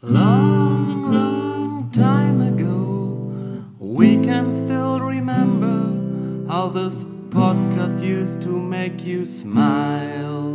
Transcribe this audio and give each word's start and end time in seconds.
Long, 0.00 1.10
long 1.10 1.90
time 1.90 2.40
ago, 2.40 3.34
we 3.80 4.14
can 4.24 4.54
still 4.54 5.00
remember 5.00 6.46
how 6.46 6.68
this 6.68 7.02
podcast 7.30 8.00
used 8.00 8.40
to 8.42 8.48
make 8.48 9.04
you 9.04 9.26
smile. 9.26 10.54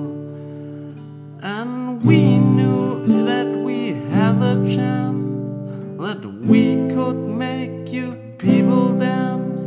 And 1.42 2.02
we 2.06 2.40
knew 2.40 3.06
that 3.26 3.48
we 3.48 3.96
had 4.12 4.42
a 4.42 4.56
chance, 4.74 6.00
that 6.00 6.24
we 6.24 6.88
could 6.96 7.18
make 7.18 7.92
you 7.92 8.16
people 8.38 8.98
dance, 8.98 9.60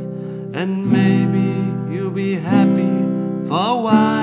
and 0.57 0.91
maybe 0.91 1.53
you'll 1.95 2.13
be 2.13 2.37
happy 2.37 3.05
for 3.47 3.61
a 3.61 3.77
while. 3.77 4.17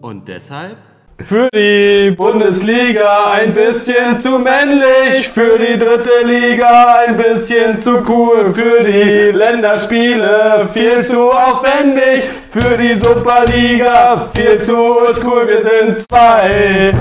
Und 0.00 0.28
deshalb? 0.28 0.89
Für 1.22 1.48
die 1.54 2.12
Bundesliga 2.12 3.32
ein 3.32 3.52
bisschen 3.52 4.18
zu 4.18 4.38
männlich, 4.38 5.28
für 5.28 5.58
die 5.58 5.78
dritte 5.78 6.24
Liga 6.24 7.04
ein 7.06 7.16
bisschen 7.16 7.78
zu 7.78 8.02
cool, 8.08 8.50
für 8.50 8.82
die 8.82 9.30
Länderspiele 9.30 10.66
viel 10.72 11.04
zu 11.04 11.30
aufwendig, 11.30 12.24
für 12.48 12.76
die 12.76 12.96
Superliga 12.96 14.28
viel 14.34 14.60
zu 14.60 14.76
oldschool. 14.76 15.46
Wir 15.46 15.62
sind 15.62 15.98
zwei. 15.98 16.94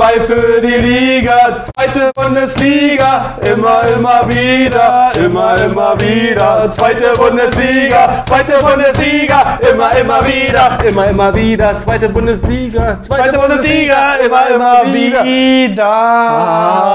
Zwei 0.00 0.18
für 0.22 0.62
die 0.62 0.78
Liga, 0.78 1.58
zweite 1.58 2.10
Bundesliga, 2.14 3.36
immer, 3.44 3.82
immer 3.94 4.26
wieder, 4.30 5.12
immer, 5.22 5.54
immer 5.62 6.00
wieder, 6.00 6.70
zweite 6.70 7.12
Bundesliga, 7.18 8.22
zweite 8.26 8.54
Bundesliga, 8.64 9.58
immer, 9.70 9.94
immer 9.94 10.26
wieder, 10.26 10.78
immer, 10.88 11.06
immer 11.06 11.34
wieder, 11.34 11.78
zweite 11.78 12.08
Bundesliga, 12.08 12.98
zweite 13.02 13.38
Bundesliga, 13.38 14.14
immer, 14.24 14.48
immer 14.54 14.84
wieder. 14.94 15.84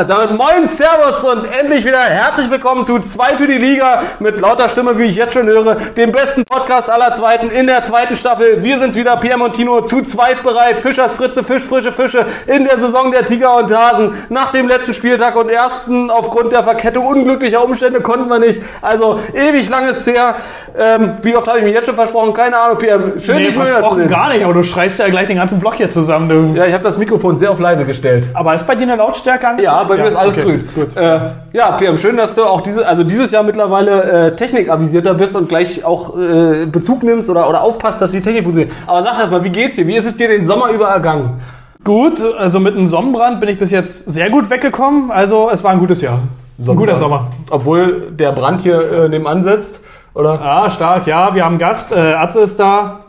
Damit 0.02 0.32
moin, 0.32 0.68
Servus 0.68 1.24
und 1.24 1.46
endlich 1.46 1.86
wieder 1.86 2.00
herzlich 2.00 2.50
willkommen 2.50 2.84
zu 2.84 2.98
zwei 2.98 3.38
für 3.38 3.46
die 3.46 3.60
Liga 3.60 4.02
mit 4.20 4.40
lauter 4.40 4.68
Stimme, 4.68 4.98
wie 4.98 5.04
ich 5.04 5.16
jetzt 5.16 5.36
schon 5.36 5.46
höre, 5.46 5.76
dem 5.76 6.12
besten 6.12 6.44
Podcast 6.46 6.90
aller 6.90 7.14
Zweiten 7.14 7.52
in 7.52 7.68
der 7.68 7.84
zweiten 7.84 8.16
Staffel. 8.16 8.64
Wir 8.64 8.80
sind's 8.80 8.96
wieder, 8.98 9.16
Pierre 9.18 9.38
Montino, 9.38 9.82
zu 9.82 10.02
zweit 10.02 10.42
bereit. 10.42 10.82
Fischers 10.82 11.16
Fritze, 11.16 11.44
Fisch, 11.44 11.62
frische 11.62 11.92
Fische 11.92 12.26
in 12.48 12.66
der 12.66 12.80
Saison 12.80 13.12
der 13.12 13.28
Tiger 13.28 13.56
und 13.58 13.72
Hasen. 13.72 14.16
Nach 14.30 14.50
dem 14.50 14.68
letzten 14.68 14.96
Spieltag 14.96 15.36
und 15.36 15.50
ersten 15.52 16.10
aufgrund 16.10 16.52
der 16.52 16.64
Verkettung 16.64 17.06
unglücklicher 17.06 17.64
Umstände 17.64 18.02
konnten 18.02 18.28
wir 18.30 18.40
nicht. 18.40 18.64
Also 18.82 19.20
ewig 19.32 19.70
lang 19.70 19.88
ist 19.88 20.08
her. 20.08 20.38
Ähm, 20.76 21.18
wie 21.22 21.36
oft 21.36 21.48
habe 21.48 21.60
ich 21.60 21.66
mich 21.66 21.74
jetzt 21.76 21.86
schon 21.86 21.96
versprochen? 21.96 22.34
Keine 22.34 22.58
Ahnung, 22.58 22.80
Pierre. 22.80 23.20
Schön, 23.20 23.36
Nee, 23.38 23.46
dich 23.46 23.56
mal 23.56 23.66
wieder 23.68 23.76
zu 23.76 23.80
versprochen 23.82 24.00
sehen. 24.00 24.08
gar 24.08 24.30
nicht, 24.30 24.44
aber 24.44 24.54
du 24.56 24.64
schreist 24.64 24.98
ja 24.98 25.08
gleich 25.10 25.28
den 25.28 25.38
ganzen 25.38 25.60
Block 25.60 25.76
hier 25.76 25.90
zusammen. 25.92 26.30
Du. 26.30 26.60
Ja, 26.60 26.66
ich 26.66 26.74
habe 26.74 26.84
das 26.84 26.98
Mikrofon 26.98 27.38
sehr 27.38 27.52
auf 27.52 27.60
leise 27.60 27.86
gestellt. 27.86 28.30
Aber 28.34 28.56
ist 28.56 28.66
bei 28.66 28.74
dir 28.74 28.84
eine 28.88 28.96
Lautstärke 28.96 29.48
angezeigt? 29.48 29.72
Ja, 29.72 29.83
bei 29.84 29.98
mir 29.98 30.06
ist 30.06 30.16
alles 30.16 30.38
okay, 30.38 30.46
grün. 30.46 30.70
Gut. 30.76 30.98
Äh, 30.98 31.20
ja, 31.54 31.72
Pierre, 31.74 31.98
schön, 31.98 32.18
dass 32.18 32.36
du 32.36 32.44
auch 32.44 32.62
diese, 32.62 32.88
also 32.88 33.04
dieses 33.04 33.32
Jahr 33.32 33.44
mittlerweile 33.44 34.04
äh, 34.04 34.36
technikavisierter 34.36 35.14
bist 35.14 35.36
und 35.36 35.50
gleich 35.50 35.84
auch 35.86 36.18
äh, 36.18 36.66
Bezug 36.66 37.04
nimmst 37.04 37.30
oder, 37.30 37.50
oder 37.50 37.62
aufpasst, 37.62 38.02
dass 38.02 38.12
die 38.12 38.22
Technik 38.22 38.44
funktioniert. 38.44 38.76
Aber 38.88 39.04
sag 39.04 39.20
erst 39.20 39.32
mal, 39.32 39.44
wie 39.44 39.50
geht's 39.50 39.76
dir? 39.76 39.88
Wie 39.88 39.96
ist 39.96 40.06
es 40.06 40.18
dir 40.18 40.28
den 40.28 40.44
Sommer 40.44 40.70
über 40.70 40.88
ergangen? 40.88 41.42
Gut, 41.84 42.22
also 42.38 42.60
mit 42.60 42.76
einem 42.76 42.88
Sonnenbrand 42.88 43.40
bin 43.42 43.50
ich 43.50 43.60
bis 43.60 43.72
jetzt 43.72 44.12
sehr 44.12 44.30
gut 44.30 44.50
weggekommen. 44.50 45.12
Also 45.12 45.50
es 45.52 45.64
war 45.64 45.72
ein 45.72 45.80
gutes 45.80 46.02
Jahr. 46.02 46.20
Ein 46.58 46.76
guter 46.76 46.98
Sommer. 46.98 47.28
Obwohl 47.50 48.12
der 48.12 48.32
Brand 48.32 48.62
hier 48.62 48.80
äh, 48.92 49.10
nebenan 49.10 49.44
sitzt, 49.44 49.84
oder? 50.14 50.36
Ja, 50.36 50.70
stark, 50.70 51.08
ja. 51.08 51.36
Wir 51.36 51.44
haben 51.44 51.54
einen 51.54 51.60
Gast, 51.60 51.92
äh, 51.92 52.14
Atze 52.14 52.42
ist 52.42 52.60
da. 52.60 53.02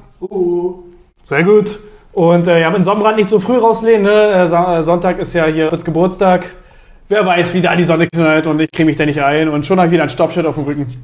Sehr 1.22 1.44
gut. 1.44 1.78
Und 2.12 2.46
äh, 2.48 2.60
ja, 2.60 2.70
mit 2.70 2.78
dem 2.78 2.84
Sonnenbrand 2.84 3.16
nicht 3.16 3.28
so 3.28 3.38
früh 3.38 3.58
rauslehnen. 3.58 4.02
Ne? 4.02 4.12
Äh, 4.12 4.82
Sonntag 4.82 5.18
ist 5.18 5.34
ja 5.34 5.46
hier 5.46 5.68
Fritz 5.68 5.84
Geburtstag. 5.84 6.46
Wer 7.08 7.26
weiß, 7.26 7.52
wie 7.54 7.60
da 7.60 7.76
die 7.76 7.84
Sonne 7.84 8.06
knallt 8.06 8.46
und 8.46 8.60
ich 8.60 8.70
creme 8.72 8.86
mich 8.86 8.96
da 8.96 9.04
nicht 9.04 9.22
ein. 9.22 9.48
Und 9.48 9.66
schon 9.66 9.78
habe 9.78 9.88
ich 9.88 9.92
wieder 9.92 10.04
ein 10.04 10.08
Stoppschild 10.08 10.46
auf 10.46 10.54
dem 10.54 10.64
Rücken. 10.64 10.86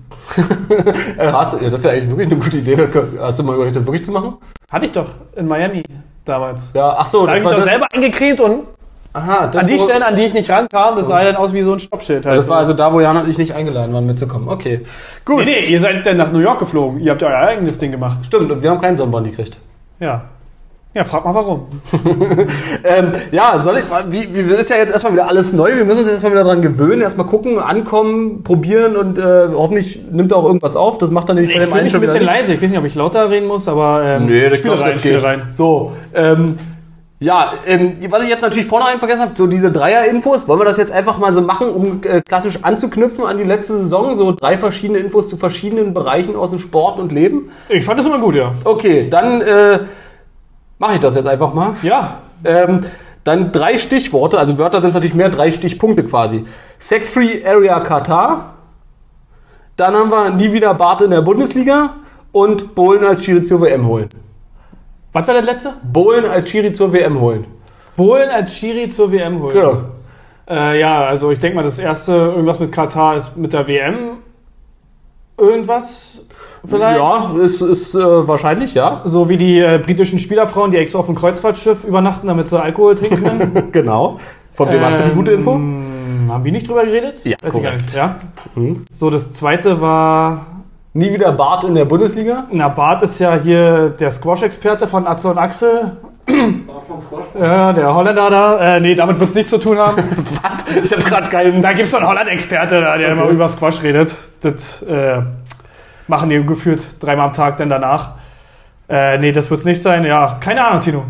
Äh, 1.18 1.32
hast 1.32 1.54
du, 1.54 1.64
ja, 1.64 1.68
das 1.70 1.82
wäre 1.82 1.94
eigentlich 1.94 2.08
wirklich 2.08 2.28
eine 2.28 2.36
gute 2.36 2.58
Idee. 2.58 2.76
Hast 3.20 3.38
du 3.38 3.42
mal 3.42 3.54
überlegt, 3.56 3.76
das 3.76 3.84
wirklich 3.84 4.04
zu 4.04 4.12
machen? 4.12 4.34
Hatte 4.70 4.86
ich 4.86 4.92
doch 4.92 5.08
in 5.36 5.46
Miami 5.46 5.82
damals. 6.24 6.70
Ja, 6.72 6.94
ach 6.96 7.06
so, 7.06 7.26
Da 7.26 7.32
habe 7.32 7.38
ich 7.38 7.44
mich 7.44 7.54
doch 7.54 7.62
selber 7.62 7.86
eingecremt 7.92 8.40
und 8.40 8.64
Aha, 9.12 9.48
das 9.48 9.62
An 9.62 9.68
die 9.68 9.78
Stellen, 9.80 10.04
an 10.04 10.14
die 10.14 10.22
ich 10.22 10.34
nicht 10.34 10.48
rankam, 10.48 10.94
das 10.94 11.08
sah 11.08 11.24
dann 11.24 11.34
aus 11.34 11.52
wie 11.52 11.62
so 11.62 11.72
ein 11.72 11.80
Stoppschild. 11.80 12.24
Halt. 12.24 12.38
Das 12.38 12.48
war 12.48 12.58
also 12.58 12.74
da, 12.74 12.92
wo 12.92 13.00
Jan 13.00 13.16
und 13.16 13.28
ich 13.28 13.38
nicht 13.38 13.54
eingeladen 13.54 13.92
waren, 13.92 14.06
mitzukommen. 14.06 14.48
Okay, 14.48 14.82
gut. 15.24 15.38
nee, 15.38 15.44
nee, 15.46 15.66
ihr 15.66 15.80
seid 15.80 16.06
dann 16.06 16.16
nach 16.16 16.30
New 16.30 16.38
York 16.38 16.60
geflogen. 16.60 17.00
Ihr 17.00 17.10
habt 17.10 17.22
euer 17.24 17.36
eigenes 17.36 17.78
Ding 17.78 17.90
gemacht. 17.90 18.18
Stimmt, 18.24 18.52
und 18.52 18.62
wir 18.62 18.70
haben 18.70 18.80
keinen 18.80 18.96
Sonnenbrand 18.96 19.26
gekriegt. 19.28 19.58
Ja. 19.98 20.26
Ja, 20.92 21.04
frag 21.04 21.24
mal 21.24 21.34
warum. 21.34 21.66
Ähm, 22.82 23.12
ja, 23.30 23.58
soll 23.60 23.78
ich, 23.78 23.84
wie, 24.10 24.34
wie, 24.34 24.52
ist 24.54 24.70
ja 24.70 24.76
jetzt 24.76 24.90
erstmal 24.90 25.12
wieder 25.12 25.28
alles 25.28 25.52
neu. 25.52 25.76
Wir 25.76 25.84
müssen 25.84 26.00
uns 26.00 26.08
erstmal 26.08 26.32
wieder 26.32 26.42
dran 26.42 26.62
gewöhnen, 26.62 27.02
erstmal 27.02 27.26
gucken, 27.26 27.58
ankommen, 27.60 28.42
probieren 28.42 28.96
und 28.96 29.18
äh, 29.18 29.48
hoffentlich 29.54 30.00
nimmt 30.10 30.32
er 30.32 30.38
auch 30.38 30.46
irgendwas 30.46 30.74
auf. 30.76 30.98
Das 30.98 31.10
macht 31.10 31.28
dann 31.28 31.36
nämlich 31.36 31.54
Ich 31.56 31.62
fühle 31.62 31.82
mich 31.84 31.94
ein 31.94 32.00
wieder 32.02 32.12
bisschen 32.12 32.22
nicht. 32.24 32.32
leise. 32.32 32.54
Ich 32.54 32.62
weiß 32.62 32.70
nicht, 32.70 32.78
ob 32.78 32.84
ich 32.86 32.94
lauter 32.96 33.30
reden 33.30 33.46
muss, 33.46 33.68
aber 33.68 34.02
ähm, 34.04 34.26
Nee, 34.26 34.48
das 34.48 34.62
glaub, 34.62 34.80
rein, 34.80 34.98
geht. 35.00 35.22
rein. 35.22 35.42
So, 35.52 35.92
ähm, 36.14 36.58
ja, 37.20 37.52
ähm, 37.66 37.92
was 38.08 38.24
ich 38.24 38.30
jetzt 38.30 38.40
natürlich 38.42 38.66
vorne 38.66 38.86
rein 38.86 38.98
vergessen 38.98 39.20
habe, 39.20 39.32
so 39.36 39.46
diese 39.46 39.70
Dreier-Infos, 39.70 40.48
wollen 40.48 40.58
wir 40.60 40.64
das 40.64 40.78
jetzt 40.78 40.90
einfach 40.90 41.18
mal 41.18 41.32
so 41.32 41.42
machen, 41.42 41.68
um 41.68 42.00
äh, 42.02 42.22
klassisch 42.22 42.60
anzuknüpfen 42.62 43.26
an 43.26 43.36
die 43.36 43.44
letzte 43.44 43.74
Saison, 43.76 44.16
so 44.16 44.32
drei 44.32 44.56
verschiedene 44.56 44.98
Infos 44.98 45.28
zu 45.28 45.36
verschiedenen 45.36 45.92
Bereichen 45.92 46.34
aus 46.34 46.50
dem 46.50 46.58
Sport 46.58 46.98
und 46.98 47.12
Leben? 47.12 47.50
Ich 47.68 47.84
fand 47.84 47.98
das 48.00 48.06
immer 48.06 48.18
gut, 48.18 48.34
ja. 48.36 48.54
Okay, 48.64 49.08
dann 49.10 49.42
äh, 49.42 49.80
mache 50.80 50.94
ich 50.94 51.00
das 51.00 51.14
jetzt 51.14 51.28
einfach 51.28 51.54
mal. 51.54 51.76
Ja. 51.82 52.22
Ähm, 52.42 52.80
dann 53.22 53.52
drei 53.52 53.76
Stichworte, 53.76 54.38
also 54.38 54.58
Wörter 54.58 54.80
sind 54.80 54.94
natürlich 54.94 55.14
mehr, 55.14 55.28
drei 55.28 55.52
Stichpunkte 55.52 56.02
quasi. 56.04 56.44
Sex-Free 56.78 57.44
Area 57.46 57.78
Katar. 57.80 58.54
Dann 59.76 59.94
haben 59.94 60.10
wir 60.10 60.30
nie 60.30 60.52
wieder 60.52 60.74
Bart 60.74 61.02
in 61.02 61.10
der 61.10 61.20
Bundesliga 61.20 61.94
und 62.32 62.74
Bohlen 62.74 63.04
als 63.04 63.24
Schiri 63.24 63.42
zur 63.42 63.60
WM 63.60 63.86
holen. 63.86 64.08
Was 65.12 65.26
war 65.26 65.34
der 65.34 65.42
letzte? 65.42 65.74
Bohlen 65.82 66.24
als 66.24 66.48
Schiri 66.48 66.72
zur 66.72 66.92
WM 66.92 67.20
holen. 67.20 67.46
Bohlen 67.96 68.30
als 68.30 68.54
Schiri 68.54 68.88
zur 68.88 69.12
WM 69.12 69.40
holen. 69.40 69.52
Genau. 69.52 69.82
Äh, 70.48 70.80
ja, 70.80 71.04
also 71.04 71.30
ich 71.30 71.40
denke 71.40 71.56
mal, 71.56 71.62
das 71.62 71.78
erste, 71.78 72.12
irgendwas 72.12 72.58
mit 72.58 72.72
Katar 72.72 73.16
ist 73.16 73.36
mit 73.36 73.52
der 73.52 73.68
WM. 73.68 74.19
Irgendwas 75.40 76.20
vielleicht? 76.66 76.98
Ja, 76.98 77.32
ist, 77.40 77.60
ist 77.60 77.94
äh, 77.94 78.28
wahrscheinlich, 78.28 78.74
ja. 78.74 79.02
So 79.04 79.28
wie 79.28 79.36
die 79.36 79.58
äh, 79.58 79.78
britischen 79.78 80.18
Spielerfrauen, 80.18 80.70
die 80.70 80.76
extra 80.76 80.98
auf 80.98 81.06
dem 81.06 81.14
Kreuzfahrtschiff 81.14 81.84
übernachten, 81.84 82.26
damit 82.26 82.48
sie 82.48 82.60
Alkohol 82.60 82.94
trinken 82.94 83.22
können. 83.22 83.68
genau. 83.72 84.18
Von 84.54 84.68
wem 84.70 84.80
hast 84.84 85.00
du 85.00 85.04
die 85.04 85.12
gute 85.14 85.32
Info? 85.32 85.54
Ähm, 85.54 86.28
haben 86.28 86.44
wir 86.44 86.52
nicht 86.52 86.68
drüber 86.68 86.84
geredet? 86.84 87.24
Ja, 87.24 87.36
Weiß 87.40 87.54
ich 87.54 87.62
gar 87.62 87.72
korrekt. 87.72 87.86
nicht. 87.86 87.96
Ja. 87.96 88.16
Mhm. 88.54 88.84
So, 88.92 89.10
das 89.10 89.32
zweite 89.32 89.80
war. 89.80 90.46
Nie 90.92 91.12
wieder 91.12 91.30
Bart 91.32 91.62
in 91.64 91.76
der 91.76 91.84
Bundesliga. 91.84 92.46
Na, 92.50 92.68
Bart 92.68 93.04
ist 93.04 93.20
ja 93.20 93.36
hier 93.36 93.90
der 93.90 94.10
Squash-Experte 94.10 94.88
von 94.88 95.06
Atze 95.06 95.28
und 95.28 95.38
Axel. 95.38 95.92
Ja, 97.38 97.72
der 97.72 97.94
Holländer 97.94 98.30
da. 98.30 98.76
Äh, 98.76 98.80
nee, 98.80 98.94
damit 98.94 99.18
wird 99.18 99.30
es 99.30 99.34
nichts 99.34 99.50
zu 99.50 99.58
tun 99.58 99.78
haben. 99.78 99.96
Was? 100.42 100.76
Ich 100.76 100.92
habe 100.92 101.02
gerade 101.02 101.30
keinen. 101.30 101.62
da 101.62 101.70
gibt 101.70 101.84
es 101.84 101.90
so 101.90 101.96
einen 101.96 102.06
Holland-Experte, 102.06 102.80
da, 102.80 102.96
der 102.96 103.12
immer 103.12 103.26
über 103.28 103.48
Squash 103.48 103.82
redet. 103.82 104.14
Das 104.40 104.82
äh, 104.82 105.20
machen 106.08 106.28
die 106.28 106.44
gefühlt 106.44 106.82
dreimal 107.00 107.28
am 107.28 107.32
Tag 107.32 107.56
dann 107.56 107.68
danach. 107.68 108.10
Äh, 108.88 109.18
nee, 109.18 109.32
das 109.32 109.50
wird 109.50 109.60
es 109.60 109.66
nicht 109.66 109.82
sein. 109.82 110.04
Ja, 110.04 110.38
keine 110.40 110.66
Ahnung, 110.66 110.80
Tino. 110.80 111.04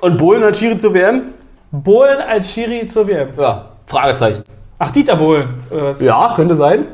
Und 0.00 0.16
Bohlen 0.16 0.42
als 0.42 0.58
Schiri 0.58 0.78
zur 0.78 0.94
WM? 0.94 1.22
Bohlen 1.70 2.18
als 2.20 2.52
Schiri 2.52 2.86
zur 2.86 3.06
WM. 3.06 3.28
Ja. 3.38 3.66
Fragezeichen. 3.86 4.44
Ach, 4.78 4.90
Dieter 4.90 5.16
Bohlen. 5.16 5.48
Ja, 6.00 6.32
könnte 6.34 6.54
sein. 6.54 6.86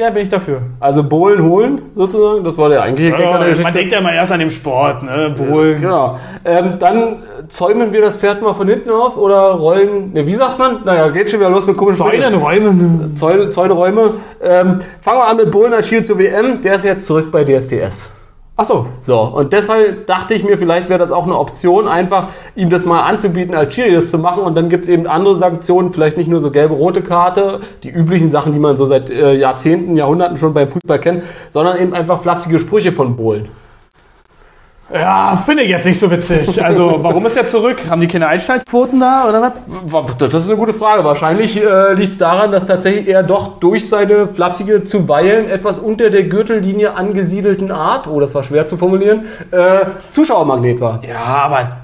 Ja, 0.00 0.10
bin 0.10 0.22
ich 0.22 0.28
dafür. 0.28 0.62
Also 0.78 1.02
Bohlen 1.02 1.42
holen, 1.42 1.82
sozusagen. 1.96 2.44
Das 2.44 2.56
war 2.56 2.68
der 2.68 2.82
eigentliche 2.82 3.10
Gag, 3.10 3.18
er 3.18 3.48
Ja, 3.48 3.62
man 3.62 3.72
denkt 3.72 3.92
ja 3.92 3.98
immer 3.98 4.12
erst 4.12 4.30
an 4.30 4.38
den 4.38 4.52
Sport, 4.52 5.02
ne? 5.02 5.34
Bohlen. 5.36 5.80
Genau. 5.80 6.16
Ähm, 6.44 6.74
dann 6.78 7.16
zäumen 7.48 7.92
wir 7.92 8.00
das 8.00 8.16
Pferd 8.16 8.40
mal 8.40 8.54
von 8.54 8.68
hinten 8.68 8.90
auf 8.90 9.16
oder 9.16 9.54
rollen. 9.54 10.12
Ne, 10.12 10.24
wie 10.24 10.34
sagt 10.34 10.56
man? 10.56 10.84
Naja, 10.84 11.08
geht 11.08 11.28
schon 11.28 11.40
wieder 11.40 11.50
los 11.50 11.66
mit 11.66 11.76
komischen 11.76 11.98
Zäune, 11.98 12.32
Räume. 12.36 13.10
Zäune, 13.16 13.50
Zäuneräume. 13.50 14.14
Ähm, 14.40 14.78
fangen 15.00 15.18
wir 15.18 15.26
an 15.26 15.36
mit 15.36 15.50
Bohlen 15.50 15.72
als 15.72 15.88
Schild 15.88 16.06
zur 16.06 16.16
WM. 16.20 16.62
Der 16.62 16.76
ist 16.76 16.84
jetzt 16.84 17.04
zurück 17.04 17.32
bei 17.32 17.42
DSDS. 17.42 18.08
Ach 18.60 18.64
so. 18.64 18.86
So, 18.98 19.20
und 19.20 19.52
deshalb 19.52 20.08
dachte 20.08 20.34
ich 20.34 20.42
mir, 20.42 20.58
vielleicht 20.58 20.88
wäre 20.88 20.98
das 20.98 21.12
auch 21.12 21.26
eine 21.26 21.38
Option, 21.38 21.86
einfach 21.86 22.26
ihm 22.56 22.68
das 22.70 22.84
mal 22.84 23.02
anzubieten, 23.02 23.54
als 23.54 23.72
Schiri 23.72 23.94
das 23.94 24.10
zu 24.10 24.18
machen. 24.18 24.42
Und 24.42 24.56
dann 24.56 24.68
gibt 24.68 24.86
es 24.86 24.88
eben 24.90 25.06
andere 25.06 25.36
Sanktionen, 25.36 25.92
vielleicht 25.92 26.16
nicht 26.16 26.28
nur 26.28 26.40
so 26.40 26.50
gelbe, 26.50 26.74
rote 26.74 27.02
Karte, 27.02 27.60
die 27.84 27.88
üblichen 27.88 28.30
Sachen, 28.30 28.52
die 28.52 28.58
man 28.58 28.76
so 28.76 28.84
seit 28.84 29.10
äh, 29.10 29.34
Jahrzehnten, 29.34 29.96
Jahrhunderten 29.96 30.36
schon 30.38 30.54
beim 30.54 30.68
Fußball 30.68 30.98
kennt, 30.98 31.22
sondern 31.50 31.78
eben 31.78 31.94
einfach 31.94 32.20
flapsige 32.20 32.58
Sprüche 32.58 32.90
von 32.90 33.14
Bohlen. 33.14 33.48
Ja, 34.92 35.36
finde 35.36 35.64
ich 35.64 35.68
jetzt 35.68 35.84
nicht 35.84 36.00
so 36.00 36.10
witzig. 36.10 36.64
Also, 36.64 36.96
warum 37.02 37.26
ist 37.26 37.36
er 37.36 37.46
zurück? 37.46 37.82
Haben 37.90 38.00
die 38.00 38.06
keine 38.08 38.26
Einschaltquoten 38.26 38.98
da 39.00 39.26
oder 39.28 39.42
was? 39.42 40.16
Das 40.16 40.32
ist 40.32 40.48
eine 40.48 40.58
gute 40.58 40.72
Frage. 40.72 41.04
Wahrscheinlich 41.04 41.62
äh, 41.62 41.92
liegt 41.92 42.12
es 42.12 42.18
daran, 42.18 42.50
dass 42.52 42.66
tatsächlich 42.66 43.06
er 43.06 43.22
doch 43.22 43.58
durch 43.58 43.86
seine 43.88 44.26
flapsige, 44.26 44.84
zuweilen 44.84 45.50
etwas 45.50 45.78
unter 45.78 46.08
der 46.08 46.24
Gürtellinie 46.24 46.94
angesiedelten 46.94 47.70
Art, 47.70 48.06
oh, 48.06 48.18
das 48.18 48.34
war 48.34 48.42
schwer 48.42 48.66
zu 48.66 48.78
formulieren, 48.78 49.26
äh, 49.50 49.80
Zuschauermagnet 50.10 50.80
war. 50.80 51.02
Ja, 51.06 51.18
aber 51.20 51.76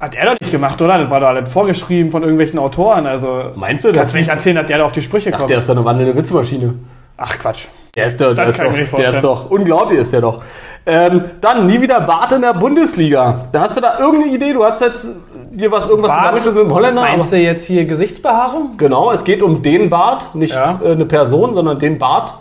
Hat 0.00 0.16
er 0.16 0.26
doch 0.32 0.40
nicht 0.40 0.50
gemacht, 0.50 0.82
oder? 0.82 0.98
Das 0.98 1.08
war 1.08 1.20
doch 1.20 1.28
alles 1.28 1.48
vorgeschrieben 1.48 2.10
von 2.10 2.22
irgendwelchen 2.22 2.58
Autoren. 2.58 3.06
Also 3.06 3.52
Meinst 3.54 3.84
du, 3.84 3.92
kannst 3.92 4.12
du 4.12 4.18
nicht 4.18 4.28
erzählen, 4.28 4.56
dass 4.56 4.66
der 4.66 4.78
da 4.78 4.84
auf 4.84 4.92
die 4.92 5.02
Sprüche 5.02 5.30
Ach, 5.32 5.38
kommt? 5.38 5.50
der 5.50 5.58
ist 5.58 5.68
doch 5.68 5.76
eine 5.76 5.84
wandelnde 5.84 6.16
Witzmaschine. 6.16 6.74
Ach 7.16 7.38
Quatsch. 7.38 7.66
Der 7.96 8.06
ist 8.06 8.20
doch, 8.20 8.34
der 8.34 8.46
Das 8.46 8.56
ist 8.56 8.62
doch, 8.64 8.96
der 8.96 9.10
ist 9.10 9.20
doch 9.24 9.50
unglaublich, 9.50 10.00
ist 10.00 10.12
der 10.12 10.20
doch. 10.20 10.42
Ähm, 10.86 11.22
dann 11.40 11.66
nie 11.66 11.80
wieder 11.80 12.00
Bart 12.00 12.32
in 12.32 12.42
der 12.42 12.52
Bundesliga. 12.54 13.46
Da 13.52 13.60
hast 13.62 13.76
du 13.76 13.80
da 13.80 13.98
irgendeine 13.98 14.34
Idee? 14.34 14.52
Du 14.52 14.64
hast 14.64 14.80
jetzt 14.80 15.08
dir 15.50 15.70
was 15.70 15.86
irgendwas 15.88 16.10
Bart? 16.10 16.20
zusammengeschnitten 16.20 16.60
mit 16.62 16.70
dem 16.70 16.74
Holländer? 16.74 17.02
Meinst 17.02 17.32
du 17.32 17.36
jetzt 17.36 17.66
hier 17.66 17.84
Gesichtsbehaarung? 17.86 18.76
Genau, 18.76 19.12
es 19.12 19.24
geht 19.24 19.42
um 19.42 19.62
den 19.62 19.88
Bart, 19.90 20.34
nicht 20.34 20.54
Ja. 20.54 20.80
äh, 20.84 20.92
eine 20.92 21.06
Person, 21.06 21.54
sondern 21.54 21.78
den 21.78 21.98
Bart. 21.98 22.34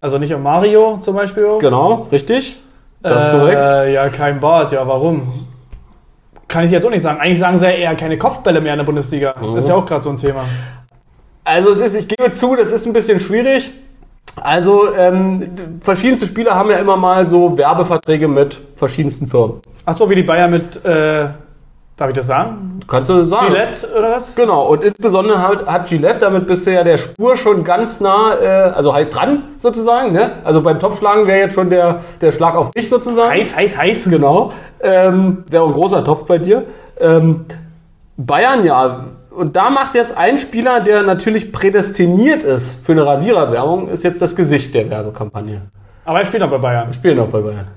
Also 0.00 0.16
nicht 0.18 0.32
um 0.32 0.42
Mario 0.42 0.98
zum 1.02 1.14
Beispiel? 1.14 1.48
Genau, 1.60 2.06
richtig. 2.10 2.58
Das 3.02 3.24
ist 3.24 3.28
äh, 3.28 3.38
korrekt. 3.38 3.92
Ja, 3.94 4.08
kein 4.08 4.40
Bart. 4.40 4.72
Ja, 4.72 4.86
warum? 4.88 5.46
Kann 6.48 6.64
ich 6.64 6.70
jetzt 6.70 6.84
auch 6.86 6.90
nicht 6.90 7.02
sagen. 7.02 7.20
Eigentlich 7.20 7.38
sagen 7.38 7.58
sie 7.58 7.66
ja 7.66 7.72
eher 7.72 7.94
keine 7.94 8.18
Kopfbälle 8.18 8.60
mehr 8.60 8.72
in 8.72 8.78
der 8.78 8.84
Bundesliga. 8.86 9.34
Das 9.40 9.54
ist 9.56 9.68
ja 9.68 9.74
auch 9.74 9.84
gerade 9.86 10.02
so 10.02 10.10
ein 10.10 10.16
Thema. 10.16 10.40
Also 11.44 11.70
es 11.70 11.80
ist, 11.80 11.94
ich 11.96 12.08
gebe 12.08 12.32
zu, 12.32 12.56
das 12.56 12.72
ist 12.72 12.86
ein 12.86 12.92
bisschen 12.92 13.20
schwierig. 13.20 13.70
Also 14.40 14.94
ähm, 14.94 15.78
verschiedenste 15.80 16.26
Spieler 16.26 16.54
haben 16.54 16.70
ja 16.70 16.78
immer 16.78 16.96
mal 16.96 17.26
so 17.26 17.56
Werbeverträge 17.56 18.28
mit 18.28 18.58
verschiedensten 18.76 19.26
Firmen. 19.26 19.60
Ach 19.84 19.94
so, 19.94 20.08
wie 20.08 20.14
die 20.14 20.22
Bayern 20.22 20.50
mit, 20.50 20.84
äh, 20.84 21.28
darf 21.96 22.08
ich 22.08 22.14
das 22.14 22.26
sagen? 22.26 22.80
Kannst 22.86 23.10
du 23.10 23.24
sagen? 23.24 23.46
Gillette 23.48 23.88
oder 23.96 24.12
was? 24.12 24.34
Genau, 24.34 24.68
und 24.68 24.82
insbesondere 24.84 25.46
hat, 25.46 25.66
hat 25.66 25.88
Gillette, 25.88 26.18
damit 26.18 26.46
bist 26.46 26.66
du 26.66 26.72
ja 26.72 26.82
der 26.82 26.98
Spur 26.98 27.36
schon 27.36 27.62
ganz 27.64 28.00
nah, 28.00 28.34
äh, 28.40 28.46
also 28.70 28.92
heiß 28.92 29.10
dran 29.10 29.44
sozusagen. 29.58 30.12
Ne? 30.12 30.32
Also 30.44 30.62
beim 30.62 30.78
Topfschlagen 30.78 31.26
wäre 31.26 31.38
jetzt 31.38 31.54
schon 31.54 31.70
der, 31.70 32.00
der 32.20 32.32
Schlag 32.32 32.56
auf 32.56 32.70
dich 32.72 32.88
sozusagen. 32.88 33.30
Heiß, 33.30 33.56
heiß, 33.56 33.78
heiß. 33.78 34.04
Genau. 34.10 34.52
Ähm, 34.82 35.44
wäre 35.48 35.64
ein 35.64 35.72
großer 35.72 36.04
Topf 36.04 36.26
bei 36.26 36.38
dir. 36.38 36.64
Ähm, 36.98 37.44
Bayern 38.16 38.64
ja. 38.64 39.04
Und 39.30 39.56
da 39.56 39.70
macht 39.70 39.94
jetzt 39.94 40.16
ein 40.16 40.38
Spieler, 40.38 40.80
der 40.80 41.02
natürlich 41.02 41.52
prädestiniert 41.52 42.42
ist 42.42 42.84
für 42.84 42.92
eine 42.92 43.06
Rasiererwerbung, 43.06 43.88
ist 43.88 44.02
jetzt 44.02 44.20
das 44.20 44.34
Gesicht 44.34 44.74
der 44.74 44.90
Werbekampagne. 44.90 45.62
Aber 46.04 46.18
er 46.18 46.26
spielt 46.26 46.42
noch 46.42 46.50
bei 46.50 46.58
Bayern. 46.58 46.92
Spielen 46.92 47.18
auch 47.20 47.28
bei 47.28 47.40
Bayern. 47.40 47.68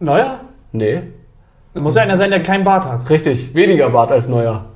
Neuer? 0.00 0.40
Nee. 0.72 1.02
Muss 1.74 1.96
ja 1.96 2.02
einer 2.02 2.16
sein, 2.16 2.30
der 2.30 2.42
keinen 2.42 2.64
Bart 2.64 2.84
hat. 2.84 3.08
Richtig. 3.08 3.54
Weniger 3.54 3.88
Bart 3.90 4.12
als 4.12 4.28
Neuer. 4.28 4.66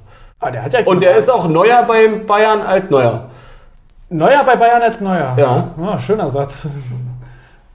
Ah, 0.41 0.51
der 0.51 0.65
hat 0.65 0.73
ja 0.73 0.81
Und 0.85 1.03
der 1.03 1.17
ist 1.17 1.31
auch 1.31 1.49
neuer 1.49 1.85
bei 1.87 2.09
Bayern 2.09 2.63
als 2.63 2.91
Neuer. 2.91 3.29
Neuer 4.09 4.43
bei 4.45 4.57
Bayern 4.57 4.83
als 4.83 5.01
Neuer. 5.01 5.35
Ja. 5.37 5.69
Ah, 5.81 5.99
schöner 5.99 6.29
Satz. 6.29 6.67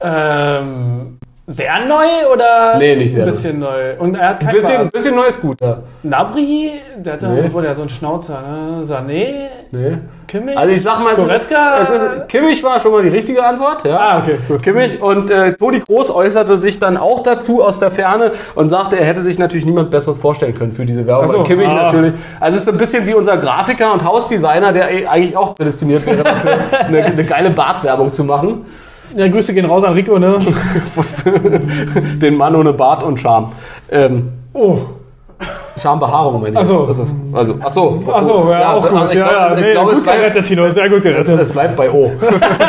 Ähm, 0.06 1.18
sehr 1.46 1.84
neu 1.84 2.32
oder 2.32 2.78
Nee, 2.78 2.96
nicht 2.96 3.12
sehr 3.12 3.24
ein 3.24 3.26
bisschen 3.26 3.58
neu? 3.58 3.94
Und 3.98 4.14
er 4.14 4.30
hat 4.30 4.40
kein 4.40 4.48
Ein 4.48 4.54
bisschen, 4.54 4.80
ein 4.80 4.88
bisschen 4.88 5.14
neues 5.14 5.38
gut, 5.40 5.60
ja. 5.60 5.78
Nabri, 6.02 6.72
der 6.96 7.12
hat 7.14 7.22
Nee. 7.22 7.42
nee. 7.42 7.52
wohl 7.52 7.62
der 7.62 7.74
so 7.74 7.82
einen 7.82 7.90
Schnauzer, 7.90 8.40
ne? 8.40 8.82
Sané, 8.82 9.48
Nee. 9.70 9.98
Kimmich. 10.26 10.56
Also 10.56 10.74
ich 10.74 10.82
sag 10.82 11.00
mal, 11.00 11.12
es 11.12 11.18
ist, 11.18 11.26
Goretzka? 11.26 11.78
es 11.82 11.90
ist, 11.90 12.28
Kimmich 12.28 12.64
war 12.64 12.80
schon 12.80 12.92
mal 12.92 13.02
die 13.02 13.10
richtige 13.10 13.44
Antwort, 13.44 13.84
ja. 13.84 13.98
ah, 13.98 14.18
okay, 14.20 14.38
gut. 14.48 14.62
Kimmich 14.62 15.02
und 15.02 15.30
äh, 15.30 15.52
Toni 15.52 15.80
Groß 15.80 16.14
äußerte 16.14 16.56
sich 16.56 16.78
dann 16.78 16.96
auch 16.96 17.22
dazu 17.22 17.62
aus 17.62 17.78
der 17.78 17.90
Ferne 17.90 18.32
und 18.54 18.68
sagte, 18.68 18.98
er 18.98 19.04
hätte 19.04 19.20
sich 19.20 19.38
natürlich 19.38 19.66
niemand 19.66 19.90
Besseres 19.90 20.16
vorstellen 20.16 20.54
können 20.54 20.72
für 20.72 20.86
diese 20.86 21.06
Werbung. 21.06 21.28
So, 21.28 21.42
Kimmich 21.42 21.68
ah. 21.68 21.84
natürlich. 21.84 22.14
Also 22.40 22.54
es 22.54 22.60
ist 22.60 22.64
so 22.64 22.72
ein 22.72 22.78
bisschen 22.78 23.06
wie 23.06 23.12
unser 23.12 23.36
Grafiker 23.36 23.92
und 23.92 24.02
Hausdesigner, 24.02 24.72
der 24.72 24.90
eh 24.90 25.06
eigentlich 25.06 25.36
auch 25.36 25.54
prädestiniert 25.54 26.06
wäre 26.06 26.24
dafür, 26.24 26.56
eine, 26.88 27.04
eine 27.04 27.24
geile 27.24 27.50
Bartwerbung 27.50 28.12
zu 28.12 28.24
machen. 28.24 28.64
Ja, 29.14 29.28
Grüße 29.28 29.54
gehen 29.54 29.66
raus 29.66 29.84
an 29.84 29.92
Rico, 29.92 30.18
ne? 30.18 30.38
Den 32.20 32.36
Mann 32.36 32.54
ohne 32.56 32.72
Bart 32.72 33.02
und 33.02 33.18
Charme. 33.20 33.52
Ähm, 33.90 34.32
Oh, 34.56 34.78
Schambehaarung, 35.80 36.40
meine 36.40 36.52
ich. 36.52 36.58
Ach 36.58 36.64
so. 36.64 36.84
Also, 36.86 37.06
also, 37.32 37.54
ach 37.60 37.70
so. 37.70 38.02
ach 38.12 38.22
so, 38.22 38.48
ja, 38.50 38.72
auch 38.74 38.88
gut. 38.88 39.00
also 39.00 39.12
ich 39.12 39.18
ja, 39.18 39.28
glaub, 39.28 39.32
ja, 39.50 39.54
ich 39.58 39.64
nee, 39.64 39.72
glaub, 39.72 39.90
gut 39.90 40.02
bleibt- 40.04 40.18
gerettet, 40.20 40.44
Tino, 40.46 40.70
sehr 40.70 40.88
gut 40.88 41.02
gerettet. 41.02 41.40
es 41.40 41.48
bleibt 41.50 41.74
bei 41.76 41.90
O. 41.90 42.12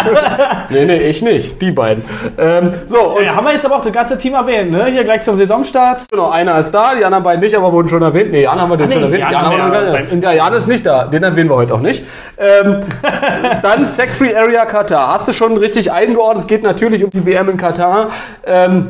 nee, 0.70 0.86
nee, 0.86 0.98
ich 0.98 1.22
nicht. 1.22 1.62
Die 1.62 1.72
beiden. 1.72 2.04
Ähm, 2.38 2.72
so, 2.88 3.18
Ja, 3.24 3.36
haben 3.36 3.46
wir 3.46 3.54
jetzt 3.54 3.66
aber 3.66 3.76
auch 3.76 3.84
das 3.84 3.94
ganze 3.94 4.18
Team 4.18 4.34
erwähnt, 4.34 4.72
ne? 4.72 4.86
Hier 4.88 5.04
gleich 5.04 5.22
zum 5.22 5.38
Saisonstart. 5.38 6.06
Genau, 6.10 6.30
einer 6.30 6.58
ist 6.58 6.72
da, 6.72 6.96
die 6.96 7.06
anderen 7.06 7.24
beiden 7.24 7.42
nicht, 7.42 7.56
aber 7.56 7.72
wurden 7.72 7.88
schon 7.88 8.02
erwähnt. 8.02 8.32
Nee, 8.32 8.44
Jan 8.44 8.60
haben 8.60 8.70
wir 8.72 8.78
den 8.78 8.88
Ah, 8.88 8.92
schon 8.92 9.02
nee, 9.02 9.08
erwähnt. 9.08 9.32
Jan 9.32 9.32
Jan 9.32 9.62
haben 9.62 9.72
wir 9.72 9.84
ja 9.84 9.92
beim- 10.10 10.22
ja, 10.22 10.32
Jan 10.34 10.54
ist 10.54 10.68
nicht 10.68 10.86
da, 10.86 11.06
den 11.06 11.22
erwähnen 11.24 11.50
wir 11.50 11.56
heute 11.58 11.74
auch 11.76 11.82
nicht. 11.82 12.04
Ähm, 12.40 12.78
dann 13.62 13.88
Sex 13.88 14.18
Free 14.18 14.36
Area 14.36 14.66
Katar. 14.66 15.14
Hast 15.14 15.28
du 15.28 15.34
schon 15.34 15.58
richtig 15.58 15.92
eingeordnet? 15.92 16.40
Es 16.44 16.48
geht 16.48 16.64
natürlich 16.64 17.04
um 17.04 17.12
die 17.12 17.26
WM 17.26 17.50
in 17.52 17.58
Katar. 17.58 18.08
Ähm, 18.46 18.90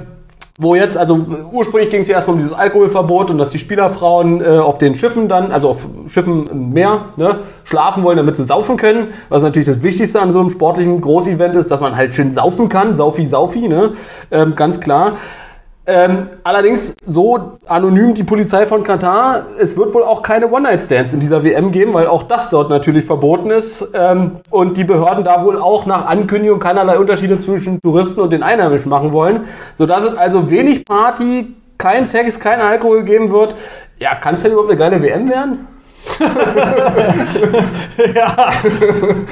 wo 0.57 0.73
jetzt, 0.73 0.97
also 0.97 1.25
ursprünglich 1.51 1.89
ging 1.89 2.01
es 2.01 2.07
ja 2.07 2.15
erstmal 2.15 2.35
um 2.35 2.39
dieses 2.39 2.55
Alkoholverbot 2.55 3.29
und 3.29 3.37
dass 3.37 3.49
die 3.49 3.59
Spielerfrauen 3.59 4.41
äh, 4.41 4.47
auf 4.57 4.77
den 4.77 4.95
Schiffen 4.95 5.27
dann, 5.27 5.51
also 5.51 5.69
auf 5.69 5.85
Schiffen 6.07 6.47
im 6.47 6.69
Meer, 6.71 7.05
ne, 7.17 7.39
schlafen 7.65 8.03
wollen, 8.03 8.15
damit 8.15 8.37
sie 8.37 8.45
saufen 8.45 8.77
können. 8.77 9.09
Was 9.27 9.43
natürlich 9.43 9.67
das 9.67 9.83
Wichtigste 9.83 10.21
an 10.21 10.31
so 10.31 10.39
einem 10.39 10.49
sportlichen 10.49 11.01
Großevent 11.01 11.57
ist, 11.57 11.71
dass 11.71 11.81
man 11.81 11.97
halt 11.97 12.15
schön 12.15 12.31
saufen 12.31 12.69
kann, 12.69 12.95
saufi, 12.95 13.25
saufi, 13.25 13.67
ne, 13.67 13.93
ähm, 14.31 14.55
ganz 14.55 14.79
klar. 14.79 15.17
Ähm, 15.87 16.27
allerdings 16.43 16.95
so 17.05 17.51
anonym 17.67 18.15
die 18.15 18.23
Polizei 18.23 18.65
von 18.65 18.83
Katar, 18.83 19.45
es 19.59 19.77
wird 19.77 19.93
wohl 19.93 20.03
auch 20.03 20.23
keine 20.23 20.51
One-Night-Stands 20.51 21.13
in 21.13 21.19
dieser 21.19 21.43
WM 21.43 21.71
geben, 21.71 21.93
weil 21.93 22.07
auch 22.07 22.23
das 22.23 22.49
dort 22.49 22.71
natürlich 22.71 23.05
verboten 23.05 23.51
ist. 23.51 23.87
Ähm, 23.93 24.31
und 24.49 24.77
die 24.77 24.83
Behörden 24.83 25.23
da 25.23 25.43
wohl 25.43 25.59
auch 25.59 25.85
nach 25.85 26.07
Ankündigung 26.07 26.59
keinerlei 26.59 26.97
Unterschiede 26.97 27.39
zwischen 27.39 27.79
Touristen 27.81 28.21
und 28.21 28.31
den 28.31 28.41
Einheimischen 28.41 28.89
machen 28.89 29.13
wollen. 29.13 29.45
Sodass 29.77 30.05
es 30.05 30.17
also 30.17 30.49
wenig 30.49 30.85
Party, 30.85 31.53
kein 31.77 32.03
Sex, 32.03 32.39
kein 32.39 32.61
Alkohol 32.61 33.03
geben 33.03 33.31
wird. 33.31 33.55
Ja, 33.99 34.15
kann 34.15 34.33
es 34.33 34.41
denn 34.41 34.53
überhaupt 34.53 34.71
eine 34.71 34.79
geile 34.79 35.01
WM 35.01 35.29
werden? 35.29 35.67
ja. 38.15 38.51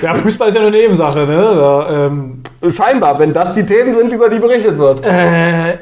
ja, 0.01 0.13
Fußball 0.15 0.49
ist 0.49 0.55
ja 0.55 0.61
nur 0.61 0.69
eine 0.69 0.77
Nebensache, 0.77 1.19
ne? 1.19 1.55
Da, 1.55 2.07
ähm, 2.07 2.41
Scheinbar, 2.67 3.19
wenn 3.19 3.31
das 3.31 3.53
die 3.53 3.65
Themen 3.65 3.93
sind, 3.93 4.11
über 4.11 4.27
die 4.29 4.39
berichtet 4.39 4.77
wird. 4.77 5.05
Äh, 5.05 5.77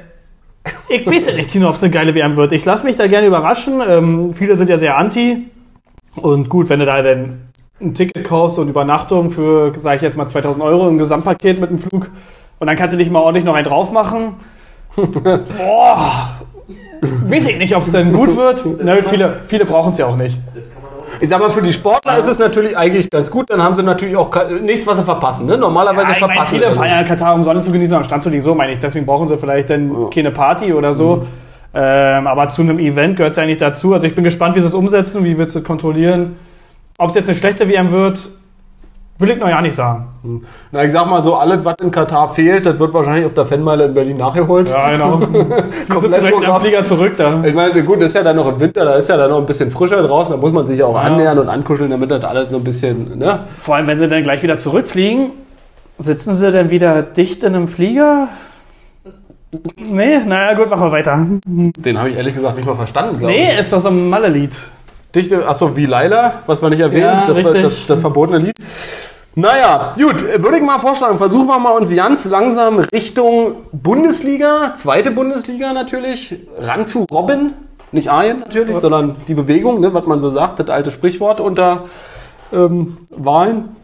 ich 0.90 1.06
weiß 1.06 1.28
ja 1.28 1.36
nicht, 1.36 1.50
Tino, 1.50 1.69
ob 1.69 1.75
es 1.75 1.84
eine 1.84 1.92
geile 1.92 2.13
WM 2.16 2.36
wird. 2.36 2.52
Ich 2.54 2.66
lasse 2.66 2.86
mich 2.86 2.96
da 2.96 3.08
gerne 3.08 3.28
überraschen. 3.28 3.81
Ähm, 3.88 4.34
viele 4.34 4.56
sind 4.56 4.69
ja 4.69 4.78
sehr 4.78 4.98
anti. 4.98 5.50
Und 6.16 6.50
gut, 6.50 6.69
wenn 6.69 6.80
du 6.80 6.86
da 6.86 7.02
dann 7.02 7.52
ein 7.80 7.94
Ticket 7.94 8.24
kaufst 8.25 8.60
und 8.60 8.69
Übernachtung 8.69 9.31
für, 9.31 9.74
sage 9.78 9.98
ich 9.98 10.02
jetzt 10.02 10.18
mal, 10.18 10.28
2000 10.28 10.63
Euro 10.63 10.88
im 10.88 10.98
Gesamtpaket 10.98 11.60
mit 11.60 11.69
dem 11.69 11.80
Flug 11.80 12.12
und 12.60 12.68
dann 12.68 12.75
kannst 12.75 12.94
du 12.94 12.98
dich 12.98 13.10
mal 13.10 13.22
ordentlich 13.22 13.44
noch 13.44 13.56
einen 13.56 13.66
drauf 13.66 13.92
machen. 13.92 14.36
Boah, 14.96 16.42
weiß 17.02 17.48
ich 17.48 17.57
nicht, 17.57 17.75
ob 17.75 17.84
es 17.84 17.92
denn 17.92 18.14
gut 18.14 18.36
wird. 18.36 18.66
Nö, 18.84 19.02
viele, 19.04 19.40
viele 19.46 19.66
brauchen 19.66 19.94
es 19.94 19.98
ja 19.98 20.06
auch 20.06 20.18
nicht. 20.18 20.38
Ich 21.19 21.30
sag 21.30 21.39
mal, 21.39 21.51
für 21.51 21.61
die 21.61 21.73
Sportler 21.73 22.18
ist 22.18 22.27
es 22.27 22.39
natürlich 22.39 22.77
eigentlich 22.77 23.09
ganz 23.09 23.30
gut, 23.30 23.49
dann 23.49 23.61
haben 23.61 23.75
sie 23.75 23.83
natürlich 23.83 24.15
auch 24.15 24.30
nichts, 24.61 24.87
was 24.87 24.97
sie 24.97 25.03
verpassen. 25.03 25.45
Ne? 25.45 25.57
Normalerweise 25.57 26.09
Ja, 26.09 26.15
ich 26.15 26.21
meine, 26.21 26.33
verpassen 26.33 26.59
viele 26.59 26.73
feiern 26.73 27.06
Katar, 27.06 27.35
um 27.35 27.44
Sonne 27.44 27.61
zu 27.61 27.71
genießen, 27.71 27.95
am 27.97 28.03
Strand 28.03 28.23
zu 28.23 28.30
liegen. 28.30 28.41
So 28.41 28.56
meine 28.56 28.73
ich. 28.73 28.80
Deswegen 28.80 29.06
brauchen 29.06 29.27
sie 29.27 29.37
vielleicht 29.37 29.69
dann 29.69 30.09
keine 30.09 30.31
Party 30.31 30.73
oder 30.73 30.94
so. 30.94 31.25
Ähm, 31.73 32.27
aber 32.27 32.49
zu 32.49 32.61
einem 32.61 32.80
Event 32.80 33.15
gehört 33.18 33.33
es 33.33 33.39
eigentlich 33.39 33.57
dazu. 33.57 33.94
Also 33.94 34.07
ich 34.07 34.15
bin 34.15 34.23
gespannt, 34.23 34.56
wie 34.56 34.61
sie 34.61 34.68
es 34.68 34.73
umsetzen, 34.73 35.23
wie 35.23 35.37
wird 35.37 35.53
es 35.53 35.63
kontrollieren. 35.63 36.37
Ob 36.97 37.09
es 37.09 37.15
jetzt 37.15 37.30
eine 37.30 37.37
schlechte 37.37 37.68
WM 37.69 37.91
wird, 37.91 38.19
will 39.21 39.30
ich 39.31 39.37
noch 39.40 39.47
ja 39.49 39.61
nicht 39.61 39.75
sagen. 39.75 40.07
Na, 40.71 40.83
ich 40.83 40.92
sag 40.92 41.07
mal 41.07 41.21
so, 41.23 41.35
alles, 41.35 41.63
was 41.63 41.75
in 41.81 41.92
Katar 41.92 42.30
fehlt, 42.30 42.66
das 42.66 42.78
wird 42.80 42.94
wahrscheinlich 42.94 43.25
auf 43.25 43.33
der 43.33 43.45
Fanmeile 43.45 43.85
in 43.85 43.94
Berlin 43.94 44.18
nachgeholt. 44.18 44.69
Ja, 44.69 44.92
genau. 44.92 45.18
Sitzen 45.99 46.11
direkt 46.11 46.47
am. 46.47 46.61
Flieger 46.61 46.83
zurück 46.85 47.13
da. 47.18 47.44
Ich 47.44 47.54
meine, 47.56 47.83
gut, 47.83 47.99
das 48.01 48.07
ist 48.07 48.16
ja 48.16 48.23
dann 48.23 48.35
noch 48.35 48.47
im 48.49 48.59
Winter, 48.59 48.85
da 48.85 48.95
ist 48.95 49.09
ja 49.09 49.18
dann 49.18 49.30
noch 49.31 49.37
ein 49.40 49.45
bisschen 49.45 49.71
frischer 49.71 50.01
draußen, 50.04 50.35
da 50.35 50.42
muss 50.42 50.51
man 50.51 50.68
sich 50.68 50.78
ja 50.78 50.85
auch 50.85 50.95
Ja. 50.95 51.01
annähern 51.01 51.40
und 51.40 51.49
ankuscheln, 51.49 51.90
damit 51.90 52.11
das 52.11 52.23
alles 52.23 52.49
so 52.51 52.57
ein 52.57 52.63
bisschen, 52.63 53.18
ne? 53.18 53.40
Vor 53.61 53.75
allem, 53.75 53.87
wenn 53.87 53.97
sie 53.97 54.07
dann 54.07 54.23
gleich 54.23 54.44
wieder 54.44 54.57
zurückfliegen, 54.57 55.31
sitzen 55.97 56.33
sie 56.33 56.51
dann 56.51 56.69
wieder 56.69 57.01
dicht 57.04 57.44
in 57.44 57.56
einem 57.56 57.68
Flieger? 57.68 58.28
Nee, 59.78 60.19
naja, 60.25 60.54
gut, 60.57 60.69
machen 60.69 60.83
wir 60.87 60.92
weiter. 60.94 61.25
Den 61.45 61.97
habe 61.99 62.09
ich 62.09 62.16
ehrlich 62.16 62.33
gesagt 62.35 62.56
nicht 62.56 62.66
mal 62.66 62.75
verstanden, 62.75 63.19
glaube 63.19 63.33
Nee, 63.33 63.59
ist 63.59 63.73
doch 63.73 63.81
so 63.81 63.90
ein 63.90 64.09
Malle-Lied. 64.09 64.54
Ich. 65.13 65.27
Dichte, 65.30 65.47
achso, 65.47 65.75
wie 65.75 65.85
Laila, 65.85 66.41
was 66.45 66.61
wir 66.61 66.69
nicht 66.69 66.80
erwähnen, 66.80 67.03
Ja, 67.03 67.25
das, 67.25 67.44
das, 67.44 67.85
das 67.87 67.99
verbotene 67.99 68.39
Lied. 68.39 68.56
Naja, 69.33 69.94
gut, 69.95 70.25
würde 70.44 70.57
ich 70.57 70.63
mal 70.63 70.80
vorschlagen, 70.80 71.18
versuchen 71.18 71.47
wir 71.47 71.57
mal 71.57 71.77
uns 71.77 71.95
ganz 71.95 72.25
langsam 72.25 72.80
Richtung 72.80 73.56
Bundesliga, 73.71 74.73
zweite 74.75 75.11
Bundesliga 75.11 75.71
natürlich, 75.71 76.35
ran 76.59 76.85
zu 76.85 77.06
Robin. 77.11 77.53
Nicht 77.94 78.09
Arjen 78.09 78.39
natürlich, 78.39 78.77
sondern 78.77 79.18
die 79.27 79.33
Bewegung, 79.33 79.81
ne, 79.81 79.94
was 79.94 80.06
man 80.06 80.19
so 80.19 80.30
sagt, 80.30 80.59
das 80.59 80.69
alte 80.69 80.91
Sprichwort 80.91 81.39
unter 81.41 81.85
ähm, 82.53 82.97
Wahlen. 83.09 83.75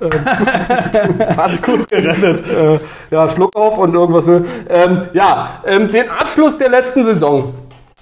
Ähm, 0.00 0.10
Fast 1.34 1.64
gut 1.64 1.88
gerettet. 1.88 2.42
Äh, 2.48 2.78
ja, 3.10 3.28
Schluck 3.28 3.54
auf 3.54 3.78
und 3.78 3.94
irgendwas. 3.94 4.24
so. 4.26 4.42
Ähm, 4.68 5.02
ja, 5.12 5.60
ähm, 5.66 5.90
den 5.90 6.08
Abschluss 6.08 6.56
der 6.56 6.70
letzten 6.70 7.04
Saison. 7.04 7.52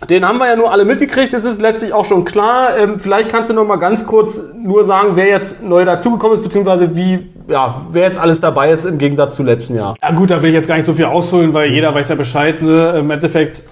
Den 0.09 0.27
haben 0.27 0.39
wir 0.39 0.49
ja 0.49 0.57
nur 0.57 0.73
alle 0.73 0.85
mitgekriegt, 0.85 1.33
das 1.33 1.45
ist 1.45 1.61
letztlich 1.61 1.93
auch 1.93 2.05
schon 2.05 2.25
klar. 2.25 2.77
Ähm, 2.77 2.99
vielleicht 2.99 3.29
kannst 3.29 3.51
du 3.51 3.55
noch 3.55 3.67
mal 3.67 3.77
ganz 3.77 4.07
kurz 4.07 4.43
nur 4.57 4.85
sagen, 4.85 5.11
wer 5.15 5.29
jetzt 5.29 5.63
neu 5.63 5.85
dazugekommen 5.85 6.37
ist, 6.37 6.43
beziehungsweise 6.43 6.97
wie, 6.97 7.31
ja, 7.49 7.83
wer 7.91 8.03
jetzt 8.03 8.19
alles 8.19 8.41
dabei 8.41 8.71
ist 8.71 8.85
im 8.85 8.99
Gegensatz 8.99 9.37
zu 9.37 9.43
letzten 9.43 9.77
Jahr. 9.77 9.97
Ja 10.03 10.11
gut, 10.13 10.31
da 10.31 10.43
will 10.43 10.51
ich 10.51 10.55
jetzt 10.55 10.69
gar 10.69 10.77
nicht 10.77 10.87
so 10.87 10.95
viel 10.95 11.05
ausholen, 11.05 11.55
weil 11.55 11.71
jeder 11.71 11.95
weiß 11.95 12.09
ja 12.09 12.15
Bescheid. 12.17 12.61
Ne? 12.63 12.99
Im 12.99 13.11
Endeffekt 13.11 13.63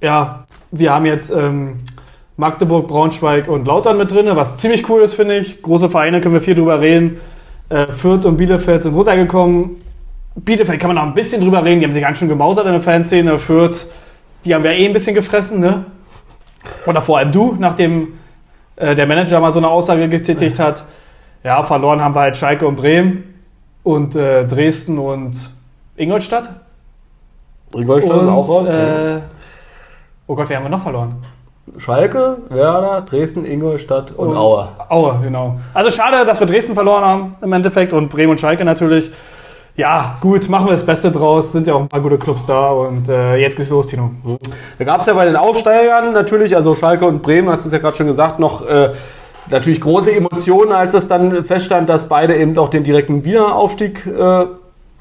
ja, 0.00 0.44
wir 0.70 0.92
haben 0.92 1.06
jetzt 1.06 1.30
ähm, 1.30 1.78
Magdeburg, 2.36 2.88
Braunschweig 2.88 3.48
und 3.48 3.66
Lautern 3.66 3.98
mit 3.98 4.10
drin, 4.10 4.28
was 4.34 4.56
ziemlich 4.56 4.88
cool 4.88 5.02
ist, 5.02 5.14
finde 5.14 5.36
ich. 5.36 5.62
Große 5.62 5.90
Vereine, 5.90 6.20
können 6.20 6.34
wir 6.34 6.40
viel 6.40 6.54
drüber 6.54 6.80
reden. 6.80 7.18
Äh, 7.68 7.88
Fürth 7.88 8.24
und 8.24 8.36
Bielefeld 8.36 8.82
sind 8.82 8.94
runtergekommen. 8.94 9.76
Bielefeld 10.36 10.80
kann 10.80 10.88
man 10.88 10.96
noch 10.96 11.10
ein 11.10 11.14
bisschen 11.14 11.42
drüber 11.42 11.64
reden, 11.64 11.80
die 11.80 11.86
haben 11.86 11.92
sich 11.92 12.02
ganz 12.02 12.18
schön 12.18 12.28
gemausert 12.28 12.64
in 12.66 12.72
der 12.72 12.80
Fanszene. 12.80 13.38
Fürth, 13.38 13.86
die 14.44 14.54
haben 14.54 14.64
wir 14.64 14.72
eh 14.72 14.86
ein 14.86 14.92
bisschen 14.92 15.14
gefressen, 15.14 15.60
ne? 15.60 15.84
Oder 16.86 17.00
vor 17.00 17.18
allem 17.18 17.32
du, 17.32 17.56
nachdem 17.58 18.18
äh, 18.76 18.94
der 18.94 19.06
Manager 19.06 19.40
mal 19.40 19.50
so 19.50 19.58
eine 19.58 19.68
Aussage 19.68 20.08
getätigt 20.08 20.58
hat. 20.58 20.84
Ja, 21.42 21.62
verloren 21.62 22.02
haben 22.02 22.14
wir 22.14 22.20
halt 22.20 22.36
Schalke 22.36 22.66
und 22.66 22.76
Bremen 22.76 23.34
und 23.82 24.14
äh, 24.14 24.46
Dresden 24.46 24.98
und 24.98 25.50
Ingolstadt. 25.96 26.48
Ingolstadt 27.74 28.22
ist 28.22 28.28
auch 28.28 28.48
raus. 28.48 28.68
Äh, 28.68 29.20
oh 30.26 30.34
Gott, 30.34 30.48
wer 30.48 30.56
haben 30.58 30.64
wir 30.64 30.70
noch 30.70 30.82
verloren? 30.82 31.16
Schalke, 31.78 32.38
Werder, 32.48 33.02
Dresden, 33.02 33.44
Ingolstadt 33.44 34.12
und, 34.12 34.30
Und- 34.30 34.36
Aue. 34.36 34.68
Aue, 34.88 35.20
genau. 35.22 35.56
Also 35.72 35.90
schade, 35.90 36.24
dass 36.26 36.40
wir 36.40 36.46
Dresden 36.46 36.74
verloren 36.74 37.04
haben 37.04 37.36
im 37.42 37.52
Endeffekt 37.52 37.92
und 37.92 38.08
Bremen 38.08 38.32
und 38.32 38.40
Schalke 38.40 38.64
natürlich. 38.64 39.10
Ja, 39.76 40.16
gut, 40.20 40.48
machen 40.48 40.66
wir 40.66 40.72
das 40.72 40.84
Beste 40.84 41.10
draus. 41.10 41.52
Sind 41.52 41.66
ja 41.66 41.74
auch 41.74 41.80
ein 41.80 41.88
paar 41.88 42.00
gute 42.00 42.18
Clubs 42.18 42.44
da 42.46 42.70
und 42.70 43.08
äh, 43.08 43.36
jetzt 43.36 43.56
geht's 43.56 43.70
los, 43.70 43.86
Tino. 43.86 44.10
Da 44.78 44.84
gab 44.84 45.00
es 45.00 45.06
ja 45.06 45.14
bei 45.14 45.24
den 45.24 45.36
Aufsteigern 45.36 46.12
natürlich, 46.12 46.56
also 46.56 46.74
Schalke 46.74 47.06
und 47.06 47.22
Bremen, 47.22 47.48
hat 47.48 47.64
es 47.64 47.72
ja 47.72 47.78
gerade 47.78 47.96
schon 47.96 48.06
gesagt, 48.06 48.38
noch 48.38 48.66
äh, 48.66 48.90
natürlich 49.50 49.80
große 49.80 50.12
Emotionen, 50.12 50.72
als 50.72 50.94
es 50.94 51.08
dann 51.08 51.44
feststand, 51.44 51.88
dass 51.88 52.08
beide 52.08 52.36
eben 52.36 52.58
auch 52.58 52.68
den 52.68 52.84
direkten 52.84 53.24
Wiederaufstieg 53.24 54.06
äh, 54.06 54.46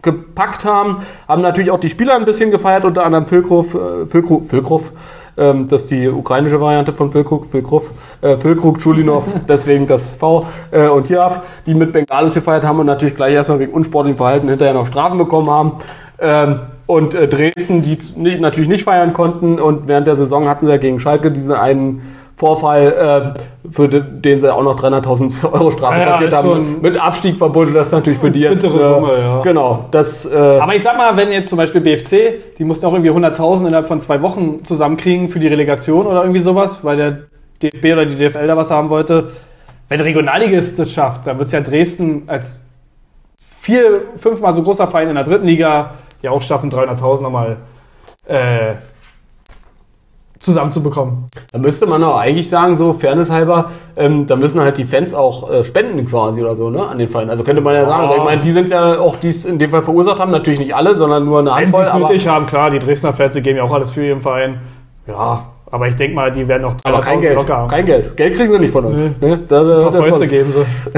gepackt 0.02 0.66
haben. 0.66 0.98
Haben 1.28 1.42
natürlich 1.42 1.72
auch 1.72 1.80
die 1.80 1.90
Spieler 1.90 2.16
ein 2.16 2.26
bisschen 2.26 2.52
gefeiert, 2.52 2.86
unter 2.86 3.06
anderem 3.06 3.26
Füllkrug, 3.26 3.66
äh, 3.76 4.08
Füllkrug 4.08 4.92
ähm, 5.40 5.68
das 5.70 5.84
ist 5.84 5.92
die 5.92 6.08
ukrainische 6.10 6.60
Variante 6.60 6.92
von 6.92 7.10
Füllkrug, 7.12 7.46
Füllkrug, 7.46 7.84
äh, 8.22 8.38
Füllkrug, 8.38 8.82
Schulinov, 8.82 9.26
deswegen 9.48 9.88
das 9.88 10.14
V 10.14 10.46
äh, 10.72 10.88
und 10.88 11.06
Tiaf, 11.06 11.42
die 11.66 11.74
mit 11.74 11.94
Bengalis 11.94 12.34
gefeiert 12.34 12.66
haben 12.66 12.80
und 12.80 12.86
natürlich 12.86 13.16
gleich 13.16 13.34
erstmal 13.34 13.60
wegen 13.60 13.72
unsportlichem 13.72 14.18
Verhalten 14.18 14.50
hinterher 14.50 14.74
noch 14.74 14.88
Strafen 14.88 15.18
bekommen 15.18 15.50
haben. 15.50 15.72
Ähm, 16.20 16.60
und 16.86 17.14
äh, 17.14 17.28
Dresden, 17.28 17.82
die 17.82 17.98
nicht, 18.18 18.42
natürlich 18.42 18.68
nicht 18.68 18.84
feiern 18.84 19.14
konnten 19.14 19.60
und 19.60 19.88
während 19.88 20.08
der 20.08 20.16
Saison 20.16 20.50
hatten 20.50 20.68
ja 20.68 20.78
gegen 20.78 21.00
Schalke 21.00 21.32
diesen 21.32 21.54
einen 21.54 22.02
Vorfall, 22.40 23.34
äh, 23.36 23.70
für 23.70 23.90
de- 23.90 24.02
den 24.02 24.40
sie 24.40 24.54
auch 24.54 24.64
noch 24.64 24.80
300.000 24.80 25.44
Euro 25.52 25.72
Strafe 25.72 26.00
Ja, 26.00 26.06
kassiert 26.06 26.34
haben, 26.34 26.80
mit 26.82 26.98
Abstieg 26.98 27.38
verbunden, 27.38 27.74
das 27.74 27.88
ist 27.88 27.94
natürlich 27.94 28.18
für 28.18 28.32
die 28.32 28.40
jetzt, 28.40 28.62
Bittere 28.62 28.96
Summe, 28.96 29.12
ja. 29.20 29.42
genau, 29.42 29.86
das, 29.92 30.26
äh, 30.26 30.36
Aber 30.60 30.74
ich 30.74 30.82
sag 30.82 30.98
mal, 30.98 31.18
wenn 31.18 31.34
jetzt 31.34 31.50
zum 31.50 31.58
Beispiel 31.58 31.82
BFC, 31.82 32.56
die 32.58 32.64
mussten 32.64 32.86
auch 32.86 32.94
irgendwie 32.94 33.12
100.000 33.12 33.68
innerhalb 33.68 33.88
von 33.88 34.00
zwei 34.00 34.22
Wochen 34.22 34.64
zusammenkriegen 34.64 35.28
für 35.28 35.40
die 35.40 35.48
Relegation 35.48 36.08
oder 36.08 36.22
irgendwie 36.22 36.40
sowas, 36.40 36.80
weil 36.84 36.96
der 36.96 37.18
DFB 37.62 37.86
oder 37.92 38.06
die 38.06 38.16
DFL 38.16 38.48
da 38.48 38.56
was 38.56 38.72
haben 38.72 38.90
wollte. 38.90 39.32
Wenn 39.90 40.00
Regionalligist 40.00 40.80
das 40.80 40.94
schafft, 40.94 41.28
dann 41.28 41.40
wird's 41.40 41.52
ja 41.52 41.60
Dresden 41.60 42.24
als 42.28 42.64
vier, 43.62 44.04
fünfmal 44.16 44.54
so 44.54 44.64
großer 44.64 44.88
Verein 44.88 45.10
in 45.10 45.16
der 45.16 45.26
dritten 45.26 45.46
Liga 45.46 45.96
ja 46.22 46.32
auch 46.32 46.42
schaffen, 46.42 46.72
300.000 46.72 47.22
nochmal 47.24 47.58
äh, 48.26 48.76
zusammenzubekommen. 50.40 51.26
Da 51.52 51.60
müsste 51.60 51.86
man 51.86 52.04
auch 52.04 52.18
eigentlich 52.18 52.50
sagen, 52.50 52.76
so 52.76 52.94
Fairness 52.94 53.30
halber, 53.30 53.72
ähm, 53.98 54.26
da 54.28 54.36
müssen 54.36 54.62
halt 54.62 54.78
die 54.78 54.86
Fans 54.86 55.14
auch 55.14 55.52
äh, 55.52 55.64
spenden 55.64 56.08
quasi 56.08 56.42
oder 56.42 56.56
so, 56.56 56.70
ne, 56.70 56.88
an 56.88 56.98
den 56.98 57.10
Verein. 57.10 57.30
Also 57.30 57.44
könnte 57.44 57.62
man 57.62 57.76
ja 57.76 57.86
sagen, 57.86 58.10
Ja. 58.10 58.18
ich 58.18 58.24
meine, 58.24 58.42
die 58.42 58.52
sind 58.52 58.70
ja 58.70 59.00
auch, 59.00 59.18
die 59.18 59.30
es 59.30 59.46
in 59.46 59.60
dem 59.60 59.70
Fall 59.70 59.84
verursacht 59.84 60.20
haben, 60.20 60.32
natürlich 60.32 60.60
nicht 60.60 60.74
alle, 60.76 60.96
sondern 60.96 61.26
nur 61.26 61.40
eine 61.40 61.50
Wenn 61.52 61.56
sie 61.72 61.78
Handvoll. 61.78 61.84
es 61.84 62.10
nötig 62.10 62.28
haben, 62.28 62.48
klar, 62.48 62.70
die 62.70 62.80
Dresdner 62.80 63.14
Fans, 63.14 63.34
die 63.34 63.42
geben 63.42 63.58
ja 63.58 63.64
auch 63.64 63.74
alles 63.74 63.92
für 63.92 64.06
ihren 64.06 64.22
Verein. 64.22 64.60
Ja, 65.08 65.46
aber 65.72 65.88
ich 65.88 65.96
denke 65.96 66.16
mal, 66.16 66.32
die 66.32 66.48
werden 66.48 66.66
auch 66.66 66.74
300.000 66.74 66.80
aber 66.86 67.02
kein 67.02 67.20
Geld, 67.20 67.36
locker 67.36 67.58
haben. 67.58 67.68
kein 67.68 67.86
Geld. 67.86 68.16
Geld 68.18 68.36
kriegen 68.36 68.54
sie 68.54 68.60
nicht 68.60 68.72
von 68.72 68.86
uns. 68.86 69.02
Nee. 69.02 69.28
Ne? 69.30 69.40
Da, 69.48 69.64
da, 69.64 69.78
Ein 69.88 69.92
paar 69.94 70.02
Fäuste 70.04 70.28
geben 70.28 70.52
sie. 70.52 70.92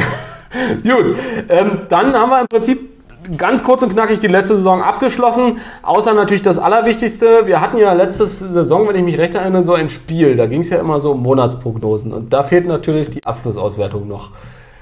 Gut, 0.90 1.16
ähm, 1.50 1.80
dann 1.90 2.14
haben 2.14 2.30
wir 2.30 2.42
im 2.42 2.48
Prinzip 2.48 2.90
ganz 3.38 3.64
kurz 3.64 3.84
und 3.84 3.94
knackig 3.94 4.20
die 4.20 4.28
letzte 4.28 4.58
Saison 4.58 4.82
abgeschlossen. 4.82 5.60
Außer 5.82 6.14
natürlich 6.14 6.42
das 6.42 6.60
Allerwichtigste. 6.60 7.46
Wir 7.46 7.62
hatten 7.62 7.78
ja 7.78 7.94
letzte 7.94 8.28
Saison, 8.28 8.88
wenn 8.88 8.96
ich 8.96 9.04
mich 9.04 9.18
recht 9.18 9.36
erinnere, 9.36 9.64
so 9.64 9.74
ein 9.74 9.90
Spiel. 9.90 10.36
Da 10.36 10.46
ging 10.46 10.62
es 10.62 10.70
ja 10.70 10.80
immer 10.80 11.00
so 11.00 11.12
um 11.12 11.22
Monatsprognosen. 11.22 12.14
Und 12.14 12.34
da 12.34 12.44
fehlt 12.44 12.68
natürlich 12.68 13.10
die 13.10 13.26
Abschlussauswertung 13.26 14.08
noch. 14.08 14.32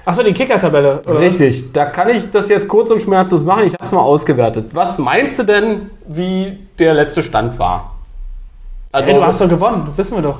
Achso, 0.04 0.22
die 0.22 0.32
Kicker-Tabelle. 0.32 1.02
Richtig, 1.06 1.72
da 1.72 1.86
kann 1.86 2.08
ich 2.08 2.30
das 2.30 2.48
jetzt 2.48 2.66
kurz 2.68 2.90
und 2.90 3.02
schmerzlos 3.02 3.44
machen. 3.44 3.64
Ich 3.66 3.74
habe 3.74 3.84
es 3.84 3.92
mal 3.92 4.00
ausgewertet. 4.00 4.70
Was 4.72 4.98
meinst 4.98 5.38
du 5.38 5.44
denn, 5.44 5.90
wie 6.06 6.58
der 6.78 6.94
letzte 6.94 7.22
Stand 7.22 7.58
war? 7.58 7.96
Also, 8.92 9.10
Hey, 9.10 9.16
du 9.16 9.24
hast 9.24 9.40
doch 9.40 9.48
gewonnen, 9.48 9.86
wissen 9.96 10.16
wir 10.16 10.22
doch. 10.22 10.38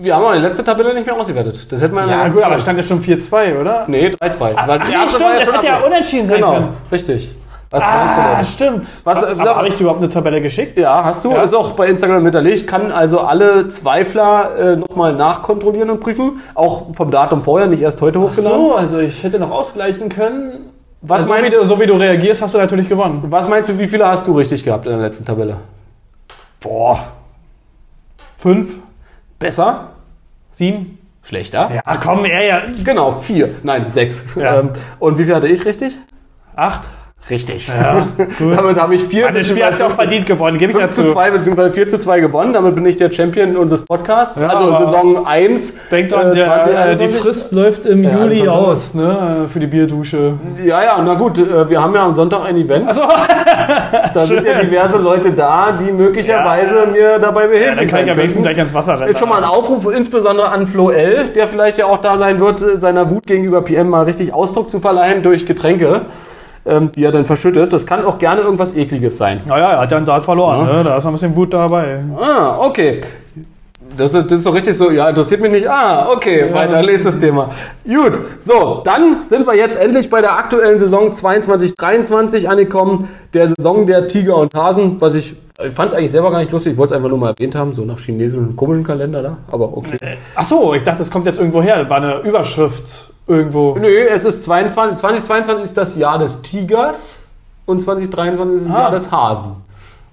Wir 0.00 0.14
haben 0.14 0.24
aber 0.24 0.34
die 0.36 0.40
letzte 0.42 0.62
Tabelle 0.62 0.94
nicht 0.94 1.04
mehr 1.06 1.16
ausgewertet. 1.16 1.72
Das 1.72 1.82
in 1.82 1.94
der 1.94 2.06
Ja, 2.06 2.28
gut, 2.28 2.42
aber 2.42 2.58
stand 2.60 2.78
ja 2.78 2.84
schon 2.84 3.00
4-2, 3.02 3.60
oder? 3.60 3.84
Nee, 3.88 4.08
3-2. 4.08 4.40
Weil 4.40 4.78
die 4.78 4.84
Ach, 4.84 4.92
erste 4.92 5.16
stimmt, 5.20 5.40
das 5.40 5.52
hätte 5.52 5.66
ja 5.66 5.78
unentschieden 5.80 6.26
sein 6.28 6.36
Genau, 6.36 6.52
können. 6.54 6.68
richtig. 6.92 7.34
Was 7.70 7.82
meinst 7.82 8.16
du 8.16 8.20
Ah, 8.22 8.36
denn? 8.36 8.44
stimmt. 8.46 8.86
Was, 9.02 9.24
aber 9.24 9.56
habe 9.56 9.66
ich 9.66 9.74
dir 9.74 9.80
überhaupt 9.80 9.98
eine 10.00 10.08
Tabelle 10.08 10.40
geschickt? 10.40 10.78
Ja, 10.78 11.02
hast 11.02 11.24
du. 11.24 11.32
Ja. 11.32 11.42
Ist 11.42 11.54
auch 11.54 11.72
bei 11.72 11.88
Instagram 11.88 12.22
hinterlegt. 12.22 12.68
Kann 12.68 12.92
also 12.92 13.18
alle 13.18 13.66
Zweifler 13.66 14.56
äh, 14.56 14.76
nochmal 14.76 15.12
nachkontrollieren 15.14 15.90
und 15.90 15.98
prüfen. 15.98 16.40
Auch 16.54 16.94
vom 16.94 17.10
Datum 17.10 17.40
vorher, 17.42 17.66
nicht 17.66 17.82
erst 17.82 18.00
heute 18.00 18.20
hochgeladen. 18.20 18.56
So, 18.56 18.74
also 18.76 19.00
ich 19.00 19.24
hätte 19.24 19.40
noch 19.40 19.50
ausgleichen 19.50 20.08
können. 20.08 20.52
Was, 21.00 21.22
Also, 21.22 21.32
meinst 21.32 21.50
wie 21.52 21.56
du, 21.56 21.64
so 21.64 21.80
wie 21.80 21.86
du 21.86 21.94
reagierst, 21.94 22.42
hast 22.42 22.54
du 22.54 22.58
natürlich 22.58 22.88
gewonnen. 22.88 23.24
was 23.26 23.48
meinst 23.48 23.68
du, 23.70 23.76
wie 23.78 23.88
viele 23.88 24.06
hast 24.06 24.28
du 24.28 24.36
richtig 24.38 24.62
gehabt 24.62 24.86
in 24.86 24.92
der 24.92 25.00
letzten 25.00 25.24
Tabelle? 25.24 25.56
Boah. 26.60 27.00
Fünf? 28.38 28.68
Besser? 29.38 29.90
Sieben? 30.50 30.98
Schlechter? 31.22 31.70
Ja, 31.74 31.96
komm, 31.96 32.24
er 32.24 32.44
ja. 32.44 32.62
Genau, 32.84 33.10
vier. 33.10 33.54
Nein, 33.62 33.90
sechs. 33.92 34.24
Ja. 34.36 34.58
Ähm, 34.60 34.70
und 34.98 35.18
wie 35.18 35.24
viel 35.24 35.34
hatte 35.34 35.48
ich 35.48 35.64
richtig? 35.64 35.98
Acht? 36.54 36.82
Richtig. 37.30 37.68
Ja. 37.68 38.06
Damit 38.38 38.78
habe 38.78 38.94
ich 38.94 39.02
vier. 39.02 39.30
Das 39.30 39.48
Spiel 39.48 39.64
hast 39.64 39.80
du 39.80 39.84
auch 39.84 39.92
verdient 39.92 40.26
gewonnen, 40.26 40.58
gebe 40.58 40.72
ich 40.72 40.76
5 40.76 40.90
zu 40.90 41.02
dazu. 41.02 41.14
2 41.14 41.30
bzw. 41.30 41.70
4 41.70 41.88
zu 41.88 41.98
2 41.98 42.20
gewonnen. 42.20 42.52
Damit 42.52 42.74
bin 42.74 42.84
ich 42.84 42.98
der 42.98 43.10
Champion 43.10 43.56
unseres 43.56 43.82
Podcasts. 43.86 44.38
Ja, 44.38 44.48
also 44.48 44.84
Saison 44.84 45.26
1. 45.26 45.74
Denk 45.90 46.10
dran, 46.10 46.32
äh, 46.32 46.34
der, 46.34 46.44
äh, 46.44 46.94
die 46.96 47.08
2021. 47.08 47.20
Frist 47.22 47.52
läuft 47.52 47.86
im 47.86 48.04
Ja, 48.04 48.10
Juli 48.10 48.42
21. 48.42 48.48
aus, 48.50 48.94
ne? 48.94 49.46
Für 49.50 49.58
die 49.58 49.66
Bierdusche. 49.66 50.34
Ja, 50.62 50.82
ja, 50.84 51.02
na 51.02 51.14
gut, 51.14 51.38
äh, 51.38 51.68
wir 51.70 51.82
haben 51.82 51.94
ja 51.94 52.04
am 52.04 52.12
Sonntag 52.12 52.44
ein 52.44 52.56
Event. 52.58 52.88
Achso, 52.88 53.02
Da 54.12 54.26
sind 54.26 54.44
ja 54.44 54.60
diverse 54.60 54.98
Leute 54.98 55.32
da, 55.32 55.72
die 55.72 55.92
möglicherweise 55.92 56.86
mir 56.92 57.18
dabei 57.18 57.46
behilflich 57.46 57.88
dann 57.90 58.00
kann 58.00 58.00
ich 58.00 58.06
sein 58.06 58.10
am 58.10 58.16
nächsten 58.18 58.42
könnten. 58.42 58.42
gleich 58.42 58.58
ans 58.58 58.74
Wasser 58.74 59.00
rennen. 59.00 59.08
Ist 59.10 59.18
schon 59.18 59.30
mal 59.30 59.38
ein 59.38 59.44
Aufruf, 59.44 59.90
insbesondere 59.94 60.50
an 60.50 60.66
Flo 60.66 60.90
L., 60.90 61.28
der 61.28 61.48
vielleicht 61.48 61.78
ja 61.78 61.86
auch 61.86 61.98
da 62.02 62.18
sein 62.18 62.38
wird, 62.38 62.60
äh, 62.60 62.78
seiner 62.78 63.10
Wut 63.10 63.26
gegenüber 63.26 63.62
PM 63.62 63.88
mal 63.88 64.02
richtig 64.02 64.34
Ausdruck 64.34 64.70
zu 64.70 64.78
verleihen 64.80 65.22
durch 65.22 65.46
Getränke, 65.46 66.02
ähm, 66.66 66.90
die 66.92 67.04
er 67.04 67.12
dann 67.12 67.24
verschüttet. 67.24 67.72
Das 67.72 67.86
kann 67.86 68.04
auch 68.04 68.18
gerne 68.18 68.42
irgendwas 68.42 68.76
Ekliges 68.76 69.18
sein. 69.18 69.40
Naja, 69.46 69.72
er 69.72 69.80
hat 69.80 69.90
ja 69.90 69.96
einen 69.96 70.06
Dart 70.06 70.24
verloren, 70.24 70.66
ne? 70.66 70.84
Da 70.84 70.96
ist 70.96 71.04
noch 71.04 71.10
ein 71.10 71.14
bisschen 71.14 71.36
Wut 71.36 71.52
dabei. 71.52 72.02
Ah, 72.18 72.58
okay. 72.60 73.00
Das 73.96 74.12
ist, 74.12 74.30
das 74.30 74.38
ist 74.38 74.44
so 74.44 74.50
richtig 74.50 74.76
so, 74.76 74.90
ja, 74.90 75.08
interessiert 75.08 75.40
mich 75.40 75.52
nicht. 75.52 75.68
Ah, 75.68 76.08
okay, 76.10 76.52
weiter, 76.52 76.82
nächstes 76.82 77.18
Thema. 77.18 77.50
Gut, 77.84 78.18
so, 78.40 78.80
dann 78.84 79.22
sind 79.28 79.46
wir 79.46 79.54
jetzt 79.54 79.76
endlich 79.76 80.10
bei 80.10 80.20
der 80.20 80.36
aktuellen 80.36 80.78
Saison 80.78 81.10
22-23 81.10 82.46
angekommen, 82.46 83.08
der 83.34 83.48
Saison 83.48 83.86
der 83.86 84.08
Tiger 84.08 84.36
und 84.36 84.52
Hasen, 84.54 85.00
was 85.00 85.14
ich, 85.14 85.36
ich 85.64 85.72
fand 85.72 85.92
es 85.92 85.98
eigentlich 85.98 86.10
selber 86.10 86.32
gar 86.32 86.38
nicht 86.38 86.50
lustig, 86.50 86.72
ich 86.72 86.78
wollte 86.78 86.94
es 86.94 86.96
einfach 86.96 87.08
nur 87.08 87.18
mal 87.18 87.34
erwähnt 87.38 87.54
haben, 87.54 87.72
so 87.72 87.84
nach 87.84 87.98
chinesischen 88.00 88.56
komischen 88.56 88.82
Kalender 88.82 89.22
da, 89.22 89.36
aber 89.52 89.76
okay. 89.76 89.98
Achso, 90.34 90.74
ich 90.74 90.82
dachte, 90.82 90.98
das 90.98 91.10
kommt 91.10 91.26
jetzt 91.26 91.38
irgendwo 91.38 91.62
her. 91.62 91.78
Das 91.78 91.88
war 91.88 91.98
eine 91.98 92.18
Überschrift 92.20 93.13
irgendwo. 93.26 93.76
Nö, 93.78 94.06
es 94.08 94.24
ist 94.24 94.42
22, 94.44 94.96
2022 94.98 95.64
ist 95.64 95.76
das 95.76 95.96
Jahr 95.96 96.18
des 96.18 96.42
Tigers 96.42 97.20
und 97.66 97.80
2023 97.82 98.56
ist 98.62 98.68
das 98.68 98.76
Ah. 98.76 98.80
Jahr 98.80 98.90
des 98.90 99.10
Hasen. 99.12 99.52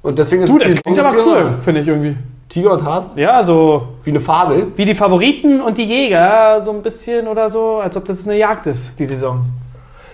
Und 0.02 0.18
deswegen 0.18 0.44
ist 0.44 0.50
Du, 0.52 0.58
das 0.58 0.68
die 0.70 0.76
klingt 0.82 1.00
aber 1.00 1.14
cool, 1.26 1.54
finde 1.64 1.82
ich 1.82 1.88
irgendwie. 1.88 2.16
Tiger 2.50 2.74
und 2.74 2.84
Hasen, 2.84 3.12
Ja, 3.16 3.42
so 3.44 3.84
wie 4.04 4.10
eine 4.10 4.20
Fabel. 4.20 4.68
wie 4.76 4.84
die 4.86 4.94
Favoriten 4.94 5.62
und 5.62 5.78
die 5.78 5.84
Jäger, 5.86 6.60
so 6.62 6.72
ein 6.72 6.82
bisschen 6.82 7.28
oder 7.28 7.50
so, 7.50 7.78
als 7.78 7.96
ob 7.96 8.04
das 8.06 8.28
eine 8.28 8.38
Jagd 8.38 8.68
ist, 8.68 9.00
die 9.00 9.06
Saison. 9.06 9.40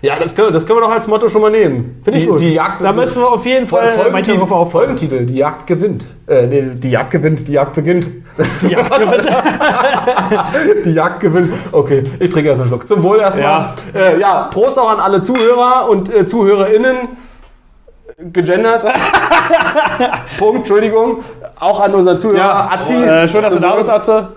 Ja, 0.02 0.16
das 0.16 0.36
können, 0.36 0.54
das 0.54 0.68
können 0.68 0.78
wir 0.78 0.84
doch 0.84 0.92
als 0.92 1.08
Motto 1.08 1.28
schon 1.28 1.42
mal 1.42 1.50
nehmen. 1.50 2.02
Finde 2.04 2.20
ich 2.20 2.28
gut. 2.28 2.40
Die 2.40 2.54
Jagd, 2.54 2.84
da 2.84 2.94
müssen 2.94 3.22
wir 3.22 3.32
auf 3.32 3.46
jeden 3.46 3.66
Fall 3.66 3.88
weiter 3.88 4.02
Folgentitel, 4.04 4.38
drauf 4.38 4.52
auf. 4.52 4.72
Folgentitel, 4.72 5.26
die 5.26 5.36
Jagd 5.38 5.66
gewinnt. 5.66 6.06
Äh, 6.28 6.46
nee, 6.46 6.62
die 6.76 6.92
Jagd 6.92 7.12
gewinnt, 7.12 7.48
die 7.48 7.54
Jagd 7.54 7.74
beginnt. 7.74 8.08
Die 8.62 8.68
Jagd 8.68 9.00
gewinnt. 9.00 9.28
die 10.86 10.92
Jagd 10.92 11.20
gewinnt. 11.20 11.54
Okay, 11.72 12.04
ich 12.20 12.30
trinke 12.30 12.50
erstmal 12.50 12.68
einen 12.68 12.78
Schluck. 12.78 12.88
Zum 12.88 13.02
Wohl 13.02 13.20
erstmal. 13.20 13.46
Ja. 13.46 13.76
Äh, 13.96 14.20
ja, 14.20 14.44
Prost 14.52 14.78
auch 14.78 14.90
an 14.90 15.00
alle 15.00 15.22
Zuhörer 15.24 15.90
und 15.90 16.14
äh, 16.14 16.26
ZuhörerInnen. 16.28 16.98
Gegendert. 18.20 18.84
Punkt, 20.40 20.58
Entschuldigung. 20.60 21.24
Auch 21.60 21.80
an 21.80 21.94
unseren 21.96 22.18
Zuhörer. 22.18 22.38
Ja, 22.38 22.70
Azi. 22.72 22.96
äh, 22.96 23.28
schön, 23.28 23.42
dass 23.44 23.54
du 23.54 23.60
da 23.60 23.76
bist, 23.76 23.90
Atze. 23.90 24.30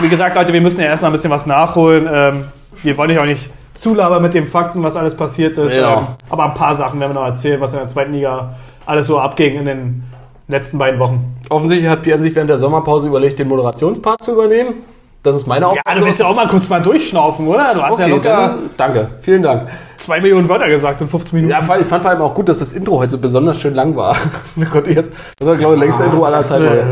Wie 0.00 0.08
gesagt, 0.08 0.36
Leute, 0.36 0.52
wir 0.52 0.60
müssen 0.60 0.80
ja 0.80 0.88
erstmal 0.88 1.10
ein 1.10 1.14
bisschen 1.14 1.30
was 1.30 1.46
nachholen. 1.46 2.08
Ähm, 2.10 2.44
wir 2.82 2.96
wollen 2.96 3.10
euch 3.10 3.18
auch 3.18 3.24
nicht 3.24 3.50
zulabern 3.74 4.22
mit 4.22 4.34
den 4.34 4.46
Fakten, 4.46 4.82
was 4.82 4.96
alles 4.96 5.16
passiert 5.16 5.56
ist. 5.58 5.74
Genau. 5.74 5.98
Ähm, 5.98 6.06
aber 6.28 6.44
ein 6.44 6.54
paar 6.54 6.74
Sachen 6.74 7.00
werden 7.00 7.12
wir 7.14 7.20
noch 7.20 7.26
erzählen, 7.26 7.60
was 7.60 7.72
in 7.72 7.78
der 7.80 7.88
zweiten 7.88 8.12
Liga 8.12 8.54
alles 8.86 9.06
so 9.06 9.18
abging 9.20 9.54
in 9.58 9.64
den 9.64 10.02
letzten 10.48 10.78
beiden 10.78 10.98
Wochen. 10.98 11.36
Offensichtlich 11.48 11.88
hat 11.88 12.02
PM 12.02 12.20
sich 12.22 12.34
während 12.34 12.50
der 12.50 12.58
Sommerpause 12.58 13.06
überlegt, 13.06 13.38
den 13.38 13.48
Moderationspart 13.48 14.22
zu 14.24 14.32
übernehmen. 14.32 14.74
Das 15.22 15.36
ist 15.36 15.46
meine 15.46 15.66
Aufgabe. 15.66 15.82
Ja, 15.86 15.94
du 15.96 16.04
willst 16.06 16.18
ja 16.18 16.26
auch 16.26 16.34
mal 16.34 16.48
kurz 16.48 16.68
mal 16.70 16.80
durchschnaufen, 16.80 17.46
oder? 17.46 17.74
Du 17.74 17.82
hast 17.82 17.98
ja 17.98 18.06
Okay, 18.06 18.14
locker 18.14 18.30
dann, 18.48 18.70
danke, 18.78 19.08
vielen 19.20 19.42
Dank. 19.42 19.68
zwei 19.98 20.18
Millionen 20.18 20.48
Wörter 20.48 20.66
gesagt 20.68 21.00
in 21.02 21.08
15 21.08 21.36
Minuten. 21.36 21.50
Ja, 21.52 21.76
ich 21.78 21.86
fand 21.86 22.02
vor 22.02 22.10
allem 22.10 22.22
auch 22.22 22.34
gut, 22.34 22.48
dass 22.48 22.60
das 22.60 22.72
Intro 22.72 22.98
heute 22.98 23.10
so 23.12 23.18
besonders 23.18 23.60
schön 23.60 23.74
lang 23.74 23.94
war. 23.96 24.16
Das 24.56 25.46
war, 25.46 25.56
glaube 25.56 25.74
ich, 25.74 25.80
längste 25.80 26.04
Intro 26.04 26.24
aller 26.24 26.42
Zeiten. 26.42 26.64
äh, 26.64 26.68
heute. 26.68 26.86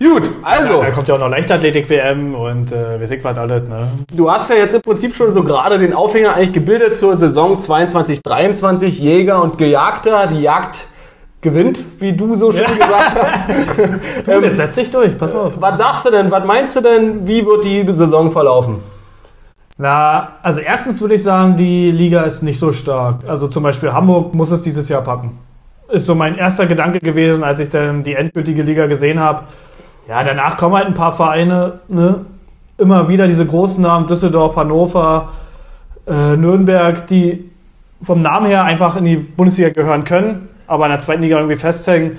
Gut, 0.00 0.30
also, 0.42 0.82
Da 0.82 0.90
kommt 0.90 1.08
ja 1.08 1.14
auch 1.14 1.18
noch 1.18 1.28
Leichtathletik-WM 1.28 2.34
und 2.34 2.70
äh, 2.70 3.00
wir 3.00 3.08
sehen 3.08 3.18
was 3.22 3.36
alles, 3.36 3.68
ne? 3.68 3.88
du 4.14 4.30
hast 4.30 4.48
ja 4.48 4.56
jetzt 4.56 4.74
im 4.74 4.80
Prinzip 4.80 5.14
schon 5.14 5.32
so 5.32 5.42
gerade 5.42 5.78
den 5.78 5.92
Aufhänger 5.92 6.34
eigentlich 6.34 6.52
gebildet 6.52 6.96
zur 6.96 7.16
Saison 7.16 7.58
22, 7.58 8.22
23. 8.22 9.00
Jäger 9.00 9.42
und 9.42 9.58
Gejagter. 9.58 10.28
Die 10.28 10.42
Jagd 10.42 10.86
gewinnt, 11.40 11.82
wie 11.98 12.12
du 12.12 12.36
so 12.36 12.52
schön 12.52 12.66
gesagt 12.66 13.16
hast. 13.20 13.50
Du, 14.24 14.32
jetzt 14.42 14.56
setz 14.56 14.74
dich 14.76 14.90
durch, 14.90 15.16
pass 15.18 15.32
mal 15.32 15.40
auf. 15.40 15.60
Was 15.60 15.78
sagst 15.78 16.06
du 16.06 16.10
denn? 16.10 16.30
Was 16.30 16.44
meinst 16.44 16.76
du 16.76 16.80
denn? 16.80 17.26
Wie 17.26 17.44
wird 17.44 17.64
die 17.64 17.84
Saison 17.92 18.30
verlaufen? 18.30 18.76
Na, 19.78 20.32
also 20.42 20.60
erstens 20.60 21.00
würde 21.00 21.14
ich 21.14 21.22
sagen, 21.22 21.56
die 21.56 21.90
Liga 21.90 22.22
ist 22.22 22.42
nicht 22.42 22.58
so 22.58 22.72
stark. 22.72 23.20
Also 23.26 23.48
zum 23.48 23.62
Beispiel 23.62 23.92
Hamburg 23.92 24.34
muss 24.34 24.50
es 24.50 24.62
dieses 24.62 24.88
Jahr 24.88 25.02
packen. 25.02 25.38
Ist 25.88 26.06
so 26.06 26.14
mein 26.14 26.36
erster 26.36 26.66
Gedanke 26.66 26.98
gewesen, 26.98 27.44
als 27.44 27.60
ich 27.60 27.70
dann 27.70 28.02
die 28.02 28.14
endgültige 28.14 28.62
Liga 28.62 28.86
gesehen 28.86 29.20
habe. 29.20 29.44
Ja, 30.08 30.24
danach 30.24 30.56
kommen 30.56 30.74
halt 30.74 30.86
ein 30.86 30.94
paar 30.94 31.12
Vereine, 31.12 31.80
ne? 31.88 32.24
Immer 32.78 33.10
wieder 33.10 33.26
diese 33.26 33.44
großen 33.44 33.82
Namen, 33.82 34.06
Düsseldorf, 34.06 34.56
Hannover, 34.56 35.32
äh, 36.06 36.34
Nürnberg, 36.34 37.06
die 37.08 37.50
vom 38.00 38.22
Namen 38.22 38.46
her 38.46 38.64
einfach 38.64 38.96
in 38.96 39.04
die 39.04 39.16
Bundesliga 39.16 39.68
gehören 39.68 40.04
können, 40.04 40.48
aber 40.66 40.86
in 40.86 40.92
der 40.92 41.00
zweiten 41.00 41.20
Liga 41.20 41.36
irgendwie 41.36 41.56
festhängen. 41.56 42.16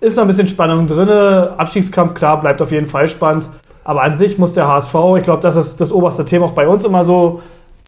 Ist 0.00 0.16
noch 0.16 0.24
ein 0.24 0.26
bisschen 0.26 0.48
Spannung 0.48 0.88
drin. 0.88 1.08
Abstiegskampf, 1.08 2.14
klar, 2.14 2.40
bleibt 2.40 2.60
auf 2.60 2.72
jeden 2.72 2.88
Fall 2.88 3.08
spannend. 3.08 3.44
Aber 3.84 4.02
an 4.02 4.16
sich 4.16 4.38
muss 4.38 4.54
der 4.54 4.66
HSV, 4.66 4.94
ich 5.18 5.22
glaube, 5.22 5.42
das 5.42 5.54
ist 5.54 5.80
das 5.80 5.92
oberste 5.92 6.24
Thema 6.24 6.46
auch 6.46 6.52
bei 6.52 6.66
uns 6.66 6.84
immer 6.84 7.04
so, 7.04 7.40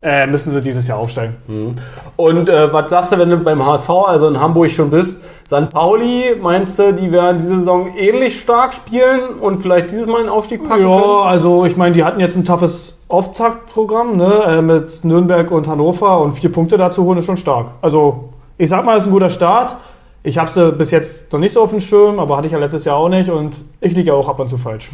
äh, 0.04 0.26
müssen 0.26 0.52
sie 0.52 0.60
dieses 0.60 0.86
Jahr 0.86 0.98
aufsteigen. 0.98 1.74
Und 2.16 2.48
äh, 2.50 2.72
was 2.72 2.90
sagst 2.90 3.12
du, 3.12 3.18
wenn 3.18 3.30
du 3.30 3.38
beim 3.38 3.64
HSV, 3.64 3.88
also 3.90 4.28
in 4.28 4.38
Hamburg 4.38 4.70
schon 4.70 4.90
bist? 4.90 5.18
St. 5.46 5.70
Pauli, 5.72 6.36
meinst 6.40 6.78
du, 6.78 6.92
die 6.92 7.10
werden 7.10 7.38
diese 7.38 7.56
Saison 7.56 7.96
ähnlich 7.96 8.38
stark 8.38 8.74
spielen 8.74 9.38
und 9.40 9.58
vielleicht 9.58 9.90
dieses 9.90 10.06
Mal 10.06 10.20
einen 10.20 10.28
Aufstieg 10.28 10.66
packen 10.68 10.82
Ja, 10.82 11.00
können? 11.00 11.22
also 11.24 11.64
ich 11.64 11.76
meine, 11.76 11.94
die 11.94 12.04
hatten 12.04 12.20
jetzt 12.20 12.36
ein 12.36 12.44
toughes 12.44 12.98
Auftaktprogramm 13.08 14.16
ne, 14.16 14.32
äh, 14.46 14.62
mit 14.62 15.04
Nürnberg 15.04 15.50
und 15.50 15.66
Hannover 15.68 16.20
und 16.20 16.32
vier 16.32 16.52
Punkte 16.52 16.76
dazu 16.76 17.04
holen 17.04 17.18
ist 17.18 17.24
schon 17.26 17.36
stark. 17.36 17.68
Also 17.80 18.28
ich 18.58 18.68
sag 18.68 18.84
mal, 18.84 18.96
es 18.98 19.04
ist 19.04 19.08
ein 19.08 19.12
guter 19.12 19.30
Start. 19.30 19.76
Ich 20.22 20.38
habe 20.38 20.50
sie 20.50 20.72
bis 20.72 20.90
jetzt 20.90 21.32
noch 21.32 21.40
nicht 21.40 21.52
so 21.52 21.62
auf 21.62 21.70
dem 21.70 21.80
Schirm, 21.80 22.18
aber 22.18 22.36
hatte 22.36 22.46
ich 22.46 22.52
ja 22.52 22.58
letztes 22.58 22.84
Jahr 22.84 22.96
auch 22.96 23.08
nicht 23.08 23.28
und 23.30 23.56
ich 23.80 23.94
liege 23.94 24.08
ja 24.08 24.14
auch 24.14 24.28
ab 24.28 24.38
und 24.40 24.48
zu 24.48 24.56
falsch. 24.58 24.90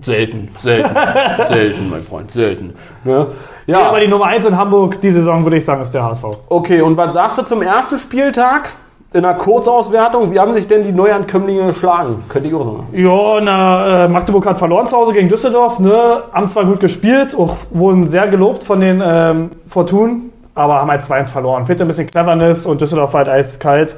Selten, 0.00 0.48
selten, 0.60 0.90
selten, 1.48 1.90
mein 1.90 2.00
Freund, 2.00 2.30
selten. 2.32 2.74
Ne? 3.04 3.26
Ja, 3.66 3.78
Ja, 3.80 3.88
aber 3.88 4.00
die 4.00 4.08
Nummer 4.08 4.26
1 4.26 4.44
in 4.46 4.56
Hamburg, 4.56 5.00
die 5.00 5.10
Saison 5.10 5.44
würde 5.44 5.56
ich 5.58 5.64
sagen, 5.64 5.82
ist 5.82 5.92
der 5.92 6.04
HSV. 6.04 6.24
okay, 6.48 6.80
und 6.80 6.96
was 6.96 7.12
sagst 7.14 7.38
du 7.38 7.42
zum 7.42 7.62
ersten 7.62 7.98
Spieltag? 7.98 8.70
In 9.12 9.24
einer 9.24 9.36
Kurzauswertung, 9.36 10.30
wie 10.30 10.38
haben 10.38 10.54
sich 10.54 10.68
denn 10.68 10.84
die 10.84 10.92
Neuankömmlinge 10.92 11.66
geschlagen? 11.66 12.22
Könnte 12.28 12.48
ich 12.48 12.54
auch 12.54 12.64
sagen. 12.64 12.86
Ja, 12.92 13.40
na, 13.42 14.04
äh, 14.04 14.08
Magdeburg 14.08 14.46
hat 14.46 14.56
verloren 14.56 14.86
zu 14.86 14.96
Hause 14.96 15.12
gegen 15.12 15.28
Düsseldorf, 15.28 15.80
ne? 15.80 16.22
Haben 16.32 16.48
zwar 16.48 16.64
gut 16.64 16.78
gespielt, 16.78 17.34
auch 17.36 17.56
wurden 17.70 18.06
sehr 18.08 18.28
gelobt 18.28 18.62
von 18.62 18.78
den 18.80 19.02
ähm, 19.04 19.50
Fortun, 19.66 20.30
aber 20.54 20.74
haben 20.74 20.90
halt 20.92 21.02
2-1 21.02 21.26
verloren. 21.32 21.64
Fehlte 21.64 21.82
ein 21.84 21.88
bisschen 21.88 22.06
Cleverness 22.06 22.66
und 22.66 22.80
Düsseldorf 22.80 23.12
war 23.12 23.24
halt 23.24 23.28
eiskalt. 23.30 23.96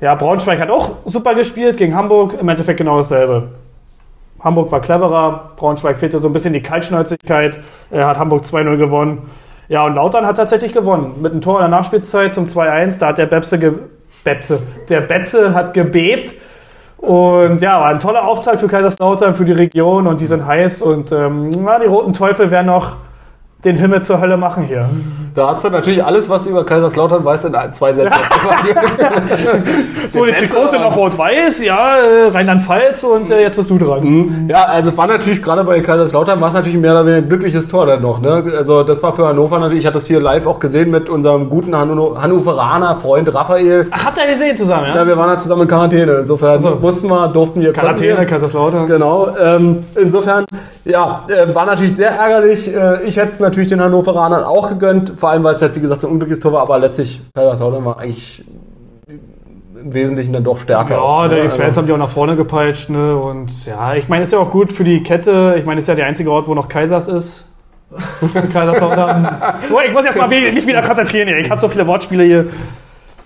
Ja, 0.00 0.14
Braunschweig 0.14 0.60
hat 0.60 0.70
auch 0.70 0.90
super 1.04 1.34
gespielt 1.34 1.76
gegen 1.76 1.96
Hamburg, 1.96 2.36
im 2.40 2.48
Endeffekt 2.48 2.78
genau 2.78 2.98
dasselbe. 2.98 3.48
Hamburg 4.44 4.70
war 4.70 4.80
cleverer, 4.80 5.52
Braunschweig 5.56 5.98
fehlte 5.98 6.18
so 6.18 6.28
ein 6.28 6.34
bisschen 6.34 6.52
die 6.52 6.62
Kaltschnäuzigkeit, 6.62 7.58
er 7.90 8.06
hat 8.06 8.18
Hamburg 8.18 8.44
2-0 8.44 8.76
gewonnen. 8.76 9.30
Ja, 9.68 9.86
und 9.86 9.94
Lautern 9.94 10.26
hat 10.26 10.36
tatsächlich 10.36 10.74
gewonnen. 10.74 11.14
Mit 11.22 11.32
einem 11.32 11.40
Tor 11.40 11.56
in 11.56 11.62
der 11.62 11.70
Nachspielzeit 11.70 12.34
zum 12.34 12.44
2-1, 12.44 12.98
da 12.98 13.08
hat 13.08 13.18
der 13.18 13.26
Bepse, 13.26 13.58
ge 13.58 13.72
Bepse, 14.22 14.60
der 14.88 15.00
Betze 15.00 15.54
hat 15.54 15.74
gebebt. 15.74 16.34
Und 16.98 17.60
ja, 17.60 17.80
war 17.80 17.88
ein 17.88 18.00
toller 18.00 18.26
Auftakt 18.26 18.60
für 18.60 18.68
Kaiserslautern, 18.68 19.34
für 19.34 19.44
die 19.44 19.52
Region 19.52 20.06
und 20.06 20.20
die 20.20 20.26
sind 20.26 20.46
heiß 20.46 20.80
und 20.80 21.12
ähm, 21.12 21.50
na, 21.50 21.78
die 21.78 21.86
Roten 21.86 22.14
Teufel 22.14 22.50
werden 22.50 22.68
noch 22.68 22.96
den 23.64 23.76
Himmel 23.76 24.02
zur 24.02 24.20
Hölle 24.20 24.36
machen 24.36 24.64
hier. 24.64 24.88
Da 25.34 25.48
hast 25.48 25.64
du 25.64 25.70
natürlich 25.70 26.04
alles, 26.04 26.28
was 26.28 26.44
du 26.44 26.50
über 26.50 26.64
Kaiserslautern 26.64 27.24
weißt, 27.24 27.46
in 27.46 27.54
zwei 27.72 27.92
Sätzen. 27.92 28.12
So, 30.10 30.24
die 30.24 30.32
Trikots 30.32 30.70
sind 30.70 30.82
noch 30.82 30.96
rot-weiß, 30.96 31.64
ja, 31.64 31.96
äh, 31.96 32.28
Rheinland-Pfalz 32.28 33.04
und 33.04 33.30
äh, 33.30 33.40
jetzt 33.40 33.56
bist 33.56 33.70
du 33.70 33.78
dran. 33.78 34.46
Ja, 34.48 34.64
also 34.64 34.90
es 34.90 34.98
war 34.98 35.06
natürlich 35.06 35.42
gerade 35.42 35.64
bei 35.64 35.80
Kaiserslautern 35.80 36.40
war 36.40 36.48
es 36.48 36.54
natürlich 36.54 36.78
mehr 36.78 36.92
oder 36.92 37.06
weniger 37.06 37.22
ein 37.22 37.28
glückliches 37.28 37.68
Tor 37.68 37.86
dann 37.86 38.02
noch. 38.02 38.20
Ne? 38.20 38.52
Also 38.56 38.82
das 38.82 39.02
war 39.02 39.14
für 39.14 39.26
Hannover 39.26 39.58
natürlich, 39.58 39.80
ich 39.80 39.86
hatte 39.86 39.94
das 39.94 40.06
hier 40.06 40.20
live 40.20 40.46
auch 40.46 40.60
gesehen 40.60 40.90
mit 40.90 41.08
unserem 41.08 41.48
guten 41.48 41.74
Hanno 41.76 42.16
Hannoveraner 42.20 42.96
Freund 42.96 43.34
Raphael. 43.34 43.88
Ach, 43.90 44.04
habt 44.04 44.18
ihr 44.18 44.26
gesehen 44.26 44.56
zusammen, 44.56 44.88
ja? 44.88 44.96
Ja, 44.96 45.06
wir 45.06 45.16
waren 45.16 45.30
da 45.30 45.38
zusammen 45.38 45.62
in 45.62 45.68
Quarantäne. 45.68 46.12
Insofern 46.20 46.58
so. 46.60 46.76
mussten 46.76 47.08
wir, 47.08 47.28
durften 47.28 47.60
wir, 47.60 47.72
Quarantäne. 47.72 48.26
Kaiserslautern. 48.26 48.86
Genau. 48.86 49.28
Ähm, 49.42 49.84
insofern, 50.00 50.44
ja, 50.84 51.24
äh, 51.28 51.54
war 51.54 51.66
natürlich 51.66 51.96
sehr 51.96 52.10
ärgerlich. 52.10 52.72
Äh, 52.72 53.04
ich 53.04 53.16
hätte 53.16 53.28
es 53.28 53.40
natürlich 53.40 53.53
den 53.56 53.80
Hannoveranern 53.80 54.44
auch 54.44 54.68
gegönnt, 54.68 55.14
vor 55.16 55.30
allem 55.30 55.44
weil 55.44 55.54
es 55.54 55.62
halt, 55.62 55.76
wie 55.76 55.80
gesagt, 55.80 56.00
so 56.00 56.08
ein 56.08 56.12
unglückliches 56.12 56.40
Tor 56.40 56.52
war, 56.52 56.62
aber 56.62 56.78
letztlich 56.78 57.20
Kaiserslautern 57.34 57.84
war 57.84 57.98
eigentlich 57.98 58.44
im 59.08 59.92
Wesentlichen 59.92 60.32
dann 60.32 60.44
doch 60.44 60.58
stärker. 60.58 60.94
Ja, 60.94 61.00
auch, 61.00 61.28
die 61.28 61.34
ne? 61.34 61.50
Fans 61.50 61.76
haben 61.76 61.86
die 61.86 61.92
auch 61.92 61.98
nach 61.98 62.08
vorne 62.08 62.36
gepeitscht, 62.36 62.90
ne? 62.90 63.16
Und 63.16 63.66
ja, 63.66 63.94
ich 63.94 64.08
meine, 64.08 64.22
ist 64.22 64.32
ja 64.32 64.38
auch 64.38 64.50
gut 64.50 64.72
für 64.72 64.84
die 64.84 65.02
Kette. 65.02 65.56
Ich 65.58 65.66
meine, 65.66 65.80
ist 65.80 65.88
ja 65.88 65.94
der 65.94 66.06
einzige 66.06 66.30
Ort, 66.30 66.48
wo 66.48 66.54
noch 66.54 66.68
Kaisers 66.68 67.08
ist. 67.08 67.44
Kaiserslautern. 68.52 69.28
So, 69.60 69.80
ich 69.80 69.92
muss 69.92 70.04
jetzt 70.04 70.16
mal 70.16 70.28
mich 70.28 70.66
wieder 70.66 70.82
konzentrieren 70.82 71.28
hier. 71.28 71.38
Ich 71.38 71.50
habe 71.50 71.60
so 71.60 71.68
viele 71.68 71.86
Wortspiele 71.86 72.24
hier. 72.24 72.46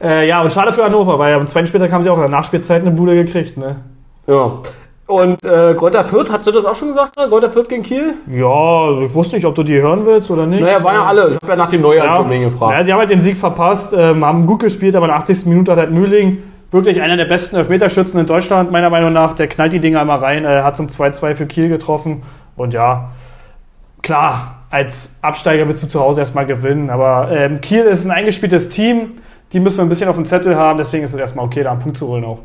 Äh, 0.01 0.29
ja, 0.29 0.43
und 0.43 0.53
schade 0.53 0.73
für 0.73 0.85
Hannover, 0.85 1.19
weil 1.19 1.35
am 1.35 1.49
zweiten 1.49 1.67
Spieltag 1.67 1.93
haben 1.93 2.03
sie 2.03 2.11
auch 2.11 2.17
in 2.17 2.23
der 2.23 2.31
Nachspielzeit 2.31 2.83
eine 2.83 2.91
Bude 2.91 3.15
gekriegt, 3.15 3.57
ne? 3.57 3.77
Ja. 4.27 4.59
Und 5.09 5.43
äh, 5.43 5.75
Greuther 5.75 6.05
Fürth, 6.05 6.31
hast 6.31 6.47
du 6.47 6.53
das 6.53 6.67
auch 6.67 6.75
schon 6.75 6.89
gesagt? 6.89 7.17
Ne? 7.17 7.27
Greuther 7.31 7.51
Fürth 7.51 7.71
gegen 7.71 7.83
Kiel? 7.83 8.13
Ja, 8.27 9.01
ich 9.01 9.15
wusste 9.15 9.37
nicht, 9.37 9.47
ob 9.47 9.55
du 9.55 9.63
die 9.63 9.81
hören 9.81 10.05
willst 10.05 10.31
oder 10.31 10.45
nicht. 10.45 10.61
Naja, 10.61 10.85
waren 10.85 10.97
ja 10.97 11.05
alle. 11.07 11.31
Ich 11.31 11.37
habe 11.37 11.47
ja 11.49 11.57
nach 11.57 11.71
dem 11.71 11.81
Neuankömmling 11.81 12.43
gefragt. 12.43 12.75
Ja, 12.75 12.85
sie 12.85 12.93
haben 12.93 13.01
halt 13.01 13.09
den 13.09 13.23
Sieg 13.23 13.39
verpasst, 13.39 13.95
ähm, 13.97 14.23
haben 14.23 14.45
gut 14.45 14.61
gespielt, 14.61 14.95
aber 14.95 15.07
in 15.07 15.11
der 15.11 15.17
80. 15.17 15.47
Minute 15.47 15.73
hat 15.73 15.79
halt 15.79 15.93
Mühling, 15.93 16.43
wirklich 16.71 17.01
einer 17.01 17.17
der 17.17 17.25
besten 17.25 17.57
Elfmeterschützen 17.57 18.21
in 18.21 18.27
Deutschland, 18.27 18.71
meiner 18.71 18.91
Meinung 18.91 19.15
nach, 19.15 19.33
der 19.33 19.49
knallt 19.49 19.73
die 19.73 19.81
Dinger 19.81 20.03
immer 20.03 20.17
rein, 20.17 20.45
äh, 20.45 20.61
hat 20.61 20.77
zum 20.77 20.89
2-2 20.89 21.35
für 21.35 21.47
Kiel 21.47 21.71
getroffen. 21.71 22.23
Und 22.57 22.75
ja, 22.75 23.13
klar, 24.03 24.57
als 24.69 25.21
Absteiger 25.23 25.67
willst 25.69 25.83
du 25.83 25.87
zu 25.87 26.01
Hause 26.01 26.21
erstmal 26.21 26.45
gewinnen, 26.45 26.91
aber 26.91 27.31
ähm, 27.31 27.63
Kiel 27.63 27.85
ist 27.85 28.05
ein 28.05 28.11
eingespieltes 28.11 28.69
Team, 28.69 29.13
die 29.55 29.61
müssen 29.61 29.79
wir 29.79 29.85
ein 29.85 29.89
bisschen 29.89 30.11
auf 30.11 30.17
dem 30.17 30.27
Zettel 30.27 30.55
haben, 30.55 30.77
deswegen 30.77 31.05
ist 31.05 31.15
es 31.15 31.19
erstmal 31.19 31.47
okay, 31.47 31.63
da 31.63 31.71
einen 31.71 31.81
Punkt 31.81 31.97
zu 31.97 32.09
holen 32.09 32.27
auch. 32.27 32.41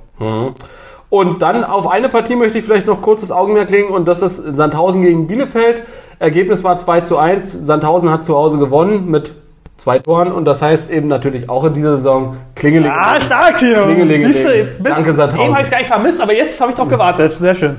Und 1.14 1.44
dann 1.44 1.64
auf 1.64 1.88
eine 1.88 2.10
Partie 2.10 2.36
möchte 2.36 2.58
ich 2.58 2.66
vielleicht 2.66 2.88
noch 2.88 3.00
kurzes 3.00 3.32
Augenmerk 3.32 3.70
legen 3.70 3.90
und 3.90 4.08
das 4.08 4.24
ist 4.24 4.38
Sandhausen 4.38 5.04
gegen 5.04 5.28
Bielefeld. 5.28 5.84
Ergebnis 6.18 6.64
war 6.64 6.76
2 6.76 7.02
zu 7.02 7.20
1. 7.20 7.68
Sandhausen 7.68 8.10
hat 8.10 8.26
zu 8.26 8.36
Hause 8.36 8.58
gewonnen 8.58 9.12
mit 9.12 9.32
zwei 9.78 10.00
Toren 10.00 10.32
und 10.32 10.46
das 10.46 10.64
heißt 10.64 10.90
eben 10.90 11.08
natürlich 11.10 11.52
auch 11.52 11.66
in 11.66 11.74
dieser 11.74 11.98
Saison 11.98 12.36
Klingeling. 12.56 12.92
Ah, 12.92 13.22
stark, 13.22 13.60
Tino. 13.60 13.84
Klingelingeling. 13.84 14.32
Bis 14.32 14.96
Danke, 14.96 15.14
Sandhausen. 15.14 15.46
eben 15.46 15.54
habe 15.54 15.62
ich 15.62 15.68
es 15.68 15.70
gar 15.70 15.78
nicht 15.78 15.88
vermisst, 15.88 16.20
aber 16.20 16.34
jetzt 16.34 16.60
habe 16.60 16.72
ich 16.72 16.78
drauf 16.78 16.90
gewartet. 16.90 17.32
Sehr 17.32 17.54
schön. 17.54 17.78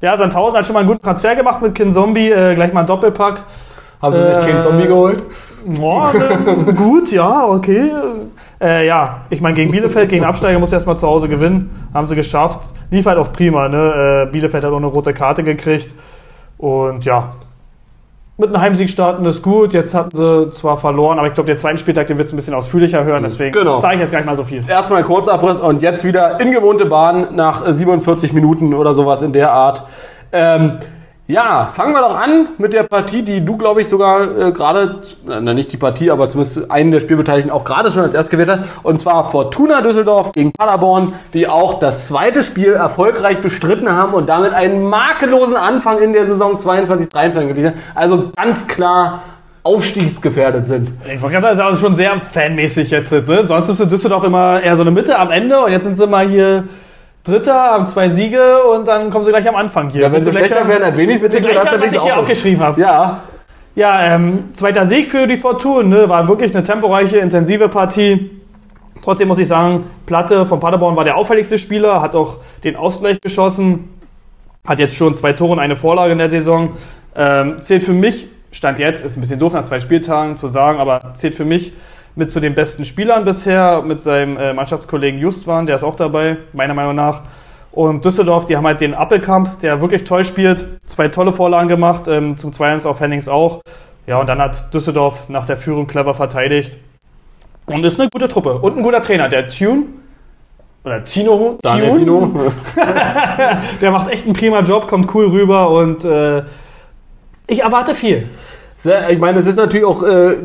Ja, 0.00 0.16
Sandhausen 0.16 0.56
hat 0.56 0.64
schon 0.64 0.74
mal 0.74 0.80
einen 0.80 0.88
guten 0.88 1.02
Transfer 1.02 1.34
gemacht 1.34 1.60
mit 1.60 1.74
Kin 1.74 1.90
Zombie, 1.90 2.30
äh, 2.30 2.54
gleich 2.54 2.72
mal 2.72 2.82
einen 2.82 2.86
Doppelpack. 2.86 3.40
Haben 4.02 4.14
sie 4.14 4.22
sich 4.22 4.36
Äh, 4.36 4.40
keinen 4.40 4.60
Zombie 4.60 4.86
geholt? 4.86 5.24
Boah, 5.66 6.12
äh, 6.14 6.72
gut, 6.72 7.10
ja, 7.12 7.46
okay. 7.46 7.90
Äh, 8.60 8.86
ja, 8.86 9.22
ich 9.30 9.40
meine, 9.40 9.54
gegen 9.54 9.70
Bielefeld, 9.70 10.08
gegen 10.08 10.24
Absteiger 10.24 10.58
muss 10.58 10.72
erstmal 10.72 10.96
zu 10.96 11.06
Hause 11.06 11.28
gewinnen. 11.28 11.88
Haben 11.92 12.06
sie 12.06 12.14
geschafft. 12.14 12.60
Lief 12.90 13.04
halt 13.06 13.18
auch 13.18 13.32
prima, 13.32 13.68
ne? 13.68 14.24
Äh, 14.28 14.32
Bielefeld 14.32 14.64
hat 14.64 14.72
auch 14.72 14.76
eine 14.76 14.86
rote 14.86 15.12
Karte 15.12 15.42
gekriegt. 15.42 15.94
Und 16.58 17.04
ja, 17.04 17.32
mit 18.38 18.48
einem 18.50 18.60
Heimsieg 18.60 18.88
starten 18.90 19.24
ist 19.26 19.42
gut. 19.42 19.74
Jetzt 19.74 19.94
hatten 19.94 20.14
sie 20.16 20.50
zwar 20.52 20.78
verloren, 20.78 21.18
aber 21.18 21.26
ich 21.28 21.34
glaube, 21.34 21.46
der 21.48 21.56
zweiten 21.56 21.78
Spieltag, 21.78 22.06
den 22.06 22.16
wird 22.18 22.26
es 22.28 22.32
ein 22.32 22.36
bisschen 22.36 22.54
ausführlicher 22.54 23.02
hören. 23.04 23.22
Deswegen 23.24 23.52
Genau. 23.52 23.80
sage 23.80 23.94
ich 23.96 24.00
jetzt 24.00 24.10
gar 24.12 24.18
nicht 24.18 24.26
mal 24.26 24.36
so 24.36 24.44
viel. 24.44 24.62
Erstmal 24.68 25.02
Kurzabriss 25.04 25.60
und 25.60 25.82
jetzt 25.82 26.04
wieder 26.04 26.40
in 26.40 26.52
gewohnte 26.52 26.86
Bahn 26.86 27.28
nach 27.34 27.66
äh, 27.66 27.72
47 27.74 28.32
Minuten 28.32 28.72
oder 28.74 28.94
sowas 28.94 29.20
in 29.22 29.32
der 29.32 29.52
Art. 29.52 29.82
Ähm, 30.32 30.78
ja, 31.28 31.70
fangen 31.72 31.92
wir 31.92 32.02
doch 32.02 32.16
an 32.16 32.48
mit 32.58 32.72
der 32.72 32.84
Partie, 32.84 33.22
die 33.22 33.44
du, 33.44 33.56
glaube 33.56 33.80
ich, 33.80 33.88
sogar 33.88 34.22
äh, 34.22 34.52
gerade, 34.52 35.00
na 35.24 35.40
nicht 35.54 35.72
die 35.72 35.76
Partie, 35.76 36.12
aber 36.12 36.28
zumindest 36.28 36.70
einen 36.70 36.92
der 36.92 37.00
Spielbeteiligten 37.00 37.50
auch 37.50 37.64
gerade 37.64 37.90
schon 37.90 38.02
als 38.02 38.14
erst 38.14 38.30
gewählt 38.30 38.48
hat. 38.48 38.60
Und 38.84 39.00
zwar 39.00 39.28
Fortuna 39.28 39.82
Düsseldorf 39.82 40.30
gegen 40.32 40.52
Paderborn, 40.52 41.14
die 41.34 41.48
auch 41.48 41.80
das 41.80 42.06
zweite 42.06 42.44
Spiel 42.44 42.74
erfolgreich 42.74 43.38
bestritten 43.38 43.90
haben 43.90 44.14
und 44.14 44.28
damit 44.28 44.54
einen 44.54 44.88
makellosen 44.88 45.56
Anfang 45.56 45.98
in 45.98 46.12
der 46.12 46.28
Saison 46.28 46.56
22-23 46.56 47.48
geliefert. 47.48 47.74
Also 47.96 48.30
ganz 48.36 48.68
klar 48.68 49.22
aufstiegsgefährdet 49.64 50.68
sind. 50.68 50.92
Ich 51.12 51.20
wollte 51.20 51.40
gerade 51.40 51.56
sagen, 51.56 51.70
also 51.70 51.80
schon 51.80 51.96
sehr 51.96 52.20
fanmäßig 52.20 52.92
jetzt. 52.92 53.10
Ne? 53.10 53.46
Sonst 53.48 53.68
ist 53.68 53.90
Düsseldorf 53.90 54.22
immer 54.22 54.62
eher 54.62 54.76
so 54.76 54.82
eine 54.82 54.92
Mitte 54.92 55.18
am 55.18 55.32
Ende 55.32 55.58
und 55.58 55.72
jetzt 55.72 55.82
sind 55.82 55.96
sie 55.96 56.06
mal 56.06 56.28
hier 56.28 56.68
Dritter, 57.26 57.54
haben 57.54 57.86
zwei 57.86 58.08
Siege 58.08 58.62
und 58.64 58.86
dann 58.86 59.10
kommen 59.10 59.24
sie 59.24 59.30
gleich 59.30 59.48
am 59.48 59.56
Anfang 59.56 59.90
hier. 59.90 60.02
Ja, 60.02 60.12
wenn 60.12 60.22
sie 60.22 60.30
schlechter 60.30 60.66
werden, 60.68 60.88
ich 60.88 61.22
wenn 61.22 61.30
sie 61.30 61.40
gleich 61.40 61.54
werden, 61.56 61.82
was 61.82 61.92
ich 61.92 62.02
hier 62.02 62.18
aufgeschrieben 62.18 62.60
habe. 62.60 62.80
Ja, 62.80 63.22
Ja, 63.74 64.14
ähm, 64.14 64.50
zweiter 64.54 64.86
Sieg 64.86 65.08
für 65.08 65.26
die 65.26 65.36
Fortuna, 65.36 65.86
ne? 65.86 66.08
war 66.08 66.28
wirklich 66.28 66.54
eine 66.54 66.62
temporeiche, 66.62 67.18
intensive 67.18 67.68
Partie. 67.68 68.30
Trotzdem 69.02 69.28
muss 69.28 69.38
ich 69.38 69.48
sagen, 69.48 69.84
Platte 70.06 70.46
von 70.46 70.60
Paderborn 70.60 70.96
war 70.96 71.04
der 71.04 71.16
auffälligste 71.16 71.58
Spieler, 71.58 72.00
hat 72.00 72.14
auch 72.14 72.38
den 72.64 72.76
Ausgleich 72.76 73.20
geschossen, 73.20 73.90
hat 74.66 74.78
jetzt 74.78 74.96
schon 74.96 75.14
zwei 75.14 75.32
Tore 75.34 75.52
und 75.52 75.58
eine 75.58 75.76
Vorlage 75.76 76.12
in 76.12 76.18
der 76.18 76.30
Saison. 76.30 76.70
Ähm, 77.14 77.60
zählt 77.60 77.84
für 77.84 77.92
mich, 77.92 78.28
Stand 78.50 78.78
jetzt, 78.78 79.04
ist 79.04 79.16
ein 79.16 79.20
bisschen 79.20 79.38
doof 79.38 79.52
nach 79.52 79.64
zwei 79.64 79.80
Spieltagen 79.80 80.36
zu 80.36 80.48
sagen, 80.48 80.78
aber 80.78 81.12
zählt 81.14 81.34
für 81.34 81.44
mich 81.44 81.72
mit 82.16 82.30
zu 82.30 82.40
den 82.40 82.54
besten 82.54 82.84
Spielern 82.84 83.24
bisher, 83.24 83.82
mit 83.82 84.00
seinem 84.00 84.36
äh, 84.36 84.52
Mannschaftskollegen 84.52 85.20
Justwan, 85.20 85.66
der 85.66 85.76
ist 85.76 85.84
auch 85.84 85.96
dabei, 85.96 86.38
meiner 86.52 86.74
Meinung 86.74 86.96
nach. 86.96 87.22
Und 87.70 88.04
Düsseldorf, 88.06 88.46
die 88.46 88.56
haben 88.56 88.66
halt 88.66 88.80
den 88.80 88.94
Appelkamp, 88.94 89.60
der 89.60 89.82
wirklich 89.82 90.04
toll 90.04 90.24
spielt, 90.24 90.64
zwei 90.86 91.08
tolle 91.08 91.34
Vorlagen 91.34 91.68
gemacht, 91.68 92.08
ähm, 92.08 92.38
zum 92.38 92.52
2-1 92.52 92.86
auf 92.86 93.00
Hennings 93.00 93.28
auch. 93.28 93.60
Ja, 94.06 94.18
und 94.18 94.28
dann 94.28 94.38
hat 94.38 94.72
Düsseldorf 94.72 95.28
nach 95.28 95.44
der 95.44 95.58
Führung 95.58 95.86
clever 95.86 96.14
verteidigt. 96.14 96.72
Und 97.66 97.84
ist 97.84 98.00
eine 98.00 98.08
gute 98.10 98.28
Truppe. 98.28 98.58
Und 98.58 98.78
ein 98.78 98.82
guter 98.82 99.02
Trainer, 99.02 99.28
der 99.28 99.48
Tune. 99.48 99.84
Oder 100.84 101.04
Tino. 101.04 101.58
Daniel 101.60 101.92
Tune, 101.92 101.98
Tino. 101.98 102.52
Der 103.80 103.90
macht 103.90 104.08
echt 104.08 104.24
einen 104.24 104.34
prima 104.34 104.60
Job, 104.60 104.86
kommt 104.86 105.12
cool 105.14 105.26
rüber 105.26 105.70
und 105.70 106.04
äh, 106.04 106.44
ich 107.48 107.62
erwarte 107.62 107.92
viel. 107.92 108.28
Sehr, 108.76 109.10
ich 109.10 109.18
meine, 109.18 109.38
es 109.38 109.46
ist 109.46 109.56
natürlich 109.56 109.84
auch 109.84 110.04
äh, 110.04 110.36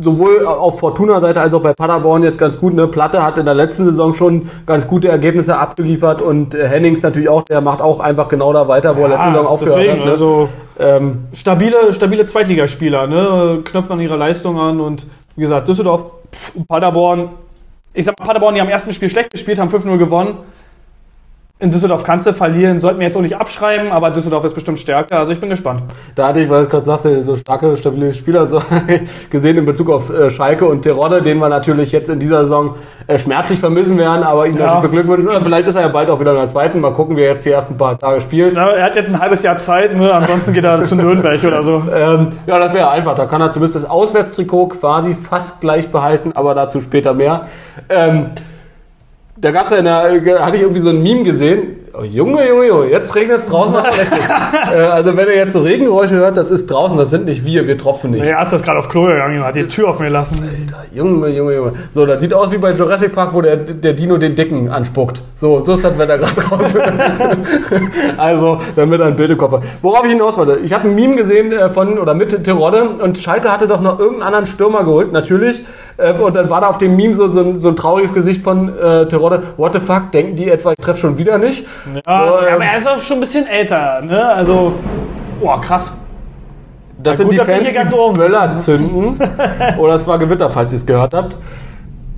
sowohl 0.00 0.46
auf 0.46 0.78
Fortuna-Seite 0.80 1.40
als 1.40 1.54
auch 1.54 1.62
bei 1.62 1.72
Paderborn 1.72 2.22
jetzt 2.22 2.38
ganz 2.38 2.60
gut. 2.60 2.74
Ne? 2.74 2.88
Platte 2.88 3.22
hat 3.22 3.38
in 3.38 3.44
der 3.44 3.54
letzten 3.54 3.84
Saison 3.84 4.14
schon 4.14 4.50
ganz 4.66 4.88
gute 4.88 5.08
Ergebnisse 5.08 5.58
abgeliefert 5.58 6.22
und 6.22 6.54
äh, 6.54 6.68
Hennings 6.68 7.02
natürlich 7.02 7.28
auch, 7.28 7.42
der 7.42 7.60
macht 7.60 7.80
auch 7.80 8.00
einfach 8.00 8.28
genau 8.28 8.52
da 8.52 8.68
weiter, 8.68 8.96
wo 8.96 9.02
er 9.02 9.08
letzte 9.08 9.30
Saison 9.30 9.46
aufgehört 9.46 9.80
deswegen, 9.80 10.00
hat. 10.00 10.06
Ne? 10.06 10.12
also 10.12 10.48
ähm, 10.78 11.24
stabile, 11.32 11.92
stabile 11.92 12.24
Zweitligaspieler, 12.24 13.06
ne? 13.06 13.60
knöpfen 13.64 13.92
an 13.92 14.00
ihre 14.00 14.16
Leistung 14.16 14.58
an 14.58 14.80
und 14.80 15.06
wie 15.36 15.42
gesagt, 15.42 15.68
Düsseldorf, 15.68 16.02
Paderborn, 16.68 17.30
ich 17.92 18.04
sag 18.04 18.18
mal, 18.18 18.26
Paderborn, 18.26 18.54
die 18.54 18.60
am 18.60 18.68
ersten 18.68 18.92
Spiel 18.92 19.08
schlecht 19.08 19.30
gespielt, 19.30 19.58
haben 19.58 19.70
5-0 19.70 19.96
gewonnen. 19.98 20.38
In 21.64 21.70
Düsseldorf 21.70 22.04
kannst 22.04 22.26
du 22.26 22.34
verlieren, 22.34 22.78
sollten 22.78 22.98
wir 23.00 23.06
jetzt 23.06 23.16
auch 23.16 23.22
nicht 23.22 23.36
abschreiben, 23.38 23.90
aber 23.90 24.10
Düsseldorf 24.10 24.44
ist 24.44 24.52
bestimmt 24.54 24.78
stärker, 24.78 25.18
also 25.18 25.32
ich 25.32 25.40
bin 25.40 25.48
gespannt. 25.48 25.82
da 26.14 26.28
hatte 26.28 26.40
ich, 26.42 26.50
weil 26.50 26.64
du 26.64 26.68
gerade 26.68 26.84
sagst, 26.84 27.08
so 27.22 27.36
starke, 27.36 27.74
stabile 27.78 28.12
Spieler 28.12 28.46
so, 28.46 28.60
gesehen 29.30 29.56
in 29.56 29.64
Bezug 29.64 29.88
auf 29.88 30.10
äh, 30.10 30.28
Schalke 30.28 30.66
und 30.66 30.82
Terodde, 30.82 31.22
den 31.22 31.38
wir 31.38 31.48
natürlich 31.48 31.90
jetzt 31.90 32.10
in 32.10 32.18
dieser 32.18 32.40
Saison 32.40 32.74
äh, 33.06 33.18
schmerzlich 33.18 33.58
vermissen 33.58 33.96
werden, 33.96 34.22
aber 34.24 34.46
ihm 34.46 34.58
Ja. 34.58 34.66
natürlich 34.66 34.90
beglückwünschen. 34.90 35.30
Oder 35.30 35.40
vielleicht 35.42 35.66
ist 35.66 35.76
er 35.76 35.80
ja 35.82 35.88
bald 35.88 36.10
auch 36.10 36.20
wieder 36.20 36.32
in 36.32 36.36
der 36.36 36.46
zweiten. 36.48 36.80
Mal 36.80 36.92
gucken, 36.92 37.16
wie 37.16 37.22
er 37.22 37.32
jetzt 37.32 37.46
die 37.46 37.50
ersten 37.50 37.78
paar 37.78 37.98
Tage 37.98 38.20
spielt. 38.20 38.52
Na, 38.54 38.70
er 38.72 38.84
hat 38.84 38.94
jetzt 38.96 39.14
ein 39.14 39.18
halbes 39.18 39.42
Jahr 39.42 39.56
Zeit, 39.56 39.96
ne? 39.96 40.12
ansonsten 40.12 40.52
geht 40.52 40.64
er 40.64 40.82
zu 40.82 40.96
Nürnberg 40.96 41.42
oder 41.44 41.62
so. 41.62 41.82
Ähm, 41.94 42.28
ja, 42.46 42.58
das 42.58 42.74
wäre 42.74 42.90
einfach. 42.90 43.14
Da 43.14 43.24
kann 43.24 43.40
er 43.40 43.50
zumindest 43.50 43.76
das 43.76 43.88
Auswärtstrikot 43.88 44.66
quasi 44.68 45.14
fast 45.14 45.62
gleich 45.62 45.90
behalten, 45.90 46.32
aber 46.34 46.54
dazu 46.54 46.80
später 46.80 47.14
mehr. 47.14 47.46
Ähm, 47.88 48.26
da 49.44 49.50
gab's 49.50 49.70
ja 49.70 49.76
in 49.76 49.84
der, 49.84 50.44
hatte 50.44 50.56
ich 50.56 50.62
irgendwie 50.62 50.80
so 50.80 50.88
ein 50.88 51.02
Meme 51.02 51.22
gesehen. 51.22 51.83
Oh, 51.96 52.02
Junge, 52.02 52.48
Junge, 52.48 52.66
Junge, 52.66 52.90
jetzt 52.90 53.14
regnet 53.14 53.38
es 53.38 53.46
draußen 53.46 53.76
aber 53.76 53.86
richtig. 53.86 54.18
äh, 54.74 54.78
also 54.78 55.16
wenn 55.16 55.28
ihr 55.28 55.36
jetzt 55.36 55.52
so 55.52 55.60
Regengeräusche 55.60 56.16
hört, 56.16 56.36
das 56.36 56.50
ist 56.50 56.68
draußen, 56.68 56.98
das 56.98 57.10
sind 57.10 57.24
nicht 57.24 57.44
wir, 57.44 57.68
wir 57.68 57.78
tropfen 57.78 58.10
nicht. 58.10 58.24
Der 58.24 58.40
Arzt 58.40 58.52
ist 58.52 58.64
gerade 58.64 58.80
auf 58.80 58.88
Klo 58.88 59.04
gegangen 59.04 59.44
hat 59.44 59.54
die 59.54 59.68
Tür 59.68 59.90
offen 59.90 60.06
gelassen. 60.06 60.42
Junge, 60.92 61.28
Junge, 61.28 61.54
Junge. 61.54 61.72
So, 61.90 62.04
das 62.04 62.20
sieht 62.20 62.34
aus 62.34 62.50
wie 62.50 62.58
bei 62.58 62.72
Jurassic 62.72 63.14
Park, 63.14 63.32
wo 63.32 63.42
der, 63.42 63.56
der 63.56 63.92
Dino 63.92 64.16
den 64.16 64.34
Dicken 64.34 64.70
anspuckt. 64.70 65.22
So, 65.36 65.60
so 65.60 65.74
ist 65.74 65.84
das 65.84 65.96
Wetter 65.96 66.18
gerade 66.18 66.34
draußen. 66.34 66.80
also, 68.16 68.58
damit 68.74 69.00
ein 69.00 69.14
Bild 69.14 69.30
im 69.30 69.38
Kopf. 69.38 69.64
Worauf 69.80 70.04
ich 70.04 70.10
hinaus 70.10 70.36
wollte. 70.36 70.58
Ich 70.64 70.72
habe 70.72 70.88
ein 70.88 70.96
Meme 70.96 71.14
gesehen 71.14 71.52
äh, 71.52 71.70
von 71.70 71.98
oder 71.98 72.14
mit 72.14 72.42
Terodde 72.42 72.88
und 72.88 73.18
Schalke 73.18 73.52
hatte 73.52 73.68
doch 73.68 73.80
noch 73.80 74.00
irgendeinen 74.00 74.26
anderen 74.26 74.46
Stürmer 74.46 74.82
geholt, 74.82 75.12
natürlich. 75.12 75.64
Ähm, 75.98 76.20
und 76.20 76.34
dann 76.34 76.50
war 76.50 76.60
da 76.60 76.68
auf 76.68 76.78
dem 76.78 76.96
Meme 76.96 77.14
so, 77.14 77.28
so, 77.28 77.40
ein, 77.40 77.58
so 77.58 77.68
ein 77.68 77.76
trauriges 77.76 78.12
Gesicht 78.12 78.42
von 78.42 78.76
äh, 78.76 79.06
Terodde. 79.06 79.42
What 79.56 79.74
the 79.74 79.80
fuck, 79.80 80.10
denken 80.12 80.34
die 80.34 80.50
etwa, 80.50 80.72
ich 80.72 80.84
treffe 80.84 80.98
schon 80.98 81.18
wieder 81.18 81.38
nicht? 81.38 81.64
Ja, 82.06 82.26
So, 82.26 82.46
ähm, 82.46 82.54
aber 82.54 82.64
er 82.64 82.76
ist 82.76 82.88
auch 82.88 83.00
schon 83.00 83.18
ein 83.18 83.20
bisschen 83.20 83.46
älter, 83.46 84.00
ne? 84.02 84.28
Also, 84.28 84.74
boah, 85.40 85.60
krass. 85.60 85.92
das 86.98 87.12
Ja, 87.12 87.16
sind 87.18 87.28
gut, 87.28 87.40
die 87.40 87.44
Fans, 87.44 87.68
die 87.90 87.94
oben 87.94 88.16
Böller 88.16 88.52
zünden. 88.54 89.20
oder 89.78 89.94
es 89.94 90.06
war 90.06 90.18
Gewitter, 90.18 90.48
falls 90.50 90.72
ihr 90.72 90.76
es 90.76 90.86
gehört 90.86 91.14
habt. 91.14 91.36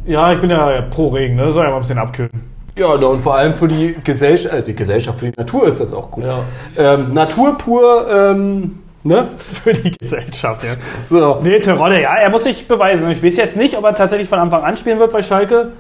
Ja, 0.04 0.32
ich 0.32 0.40
bin 0.40 0.50
ja 0.50 0.82
pro 0.82 1.08
Regen, 1.08 1.36
ne? 1.36 1.52
Soll 1.52 1.64
ja 1.64 1.70
mal 1.70 1.76
ein 1.76 1.82
bisschen 1.82 1.98
abkühlen. 1.98 2.30
Ja, 2.76 2.88
und 2.88 3.20
vor 3.20 3.34
allem 3.36 3.54
für 3.54 3.66
die 3.68 3.96
Gesellschaft, 4.04 4.54
äh, 4.54 4.62
die 4.62 4.76
Gesellschaft, 4.76 5.18
für 5.18 5.30
die 5.30 5.36
Natur 5.38 5.66
ist 5.66 5.80
das 5.80 5.92
auch 5.94 6.10
gut. 6.10 6.24
Ja. 6.24 6.40
Ähm, 6.76 7.14
Natur 7.14 7.56
pur, 7.56 8.06
ähm, 8.08 8.80
ne? 9.02 9.28
Für 9.64 9.72
die 9.72 9.96
Gesellschaft, 9.96 10.62
ja. 10.62 10.70
So. 11.08 11.38
Nee, 11.42 11.58
Terodde, 11.60 12.02
ja, 12.02 12.14
er 12.14 12.28
muss 12.28 12.44
sich 12.44 12.68
beweisen. 12.68 13.10
Ich 13.10 13.22
weiß 13.22 13.36
jetzt 13.36 13.56
nicht, 13.56 13.76
ob 13.78 13.84
er 13.84 13.94
tatsächlich 13.94 14.28
von 14.28 14.38
Anfang 14.38 14.62
an 14.62 14.76
spielen 14.76 14.98
wird 14.98 15.12
bei 15.12 15.22
Schalke. 15.22 15.72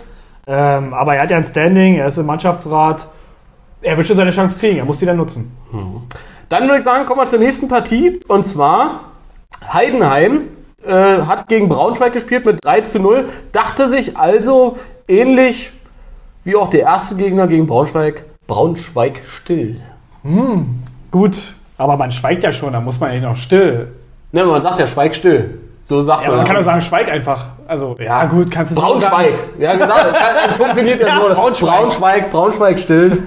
Ähm, 0.46 0.94
aber 0.94 1.16
er 1.16 1.22
hat 1.24 1.30
ja 1.30 1.36
ein 1.36 1.44
Standing, 1.44 1.96
er 1.96 2.06
ist 2.06 2.16
im 2.18 2.26
Mannschaftsrat. 2.26 3.06
Er 3.86 3.96
wird 3.96 4.08
schon 4.08 4.16
seine 4.16 4.32
Chance 4.32 4.58
kriegen, 4.58 4.78
er 4.78 4.84
muss 4.84 4.98
die 4.98 5.06
dann 5.06 5.16
nutzen. 5.16 5.56
Dann 6.48 6.64
würde 6.64 6.78
ich 6.78 6.84
sagen, 6.84 7.06
kommen 7.06 7.20
wir 7.20 7.28
zur 7.28 7.38
nächsten 7.38 7.68
Partie. 7.68 8.18
Und 8.26 8.44
zwar 8.44 9.12
Heidenheim 9.72 10.48
äh, 10.84 11.20
hat 11.22 11.46
gegen 11.46 11.68
Braunschweig 11.68 12.12
gespielt 12.12 12.44
mit 12.46 12.58
3 12.64 12.80
zu 12.80 12.98
0. 12.98 13.28
Dachte 13.52 13.88
sich 13.88 14.16
also 14.16 14.76
ähnlich 15.06 15.70
wie 16.42 16.56
auch 16.56 16.68
der 16.68 16.80
erste 16.80 17.14
Gegner 17.14 17.46
gegen 17.46 17.68
Braunschweig, 17.68 18.24
Braunschweig 18.48 19.20
still. 19.28 19.80
Gut, 21.12 21.36
aber 21.78 21.96
man 21.96 22.10
schweigt 22.10 22.42
ja 22.42 22.52
schon, 22.52 22.72
da 22.72 22.80
muss 22.80 22.98
man 22.98 23.12
nicht 23.12 23.22
noch 23.22 23.36
still. 23.36 23.92
Ne, 24.32 24.44
man 24.44 24.62
sagt 24.62 24.80
ja 24.80 24.88
Schweig 24.88 25.14
still. 25.14 25.60
So 25.84 26.02
sagt 26.02 26.22
Ja, 26.22 26.28
aber 26.30 26.38
man 26.38 26.46
kann 26.46 26.56
auch 26.56 26.62
sagen, 26.62 26.80
schweig 26.80 27.08
einfach. 27.08 27.50
Also, 27.66 27.96
ja, 27.98 28.26
gut, 28.26 28.50
kannst 28.50 28.72
du 28.72 28.74
so 28.76 28.80
Braunschweig. 28.80 29.38
sagen. 29.38 29.60
Ja, 29.60 29.74
gesagt, 29.76 30.14
es 30.48 30.54
funktioniert 30.54 31.00
ja, 31.00 31.20
so. 31.20 31.34
Braunschweig. 31.34 31.70
Braunschweig, 31.70 32.30
Braunschweig 32.30 32.78
still. 32.78 33.18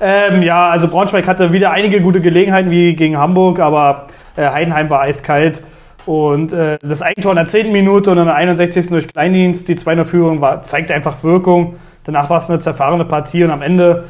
Ähm, 0.00 0.42
ja, 0.42 0.70
also 0.70 0.88
Braunschweig 0.88 1.28
hatte 1.28 1.52
wieder 1.52 1.72
einige 1.72 2.00
gute 2.00 2.22
Gelegenheiten 2.22 2.70
wie 2.70 2.96
gegen 2.96 3.18
Hamburg, 3.18 3.60
aber 3.60 4.06
äh, 4.34 4.48
Heidenheim 4.48 4.88
war 4.88 5.02
eiskalt. 5.02 5.62
Und 6.06 6.54
äh, 6.54 6.78
das 6.80 7.02
Eigentor 7.02 7.32
in 7.32 7.36
der 7.36 7.46
10. 7.46 7.70
Minute 7.70 8.10
und 8.10 8.18
in 8.18 8.24
der 8.24 8.34
61. 8.34 8.88
durch 8.88 9.08
Kleindienst, 9.08 9.68
die 9.68 9.74
2-0-Führung, 9.76 10.40
war, 10.40 10.62
zeigte 10.62 10.94
einfach 10.94 11.22
Wirkung. 11.22 11.76
Danach 12.04 12.30
war 12.30 12.38
es 12.38 12.48
eine 12.48 12.60
zerfahrene 12.60 13.04
Partie 13.04 13.44
und 13.44 13.50
am 13.50 13.60
Ende 13.60 14.04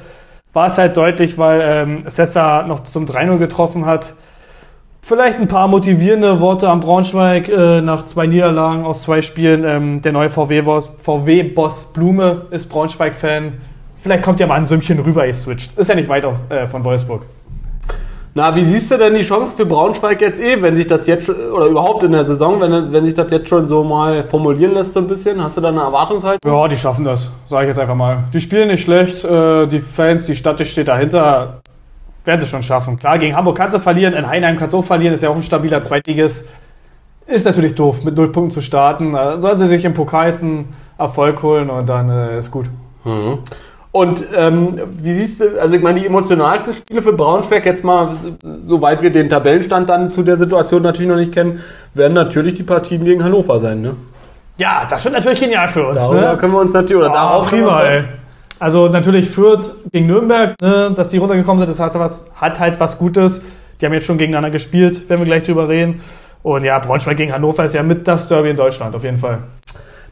war 0.53 0.68
es 0.68 0.79
halt 0.79 0.96
deutlich, 0.96 1.38
weil 1.38 1.61
ähm, 1.62 2.03
Sessa 2.07 2.62
noch 2.62 2.85
zum 2.85 3.07
3-0 3.07 3.38
getroffen 3.38 3.87
hat. 3.87 4.14
Vielleicht 5.03 5.39
ein 5.39 5.49
paar 5.49 5.67
motivierende 5.67 6.41
Worte 6.41 6.69
am 6.69 6.81
Braunschweig 6.81 7.49
äh, 7.49 7.81
nach 7.81 8.05
zwei 8.05 8.27
Niederlagen 8.27 8.85
aus 8.85 9.03
zwei 9.03 9.23
Spielen. 9.23 9.65
Ähm, 9.65 10.03
der 10.03 10.13
neue 10.13 10.31
VW-Boss 10.31 10.93
VW 10.99 11.43
-Boss 11.55 11.93
Blume 11.93 12.43
ist 12.51 12.69
Braunschweig-Fan. 12.69 13.55
Vielleicht 14.03 14.23
kommt 14.23 14.41
ja 14.41 14.47
mal 14.47 14.55
ein 14.55 14.67
Sümmchen 14.67 14.99
rüber, 15.01 15.27
ihr 15.27 15.35
switcht. 15.35 15.77
Ist 15.79 15.89
ja 15.89 15.95
nicht 15.95 16.09
weit 16.09 16.25
auf, 16.25 16.37
äh, 16.51 16.67
von 16.67 16.85
Wolfsburg. 16.85 17.23
Na, 18.33 18.55
wie 18.55 18.63
siehst 18.63 18.91
du 18.93 18.97
denn 18.97 19.15
die 19.15 19.23
Chance 19.23 19.57
für 19.57 19.67
Braunschweig 19.67 20.21
jetzt 20.21 20.41
eh, 20.41 20.63
wenn 20.63 20.77
sich 20.77 20.87
das 20.87 21.07
jetzt, 21.09 21.27
schon- 21.27 21.51
oder 21.51 21.67
überhaupt 21.67 22.05
in 22.05 22.13
der 22.13 22.25
Saison, 22.25 22.61
wenn, 22.61 22.93
wenn 22.93 23.05
sich 23.05 23.15
das 23.15 23.31
jetzt 23.33 23.49
schon 23.49 23.67
so 23.67 23.83
mal 23.83 24.23
formulieren 24.23 24.75
lässt 24.75 24.93
so 24.93 25.01
ein 25.01 25.09
bisschen? 25.09 25.43
Hast 25.43 25.57
du 25.57 25.61
da 25.61 25.69
eine 25.69 25.81
Erwartungshaltung? 25.81 26.51
Ja, 26.51 26.69
die 26.69 26.77
schaffen 26.77 27.05
das, 27.05 27.29
sage 27.49 27.65
ich 27.65 27.69
jetzt 27.69 27.81
einfach 27.81 27.97
mal. 27.97 28.25
Die 28.33 28.41
spielen 28.41 28.69
nicht 28.69 28.85
schlecht, 28.85 29.25
äh, 29.25 29.67
die 29.67 29.81
Fans, 29.81 30.27
die 30.27 30.37
Stadt 30.37 30.61
die 30.61 30.65
steht 30.65 30.87
dahinter. 30.87 31.61
Werden 32.25 32.41
sie 32.41 32.47
schon 32.47 32.63
schaffen. 32.63 32.97
Klar, 32.97 33.19
gegen 33.19 33.35
Hamburg 33.35 33.57
kannst 33.57 33.75
du 33.75 33.81
verlieren, 33.81 34.15
in 34.15 34.29
Heinheim 34.29 34.59
kannst 34.59 34.75
du 34.75 34.79
auch 34.79 34.85
verlieren, 34.85 35.15
ist 35.15 35.23
ja 35.23 35.31
auch 35.31 35.37
ein 35.37 35.43
stabiler 35.43 35.83
Zweitliges. 35.83 36.49
Ist 37.27 37.47
natürlich 37.47 37.75
doof, 37.75 38.05
mit 38.05 38.17
null 38.17 38.33
Punkten 38.33 38.53
zu 38.53 38.61
starten. 38.61 39.13
Sollen 39.41 39.59
sie 39.59 39.69
sich 39.69 39.85
im 39.85 39.95
Pokal 39.95 40.29
jetzt 40.29 40.43
einen 40.43 40.75
Erfolg 40.99 41.43
holen 41.43 41.71
und 41.71 41.89
dann 41.89 42.11
äh, 42.11 42.39
ist 42.39 42.51
gut. 42.51 42.67
Und 43.93 44.25
ähm, 44.37 44.79
wie 44.93 45.13
siehst 45.13 45.41
du, 45.41 45.61
also 45.61 45.75
ich 45.77 45.83
meine, 45.83 45.99
die 45.99 46.07
emotionalsten 46.07 46.75
Spiele 46.75 47.03
für 47.03 47.13
Braunschweig, 47.13 47.67
jetzt 47.67 47.83
mal, 47.83 48.13
soweit 48.67 49.03
wir 49.03 49.11
den 49.11 49.29
Tabellenstand 49.29 49.89
dann 49.89 50.11
zu 50.11 50.23
der 50.23 50.37
Situation 50.37 50.83
natürlich 50.83 51.09
noch 51.09 51.17
nicht 51.17 51.33
kennen, 51.33 51.61
werden 51.95 52.13
natürlich 52.15 52.55
die 52.55 52.63
Partien 52.63 53.05
gegen 53.05 53.25
Hannover 53.25 53.59
sein, 53.59 53.81
ne? 53.81 53.97
Ja, 54.59 54.87
das 54.89 55.03
wird 55.05 55.15
natürlich 55.15 55.41
genial 55.41 55.69
für 55.69 55.89
uns. 55.89 55.97
Darüber 55.97 56.33
ne? 56.33 56.37
können 56.37 56.53
wir 56.53 56.61
uns 56.61 56.73
natürlich, 56.73 57.03
oder 57.03 57.11
Ah, 57.11 57.15
darauf 57.15 57.49
prima, 57.49 57.83
ey. 57.83 58.05
Also 58.61 58.88
natürlich 58.88 59.31
Fürth 59.31 59.75
gegen 59.90 60.07
Nürnberg, 60.07 60.61
ne, 60.61 60.92
dass 60.94 61.09
die 61.09 61.16
runtergekommen 61.16 61.61
sind, 61.61 61.70
das 61.70 61.81
hat, 61.81 61.99
was, 61.99 62.27
hat 62.35 62.61
halt 62.61 62.79
was 62.79 62.99
Gutes. 62.99 63.42
Die 63.81 63.87
haben 63.87 63.94
jetzt 63.94 64.05
schon 64.07 64.18
gegeneinander 64.18 64.51
gespielt, 64.51 65.09
werden 65.09 65.23
wir 65.23 65.27
gleich 65.27 65.44
drüber 65.44 65.68
reden. 65.68 66.03
Und 66.42 66.64
ja, 66.64 66.79
Braunschweig 66.79 67.16
gegen 67.16 67.33
Hannover 67.33 67.64
ist 67.64 67.75
ja 67.75 67.83
mit 67.83 68.07
das 68.07 68.29
Derby 68.29 68.51
in 68.51 68.57
Deutschland, 68.57 68.94
auf 68.94 69.03
jeden 69.03 69.16
Fall. 69.16 69.38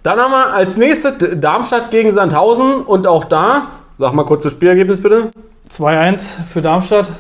Dann 0.03 0.19
haben 0.19 0.31
wir 0.31 0.55
als 0.55 0.79
nächstes 0.79 1.13
Darmstadt 1.39 1.91
gegen 1.91 2.11
Sandhausen 2.11 2.83
und 2.83 3.07
auch 3.07 3.25
da, 3.25 3.69
sag 3.99 4.15
mal 4.15 4.25
kurz 4.25 4.45
das 4.45 4.53
Spielergebnis 4.53 5.03
bitte. 5.03 5.31
2-1 5.71 6.21
für 6.51 6.63
Darmstadt. 6.63 7.13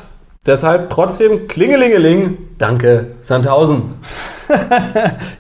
Deshalb 0.46 0.88
trotzdem 0.88 1.46
Klingelingeling, 1.46 2.38
danke 2.56 3.16
Sandhausen. 3.20 3.82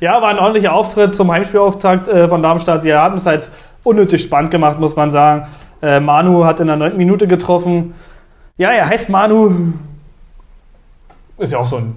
Ja, 0.00 0.20
war 0.20 0.28
ein 0.28 0.38
ordentlicher 0.38 0.74
Auftritt 0.74 1.14
zum 1.14 1.32
Heimspielauftakt 1.32 2.08
äh, 2.08 2.28
von 2.28 2.42
Darmstadt. 2.42 2.82
Sie 2.82 2.92
haben 2.92 3.16
es 3.16 3.24
halt 3.24 3.48
unnötig 3.82 4.22
spannend 4.22 4.50
gemacht, 4.50 4.78
muss 4.78 4.96
man 4.96 5.10
sagen. 5.10 5.48
Äh, 5.82 6.00
Manu 6.00 6.44
hat 6.44 6.60
in 6.60 6.66
der 6.66 6.76
neunten 6.76 6.98
Minute 6.98 7.26
getroffen. 7.26 7.94
Ja, 8.56 8.70
er 8.70 8.88
heißt 8.88 9.10
Manu. 9.10 9.72
Ist 11.38 11.52
ja 11.52 11.58
auch 11.58 11.66
so 11.66 11.76
ein. 11.76 11.94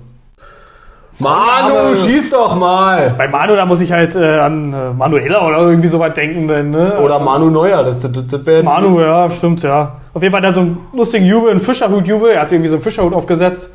Manu, 1.18 1.96
schieß 1.96 2.32
doch 2.32 2.56
mal! 2.56 3.14
Bei 3.18 3.28
Manu, 3.28 3.56
da 3.56 3.66
muss 3.66 3.82
ich 3.82 3.92
halt 3.92 4.16
äh, 4.16 4.40
an 4.40 4.74
äh, 4.74 4.92
Manuela 4.92 5.46
oder 5.46 5.60
irgendwie 5.60 5.88
so 5.88 6.00
weit 6.00 6.18
denken. 6.18 6.48
Denn, 6.48 6.72
ne? 6.72 7.00
Oder 7.00 7.20
Manu 7.20 7.50
Neuer, 7.50 7.84
das, 7.84 8.02
das, 8.02 8.28
das 8.28 8.46
wäre. 8.46 8.64
Manu, 8.64 9.00
ja, 9.00 9.30
stimmt, 9.30 9.62
ja. 9.62 9.98
Auf 10.14 10.22
jeden 10.22 10.32
Fall 10.32 10.42
hat 10.42 10.50
er 10.50 10.54
so 10.54 10.62
einen 10.62 10.78
lustigen 10.94 11.26
Jubel, 11.26 11.52
einen 11.52 11.62
Fischerhut-Jubel. 11.62 12.32
Er 12.32 12.42
hat 12.42 12.50
sich 12.50 12.56
irgendwie 12.56 12.70
so 12.70 12.76
einen 12.76 12.84
Fischerhut 12.84 13.14
aufgesetzt. 13.14 13.72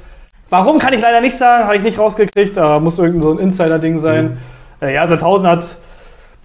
Warum 0.50 0.78
kann 0.78 0.92
ich 0.92 1.00
leider 1.00 1.20
nicht 1.20 1.36
sagen, 1.36 1.64
habe 1.64 1.76
ich 1.76 1.82
nicht 1.82 1.98
rausgekriegt, 1.98 2.56
aber 2.58 2.80
muss 2.80 2.98
irgendein 2.98 3.22
so 3.22 3.32
ein 3.32 3.38
Insider-Ding 3.38 3.98
sein. 3.98 4.38
Äh, 4.80 4.94
ja, 4.94 5.06
Sandhausen 5.06 5.48
hat 5.48 5.64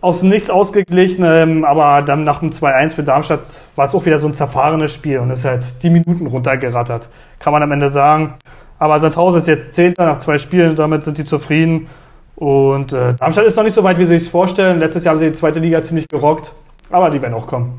aus 0.01 0.21
dem 0.21 0.29
Nichts 0.29 0.49
ausgeglichen, 0.49 1.23
ähm, 1.23 1.63
aber 1.63 2.01
dann 2.01 2.23
nach 2.23 2.39
dem 2.39 2.49
2-1 2.49 2.95
für 2.95 3.03
Darmstadt 3.03 3.41
war 3.75 3.85
es 3.85 3.93
auch 3.93 4.05
wieder 4.05 4.17
so 4.17 4.27
ein 4.27 4.33
zerfahrenes 4.33 4.93
Spiel 4.93 5.19
und 5.19 5.29
ist 5.29 5.45
halt 5.45 5.83
die 5.83 5.91
Minuten 5.91 6.25
runtergerattert. 6.25 7.07
Kann 7.39 7.53
man 7.53 7.61
am 7.61 7.71
Ende 7.71 7.89
sagen. 7.89 8.33
Aber 8.79 8.99
Sandhausen 8.99 9.39
ist 9.39 9.47
jetzt 9.47 9.75
Zehnter 9.75 10.07
nach 10.07 10.17
zwei 10.17 10.39
Spielen, 10.39 10.75
damit 10.75 11.03
sind 11.03 11.19
die 11.19 11.25
zufrieden. 11.25 11.87
Und 12.35 12.93
äh, 12.93 13.13
Darmstadt 13.13 13.45
ist 13.45 13.55
noch 13.55 13.63
nicht 13.63 13.75
so 13.75 13.83
weit, 13.83 13.99
wie 13.99 14.05
sie 14.05 14.17
sich 14.17 14.31
vorstellen. 14.31 14.79
Letztes 14.79 15.03
Jahr 15.03 15.13
haben 15.13 15.19
sie 15.19 15.27
die 15.27 15.33
zweite 15.33 15.59
Liga 15.59 15.83
ziemlich 15.83 16.07
gerockt, 16.07 16.51
aber 16.89 17.11
die 17.11 17.21
werden 17.21 17.35
auch 17.35 17.45
kommen. 17.45 17.77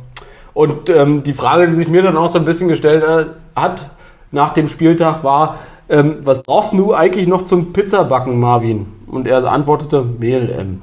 Und 0.55 0.91
ähm, 0.91 1.25
die 1.25 1.33
Frage, 1.33 1.67
die 1.67 1.75
sich 1.75 1.89
mir 1.89 2.03
dann 2.03 2.17
auch 2.17 2.29
so 2.29 2.39
ein 2.39 2.45
bisschen 2.45 2.69
gestellt 2.69 3.03
äh, 3.03 3.31
hat 3.59 3.91
nach 4.31 4.51
dem 4.51 4.69
Spieltag, 4.69 5.25
war, 5.25 5.59
ähm, 5.89 6.19
was 6.23 6.41
brauchst 6.45 6.75
du 6.75 6.95
eigentlich 6.95 7.27
noch 7.27 7.43
zum 7.43 7.73
Pizzabacken, 7.73 8.39
Marvin? 8.39 8.87
Und 9.09 9.27
er 9.27 9.45
antwortete, 9.51 10.03
Mehl, 10.03 10.55
ähm. 10.57 10.83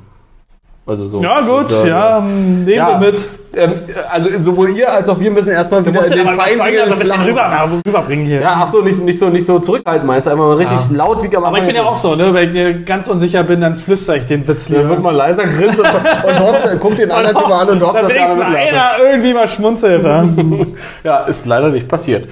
Also 0.89 1.07
so. 1.07 1.21
Ja, 1.21 1.41
gut, 1.41 1.69
So, 1.69 1.85
ja, 1.85 2.19
nehmen 2.19 2.67
Ja. 2.67 2.99
wir 2.99 3.11
mit. 3.11 3.19
Ähm, 3.55 3.73
also 4.11 4.29
sowohl 4.39 4.69
ihr 4.71 4.91
als 4.91 5.09
auch 5.09 5.19
wir 5.19 5.31
müssen 5.31 5.51
erstmal 5.51 5.81
wieder 5.85 6.01
den 6.01 6.19
überzeugen, 6.21 6.35
Feindsinn 6.57 6.81
also 6.81 6.93
ein 6.93 6.99
bisschen 6.99 7.21
rüber, 7.21 7.47
na, 7.49 7.63
rüberbringen 7.85 8.25
hier. 8.27 8.41
Ja, 8.41 8.59
ach 8.61 8.65
so, 8.67 8.81
nicht, 8.81 8.99
nicht 9.01 9.17
so, 9.17 9.29
nicht 9.29 9.45
so 9.45 9.59
zurückhalten 9.59 10.05
meinst 10.05 10.27
du, 10.27 10.31
einfach 10.31 10.45
mal 10.45 10.55
richtig 10.55 10.77
Ja. 10.91 10.97
laut 10.97 11.23
wie 11.23 11.35
am 11.35 11.45
Aber 11.45 11.57
ich 11.57 11.65
bin 11.65 11.75
ja 11.75 11.83
auch 11.83 11.97
so, 11.97 12.15
ne? 12.15 12.33
Wenn 12.33 12.47
ich 12.49 12.53
mir 12.53 12.73
ganz 12.83 13.07
unsicher 13.07 13.43
bin, 13.43 13.61
dann 13.61 13.75
flüstere 13.75 14.17
ich 14.17 14.25
den 14.25 14.47
Witz 14.47 14.67
Dann 14.67 14.87
wird 14.89 15.01
man 15.01 15.15
leiser 15.15 15.45
grinsen 15.47 15.83
und, 15.83 16.29
und 16.31 16.39
hofft, 16.39 16.79
guckt 16.79 16.99
den 16.99 17.11
anderen 17.11 17.37
Typ 17.37 17.49
an 17.49 17.69
und 17.69 17.81
hofft, 17.81 18.01
dass 18.03 18.07
der 18.07 18.47
einer 18.47 18.91
irgendwie 19.11 19.33
mal 19.33 19.47
schmunzelt. 19.47 20.03
Ja? 20.03 20.23
Ja, 21.03 21.17
ist 21.25 21.45
leider 21.45 21.69
nicht 21.69 21.87
passiert. 21.87 22.29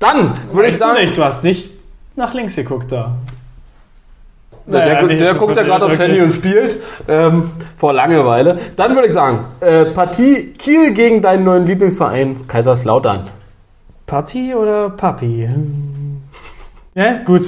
Dann 0.00 0.32
würde 0.52 0.68
ich 0.68 0.74
Weißt 0.74 0.80
du 0.82 0.84
sagen, 0.86 1.00
nicht, 1.00 1.16
du 1.16 1.24
hast 1.24 1.44
nicht 1.44 1.70
nach 2.16 2.34
links 2.34 2.56
geguckt 2.56 2.92
da. 2.92 3.12
Der, 4.70 4.84
der, 4.84 4.94
Naja, 4.94 5.06
nicht 5.06 5.20
der 5.20 5.32
so 5.34 5.38
guckt 5.40 5.56
ja 5.56 5.62
gerade 5.62 5.86
aufs. 5.86 5.98
Handy 5.98 6.20
und 6.20 6.34
spielt 6.34 6.76
ähm, 7.08 7.50
vor 7.76 7.92
Langeweile. 7.92 8.58
Dann 8.76 8.94
würde 8.94 9.06
ich 9.08 9.12
sagen, 9.14 9.40
äh, 9.60 9.86
Partie 9.86 10.52
Kiel 10.58 10.92
gegen 10.92 11.22
deinen 11.22 11.44
neuen 11.44 11.66
Lieblingsverein 11.66 12.46
Kaiserslautern. 12.46 13.30
Party 14.06 14.54
oder 14.54 14.90
Papi? 14.90 15.48
Ja, 16.94 17.18
gut. 17.24 17.42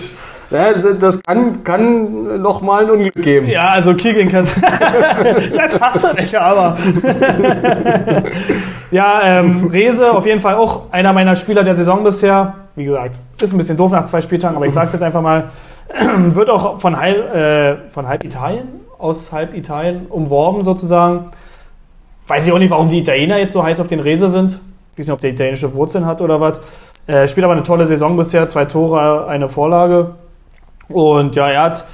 Ja, 0.51 0.73
das- 0.99 1.21
kann, 1.23 1.63
kann 1.63 2.43
noch 2.43 2.61
mal 2.61 2.83
ein 2.85 2.91
Unglück 2.91 3.15
geben. 3.15 3.47
Ja, 3.49 3.69
also 3.69 3.95
Kiel 3.95 4.15
gegen 4.15 4.31
Kassel. 4.31 4.61
das 5.57 5.81
hast 5.81 6.05
du 6.05 6.13
nicht, 6.15 6.35
aber. 6.35 6.77
ja, 8.91 9.39
ähm, 9.41 9.69
Rese 9.71 10.11
auf 10.13 10.27
jeden 10.27 10.41
Fall 10.41 10.57
auch 10.57 10.91
einer 10.93 11.13
meiner 11.13 11.37
Spieler 11.37 11.63
der 11.63 11.75
Saison 11.77 12.03
bisher. 12.03 12.55
Wie 12.77 12.85
gesagt, 12.85 13.15
ist 13.41 13.53
ein 13.53 13.59
bisschen 13.59 13.77
doof 13.77 13.93
nach 13.93 14.05
zwei 14.05 14.21
Spieltagen, 14.21 14.57
aber 14.57 14.67
ich 14.67 14.75
sag's 14.75 14.93
jetzt 14.93 15.03
einfach 15.03 15.23
mal. 15.23 15.45
Wird 16.35 16.51
auch 16.51 16.81
von 16.81 16.99
halb, 16.99 17.35
äh, 17.35 17.89
von 17.91 18.07
halb 18.07 18.25
Italien, 18.25 18.69
aus 18.99 19.33
halb 19.33 19.55
Italien 19.55 20.07
umworben 20.07 20.63
sozusagen. 20.63 21.31
Weiß 22.27 22.47
ich 22.47 22.53
auch 22.53 22.59
nicht, 22.59 22.71
warum 22.71 22.89
die 22.89 23.01
Italiener 23.01 23.39
jetzt 23.39 23.53
so 23.53 23.63
heiß 23.63 23.81
auf 23.81 23.89
den 23.89 24.01
Rese 24.01 24.29
sind. 24.29 24.61
Ich 24.93 24.99
weiß 24.99 25.07
nicht, 25.07 25.13
ob 25.13 25.21
der 25.21 25.31
italienische 25.31 25.73
Wurzeln 25.75 26.07
hat 26.07 26.21
oder 26.21 26.41
was. 26.41 26.61
Äh, 27.07 27.27
spielt 27.27 27.45
aber 27.45 27.55
eine 27.55 27.63
tolle 27.63 27.87
Saison 27.87 28.17
bisher, 28.17 28.47
zwei 28.47 28.67
Tore, 28.67 29.27
eine 29.27 29.49
Vorlage. 29.49 30.15
Und 30.89 31.35
ja, 31.37 31.49
er 31.49 31.63
hat 31.63 31.85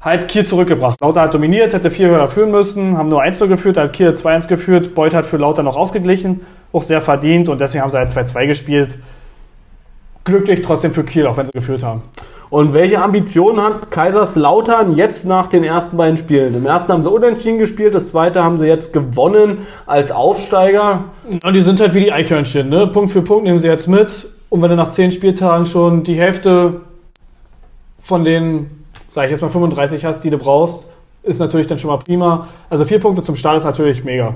halt 0.00 0.28
Kiel 0.28 0.44
zurückgebracht. 0.44 1.00
Lauter 1.00 1.22
hat 1.22 1.34
dominiert, 1.34 1.72
hätte 1.72 1.90
vier 1.90 2.08
höher 2.08 2.28
führen 2.28 2.50
müssen, 2.50 2.96
haben 2.96 3.08
nur 3.08 3.22
1 3.22 3.38
geführt, 3.40 3.76
hat 3.76 3.92
Kiel 3.92 4.10
2-1 4.10 4.48
geführt. 4.48 4.94
Beuth 4.94 5.14
hat 5.14 5.26
für 5.26 5.36
Lauter 5.36 5.62
noch 5.62 5.76
ausgeglichen, 5.76 6.40
auch 6.72 6.82
sehr 6.82 7.02
verdient 7.02 7.48
und 7.48 7.60
deswegen 7.60 7.82
haben 7.82 7.90
sie 7.90 7.98
halt 7.98 8.10
2-2 8.10 8.46
gespielt. 8.46 8.98
Glücklich 10.24 10.62
trotzdem 10.62 10.92
für 10.92 11.04
Kiel, 11.04 11.26
auch 11.26 11.36
wenn 11.36 11.46
sie 11.46 11.52
geführt 11.52 11.82
haben. 11.82 12.02
Und 12.50 12.72
welche 12.72 13.00
Ambitionen 13.00 13.60
hat 13.60 13.92
Kaiserslautern 13.92 14.96
jetzt 14.96 15.24
nach 15.24 15.46
den 15.46 15.62
ersten 15.62 15.96
beiden 15.96 16.16
Spielen? 16.16 16.52
Im 16.54 16.66
ersten 16.66 16.92
haben 16.92 17.04
sie 17.04 17.10
unentschieden 17.10 17.58
gespielt, 17.60 17.94
das 17.94 18.08
zweite 18.08 18.42
haben 18.42 18.58
sie 18.58 18.66
jetzt 18.66 18.92
gewonnen 18.92 19.66
als 19.86 20.10
Aufsteiger. 20.10 21.04
Und 21.44 21.54
die 21.54 21.60
sind 21.60 21.80
halt 21.80 21.94
wie 21.94 22.00
die 22.00 22.12
Eichhörnchen, 22.12 22.68
ne? 22.68 22.88
Punkt 22.88 23.12
für 23.12 23.22
Punkt 23.22 23.44
nehmen 23.44 23.60
sie 23.60 23.68
jetzt 23.68 23.86
mit. 23.86 24.26
Und 24.48 24.62
wenn 24.62 24.70
du 24.70 24.74
nach 24.74 24.90
10 24.90 25.12
Spieltagen 25.12 25.64
schon 25.64 26.02
die 26.02 26.14
Hälfte 26.16 26.80
von 28.00 28.24
den, 28.24 28.84
sag 29.10 29.26
ich 29.26 29.30
jetzt 29.30 29.42
mal 29.42 29.48
35 29.48 30.04
hast, 30.04 30.24
die 30.24 30.30
du 30.30 30.38
brauchst, 30.38 30.88
ist 31.22 31.38
natürlich 31.38 31.68
dann 31.68 31.78
schon 31.78 31.90
mal 31.90 31.98
prima. 31.98 32.48
Also 32.68 32.84
vier 32.84 32.98
Punkte 32.98 33.22
zum 33.22 33.36
Start 33.36 33.58
ist 33.58 33.64
natürlich 33.64 34.02
mega. 34.02 34.34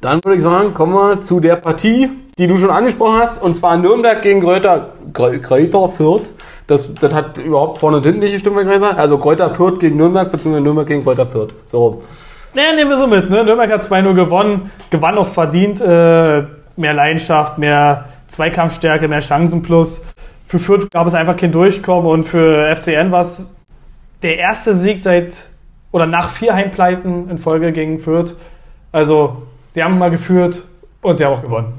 Dann 0.00 0.20
würde 0.24 0.36
ich 0.36 0.42
sagen, 0.42 0.72
kommen 0.72 0.94
wir 0.94 1.20
zu 1.20 1.40
der 1.40 1.56
Partie, 1.56 2.08
die 2.38 2.46
du 2.46 2.56
schon 2.56 2.70
angesprochen 2.70 3.18
hast, 3.18 3.42
und 3.42 3.54
zwar 3.54 3.76
Nürnberg 3.76 4.22
gegen 4.22 4.42
Krä- 4.42 5.40
Kräuter 5.40 5.88
Fürth. 5.90 6.30
Das, 6.70 6.94
das 6.94 7.12
hat 7.12 7.38
überhaupt 7.38 7.80
vorne 7.80 7.96
und 7.96 8.04
hinten 8.04 8.20
nicht 8.20 8.32
gestimmt. 8.32 8.56
Also 8.96 9.18
Kräuter 9.18 9.50
Fürth 9.50 9.80
gegen 9.80 9.96
Nürnberg, 9.96 10.30
beziehungsweise 10.30 10.62
Nürnberg 10.62 10.86
gegen 10.86 11.02
Kräuter 11.02 11.26
Fürth. 11.26 11.52
So. 11.64 12.02
Naja, 12.54 12.72
nehmen 12.74 12.90
wir 12.90 12.98
so 12.98 13.08
mit. 13.08 13.28
Ne? 13.28 13.42
Nürnberg 13.42 13.72
hat 13.72 13.82
2-0 13.82 14.14
gewonnen, 14.14 14.70
gewann 14.88 15.18
auch 15.18 15.26
verdient. 15.26 15.80
Äh, 15.80 16.44
mehr 16.76 16.94
Leidenschaft, 16.94 17.58
mehr 17.58 18.04
Zweikampfstärke, 18.28 19.08
mehr 19.08 19.18
Chancen 19.18 19.62
plus. 19.62 20.04
Für 20.46 20.60
Fürth 20.60 20.88
gab 20.92 21.08
es 21.08 21.14
einfach 21.14 21.36
kein 21.36 21.50
Durchkommen 21.50 22.08
und 22.08 22.22
für 22.22 22.72
FCN 22.76 23.10
war 23.10 23.22
es 23.22 23.56
der 24.22 24.38
erste 24.38 24.74
Sieg 24.74 25.00
seit 25.00 25.34
oder 25.90 26.06
nach 26.06 26.30
vier 26.30 26.54
Heimpleiten 26.54 27.28
in 27.30 27.38
Folge 27.38 27.72
gegen 27.72 27.98
Fürth. 27.98 28.36
Also, 28.92 29.42
sie 29.70 29.82
haben 29.82 29.98
mal 29.98 30.10
geführt 30.10 30.62
und 31.02 31.16
sie 31.16 31.24
haben 31.24 31.34
auch 31.34 31.42
gewonnen. 31.42 31.72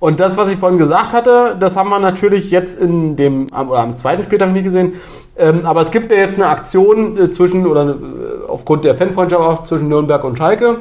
Und 0.00 0.18
das, 0.18 0.38
was 0.38 0.50
ich 0.50 0.56
vorhin 0.56 0.78
gesagt 0.78 1.12
hatte, 1.12 1.54
das 1.60 1.76
haben 1.76 1.90
wir 1.90 1.98
natürlich 1.98 2.50
jetzt 2.50 2.80
in 2.80 3.16
dem, 3.16 3.48
oder 3.48 3.80
am 3.80 3.98
zweiten 3.98 4.22
Spieltag 4.22 4.50
nicht 4.50 4.64
gesehen. 4.64 4.94
Ähm, 5.36 5.66
aber 5.66 5.82
es 5.82 5.90
gibt 5.90 6.10
ja 6.10 6.16
jetzt 6.16 6.36
eine 6.36 6.48
Aktion 6.48 7.18
äh, 7.18 7.30
zwischen, 7.30 7.66
oder 7.66 7.90
äh, 7.90 8.48
aufgrund 8.48 8.86
der 8.86 8.94
Fanfreundschaft 8.94 9.42
auch 9.42 9.64
zwischen 9.64 9.88
Nürnberg 9.88 10.24
und 10.24 10.38
Schalke. 10.38 10.78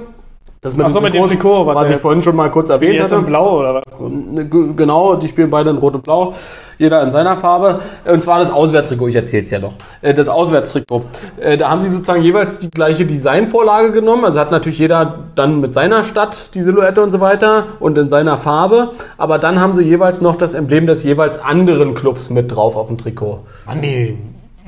Das 0.61 0.77
Ach 0.77 0.89
so, 0.89 0.99
mit 0.99 1.13
dem 1.13 1.23
Trikot, 1.25 1.65
was 1.67 1.75
was 1.75 1.89
ich 1.91 1.95
vorhin 1.97 2.21
schon 2.21 2.35
mal 2.35 2.51
kurz 2.51 2.69
erwähnt 2.69 2.99
hatte. 3.01 3.15
in 3.15 3.25
Blau 3.25 3.59
oder 3.59 3.75
was? 3.75 3.83
Ne, 4.11 4.45
Genau, 4.45 5.15
die 5.15 5.29
spielen 5.29 5.49
beide 5.49 5.69
in 5.69 5.77
Rot 5.77 5.95
und 5.95 6.03
Blau. 6.03 6.33
Jeder 6.77 7.01
in 7.01 7.11
seiner 7.11 7.37
Farbe. 7.37 7.79
Und 8.05 8.21
zwar 8.21 8.39
das 8.39 8.51
Auswärtstrikot, 8.51 9.07
ich 9.07 9.15
erzähle 9.15 9.43
es 9.43 9.51
ja 9.51 9.59
noch. 9.59 9.75
Äh, 10.01 10.13
Das 10.13 10.27
Auswärtstrikot. 10.27 11.03
Äh, 11.39 11.55
Da 11.57 11.69
haben 11.69 11.79
sie 11.79 11.89
sozusagen 11.89 12.21
jeweils 12.23 12.59
die 12.59 12.69
gleiche 12.69 13.05
Designvorlage 13.05 13.93
genommen. 13.93 14.25
Also 14.25 14.37
hat 14.39 14.51
natürlich 14.51 14.79
jeder 14.79 15.19
dann 15.35 15.61
mit 15.61 15.73
seiner 15.73 16.03
Stadt 16.03 16.53
die 16.55 16.61
Silhouette 16.61 17.01
und 17.01 17.11
so 17.11 17.21
weiter 17.21 17.63
und 17.79 17.97
in 17.97 18.09
seiner 18.09 18.37
Farbe. 18.37 18.89
Aber 19.17 19.39
dann 19.39 19.61
haben 19.61 19.73
sie 19.73 19.83
jeweils 19.85 20.19
noch 20.19 20.35
das 20.35 20.55
Emblem 20.55 20.87
des 20.87 21.05
jeweils 21.05 21.41
anderen 21.41 21.93
Clubs 21.93 22.29
mit 22.29 22.53
drauf 22.53 22.75
auf 22.75 22.87
dem 22.87 22.97
Trikot. 22.97 23.39
Mann, 23.65 23.81
die 23.81 24.17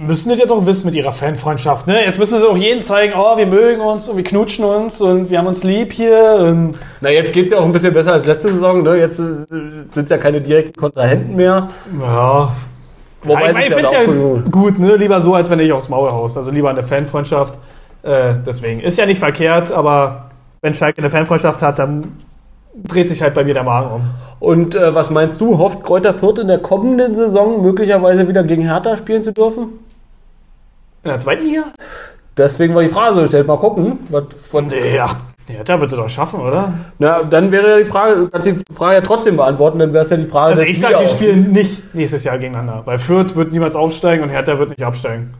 müssen 0.01 0.29
das 0.29 0.39
jetzt 0.39 0.51
auch 0.51 0.65
wissen 0.65 0.85
mit 0.87 0.95
ihrer 0.95 1.11
Fanfreundschaft. 1.11 1.87
Ne? 1.87 2.03
Jetzt 2.05 2.17
müssen 2.19 2.39
sie 2.39 2.47
auch 2.47 2.57
jedem 2.57 2.81
zeigen, 2.81 3.13
oh, 3.15 3.37
wir 3.37 3.45
mögen 3.45 3.81
uns 3.81 4.09
und 4.09 4.17
wir 4.17 4.23
knutschen 4.23 4.65
uns 4.65 4.99
und 5.01 5.29
wir 5.29 5.37
haben 5.37 5.47
uns 5.47 5.63
lieb 5.63 5.93
hier. 5.93 6.73
Na, 7.01 7.09
jetzt 7.09 7.33
geht's 7.33 7.51
ja 7.51 7.59
auch 7.59 7.65
ein 7.65 7.71
bisschen 7.71 7.93
besser 7.93 8.13
als 8.13 8.25
letzte 8.25 8.49
Saison. 8.51 8.83
Ne? 8.83 8.97
Jetzt 8.97 9.19
äh, 9.19 9.23
sind 9.49 10.03
es 10.03 10.09
ja 10.09 10.17
keine 10.17 10.41
direkten 10.41 10.75
Kontrahenten 10.79 11.35
mehr. 11.35 11.67
ja, 12.01 12.51
Wobei 13.23 13.41
ich, 13.41 13.47
es 13.47 13.53
mein, 13.53 13.63
ich 13.63 13.69
ja 13.69 13.75
finde 13.75 13.85
es 13.85 13.91
ja 13.93 14.13
so- 14.13 14.41
gut, 14.49 14.79
ne? 14.79 14.95
lieber 14.95 15.21
so, 15.21 15.35
als 15.35 15.49
wenn 15.49 15.59
ich 15.59 15.71
aufs 15.71 15.89
Maul 15.89 16.11
haust. 16.11 16.37
Also 16.37 16.49
lieber 16.51 16.69
eine 16.71 16.83
Fanfreundschaft. 16.83 17.53
Äh, 18.03 18.33
deswegen 18.45 18.79
ist 18.79 18.97
ja 18.97 19.05
nicht 19.05 19.19
verkehrt, 19.19 19.71
aber 19.71 20.31
wenn 20.61 20.73
Schalke 20.73 20.99
eine 20.99 21.09
Fanfreundschaft 21.11 21.61
hat, 21.61 21.77
dann 21.79 22.17
dreht 22.73 23.09
sich 23.09 23.21
halt 23.21 23.33
bei 23.33 23.43
mir 23.43 23.53
der 23.53 23.63
Magen 23.63 23.91
um. 23.91 24.01
Und 24.39 24.73
äh, 24.73 24.95
was 24.95 25.11
meinst 25.11 25.39
du, 25.39 25.59
hofft 25.59 25.83
Kräuter 25.83 26.15
Fürth 26.15 26.39
in 26.39 26.47
der 26.47 26.57
kommenden 26.57 27.13
Saison 27.13 27.61
möglicherweise 27.61 28.27
wieder 28.27 28.43
gegen 28.43 28.63
Hertha 28.63 28.97
spielen 28.97 29.21
zu 29.21 29.33
dürfen? 29.33 29.67
In 31.03 31.09
der 31.09 31.19
zweiten 31.19 31.45
Liga? 31.45 31.63
Deswegen 32.37 32.73
war 32.75 32.81
die 32.81 32.89
Frage 32.89 33.15
so 33.15 33.21
gestellt, 33.21 33.47
mal 33.47 33.57
gucken. 33.57 33.99
Was, 34.09 34.25
von, 34.49 34.69
Ja, 34.69 35.09
ja, 35.47 35.63
da 35.65 35.81
wird 35.81 35.91
er 35.91 35.97
doch 35.97 36.09
schaffen, 36.09 36.39
oder? 36.39 36.73
na, 36.99 37.23
dann 37.23 37.51
wäre 37.51 37.71
ja 37.71 37.77
die 37.77 37.85
Frage, 37.85 38.15
du 38.15 38.29
kannst 38.29 38.47
die 38.47 38.55
Frage 38.73 38.95
ja 38.95 39.01
trotzdem 39.01 39.35
beantworten, 39.35 39.79
dann 39.79 39.91
wäre 39.93 40.03
es 40.03 40.09
ja 40.11 40.17
die 40.17 40.25
Frage, 40.25 40.51
Also 40.51 40.61
ich 40.63 40.79
sage, 40.79 40.93
Wiederaufstiegs. 40.95 41.41
spielen 41.41 41.51
nicht 41.53 41.93
nächstes 41.95 42.23
Jahr 42.23 42.37
gegeneinander, 42.37 42.83
weil 42.85 42.99
Fürth 42.99 43.35
wird 43.35 43.51
niemals 43.51 43.75
aufsteigen 43.75 44.23
und 44.23 44.29
Hertha 44.29 44.57
wird 44.59 44.69
nicht 44.69 44.83
absteigen. 44.83 45.33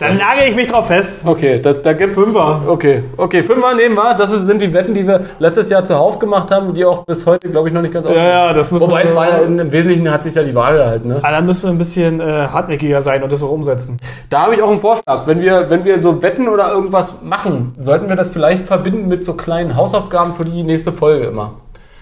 Dann 0.00 0.16
nagel 0.16 0.48
ich 0.48 0.56
mich 0.56 0.66
drauf 0.66 0.86
fest. 0.86 1.22
Okay, 1.26 1.60
da, 1.60 1.74
da 1.74 1.92
gibt's 1.92 2.14
Fünfer. 2.18 2.62
Okay, 2.66 3.04
okay, 3.18 3.44
Fünfer 3.44 3.74
nehmen 3.74 3.94
wir. 3.94 4.14
Das 4.14 4.30
sind 4.30 4.62
die 4.62 4.72
Wetten, 4.72 4.94
die 4.94 5.06
wir 5.06 5.20
letztes 5.38 5.68
Jahr 5.68 5.84
zuhauf 5.84 6.18
gemacht 6.18 6.50
haben, 6.50 6.72
die 6.72 6.84
auch 6.86 7.04
bis 7.04 7.26
heute, 7.26 7.50
glaube 7.50 7.68
ich, 7.68 7.74
noch 7.74 7.82
nicht 7.82 7.92
ganz 7.92 8.06
Ja, 8.06 8.14
ja, 8.14 8.52
das 8.54 8.70
müssen 8.70 8.86
Wobei 8.86 9.02
wir. 9.02 9.10
es 9.10 9.14
war 9.14 9.28
ja, 9.28 9.38
im 9.42 9.70
Wesentlichen 9.70 10.10
hat 10.10 10.22
sich 10.22 10.34
ja 10.34 10.42
die 10.42 10.54
Waage 10.54 10.78
gehalten. 10.78 11.08
Ne? 11.08 11.20
Ah, 11.22 11.30
dann 11.30 11.44
müssen 11.44 11.64
wir 11.64 11.70
ein 11.70 11.78
bisschen 11.78 12.18
äh, 12.20 12.24
hartnäckiger 12.24 13.02
sein 13.02 13.22
und 13.22 13.30
das 13.30 13.42
auch 13.42 13.50
umsetzen. 13.50 13.98
Da 14.30 14.42
habe 14.42 14.54
ich 14.54 14.62
auch 14.62 14.70
einen 14.70 14.80
Vorschlag. 14.80 15.26
Wenn 15.26 15.40
wir, 15.42 15.68
wenn 15.68 15.84
wir 15.84 15.98
so 15.98 16.22
Wetten 16.22 16.48
oder 16.48 16.72
irgendwas 16.72 17.22
machen, 17.22 17.74
sollten 17.78 18.08
wir 18.08 18.16
das 18.16 18.30
vielleicht 18.30 18.62
verbinden 18.62 19.06
mit 19.08 19.24
so 19.24 19.34
kleinen 19.34 19.76
Hausaufgaben 19.76 20.34
für 20.34 20.46
die 20.46 20.62
nächste 20.62 20.92
Folge 20.92 21.26
immer. 21.26 21.52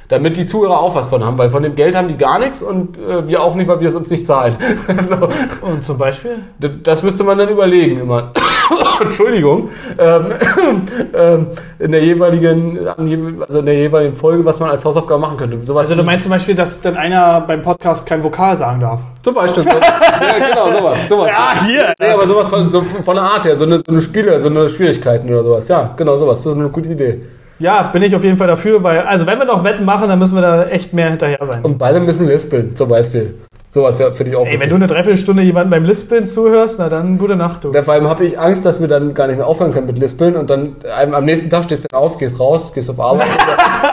Damit 0.08 0.38
die 0.38 0.46
Zuhörer 0.46 0.80
auch 0.80 0.94
was 0.94 1.08
von 1.08 1.22
haben, 1.22 1.36
weil 1.36 1.50
von 1.50 1.62
dem 1.62 1.74
Geld 1.76 1.94
haben 1.94 2.08
die 2.08 2.16
gar 2.16 2.38
nichts 2.38 2.62
und 2.62 2.96
äh, 2.96 3.28
wir 3.28 3.42
auch 3.42 3.54
nicht, 3.54 3.68
weil 3.68 3.78
wir 3.80 3.88
es 3.90 3.94
uns 3.94 4.08
nicht 4.10 4.26
zahlen. 4.26 4.56
so, 5.02 5.16
Und 5.60 5.84
zum 5.84 5.98
Beispiel? 5.98 6.36
d- 6.58 6.70
das 6.82 7.02
müsste 7.02 7.24
man 7.24 7.36
dann 7.36 7.50
überlegen 7.50 8.00
immer. 8.00 8.32
Entschuldigung. 9.02 9.68
Ähm, 9.98 10.26
ähm, 11.14 11.46
in 11.78 11.92
der 11.92 12.02
jeweiligen, 12.02 12.78
also 12.88 13.58
in 13.58 13.66
der 13.66 13.74
jeweiligen 13.74 14.16
Folge, 14.16 14.44
was 14.46 14.58
man 14.60 14.70
als 14.70 14.82
Hausaufgabe 14.84 15.20
machen 15.20 15.36
könnte. 15.36 15.62
Sowas 15.62 15.88
Also 15.90 16.00
du 16.00 16.06
meinst 16.06 16.24
zum 16.24 16.30
Beispiel, 16.32 16.54
dass 16.54 16.80
dann 16.80 16.96
einer 16.96 17.42
beim 17.42 17.62
Podcast 17.62 18.06
kein 18.06 18.24
Vokal 18.24 18.56
sagen 18.56 18.80
darf? 18.80 19.00
zum 19.22 19.34
Beispiel. 19.34 19.62
So, 19.62 19.68
ja, 19.68 20.48
genau, 20.48 20.78
sowas. 20.80 20.98
sowas. 21.08 21.30
hier. 21.66 21.92
Nee, 22.00 22.10
aber 22.12 22.26
sowas 22.26 22.48
von, 22.48 22.70
so 22.70 22.80
von 22.80 23.14
der 23.14 23.24
Art 23.24 23.44
her, 23.44 23.56
so 23.58 23.64
eine, 23.64 23.76
so 23.78 23.92
eine 23.92 24.00
Spiele, 24.00 24.40
so 24.40 24.48
eine 24.48 24.70
Schwierigkeiten 24.70 25.28
oder 25.28 25.44
sowas. 25.44 25.68
Ja, 25.68 25.92
genau, 25.96 26.16
sowas. 26.16 26.38
Das 26.42 26.52
ist 26.54 26.58
eine 26.58 26.70
gute 26.70 26.88
Idee. 26.88 27.20
Ja, 27.60 27.82
bin 27.84 28.02
ich 28.02 28.14
auf 28.14 28.22
jeden 28.24 28.36
Fall 28.36 28.46
dafür, 28.46 28.82
weil, 28.84 29.00
also 29.00 29.26
wenn 29.26 29.38
wir 29.38 29.44
noch 29.44 29.64
Wetten 29.64 29.84
machen, 29.84 30.08
dann 30.08 30.18
müssen 30.18 30.36
wir 30.36 30.42
da 30.42 30.66
echt 30.68 30.92
mehr 30.92 31.08
hinterher 31.10 31.44
sein. 31.44 31.60
Und 31.64 31.76
beide 31.78 31.98
müssen 32.00 32.26
lispeln, 32.28 32.76
zum 32.76 32.88
Beispiel. 32.88 33.34
Sowas 33.70 33.98
wäre 33.98 34.14
für 34.14 34.24
dich 34.24 34.34
auch 34.34 34.46
Ey, 34.46 34.58
wenn 34.58 34.70
du 34.70 34.76
eine 34.76 34.86
Dreiviertelstunde 34.86 35.42
jemanden 35.42 35.68
beim 35.70 35.84
Lispeln 35.84 36.24
zuhörst, 36.24 36.78
na 36.78 36.88
dann 36.88 37.18
gute 37.18 37.36
Nacht, 37.36 37.64
du. 37.64 37.72
Ja, 37.72 37.82
Vor 37.82 37.92
allem 37.94 38.08
habe 38.08 38.24
ich 38.24 38.38
Angst, 38.38 38.64
dass 38.64 38.80
wir 38.80 38.88
dann 38.88 39.12
gar 39.12 39.26
nicht 39.26 39.36
mehr 39.36 39.46
aufhören 39.46 39.72
können 39.72 39.86
mit 39.88 39.98
Lispeln 39.98 40.36
und 40.36 40.48
dann 40.48 40.76
ähm, 41.02 41.12
am 41.14 41.24
nächsten 41.26 41.50
Tag 41.50 41.64
stehst 41.64 41.86
du 41.90 41.94
auf, 41.96 42.16
gehst 42.16 42.40
raus, 42.40 42.72
gehst 42.72 42.88
auf 42.88 42.98
Arbeit, 42.98 43.26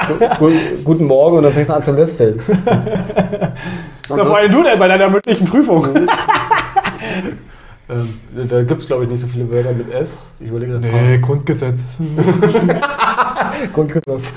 gu- 0.07 0.25
gu- 0.47 0.51
guten 0.85 1.05
Morgen 1.07 1.37
und 1.37 1.43
dann 1.43 1.51
fängst 1.51 1.69
du 1.69 1.73
an 1.75 1.83
zu 1.83 1.91
lispeln. 1.91 2.39
Na, 4.09 4.23
vor 4.23 4.37
allem 4.37 4.51
du 4.51 4.63
denn 4.63 4.77
bei 4.79 4.87
deiner 4.87 5.09
mündlichen 5.09 5.47
Prüfung. 5.47 5.85
Ähm, 7.87 8.19
da 8.49 8.63
gibt 8.63 8.81
es, 8.81 8.87
glaube 8.87 9.03
ich, 9.03 9.09
nicht 9.09 9.19
so 9.19 9.27
viele 9.27 9.49
Wörter 9.51 9.71
mit 9.73 9.91
S. 9.91 10.27
Ich 10.39 10.47
überlege 10.47 10.79
gerade. 10.79 11.19
Grundgesetz. 11.19 11.81
Grundknopf. 13.73 14.31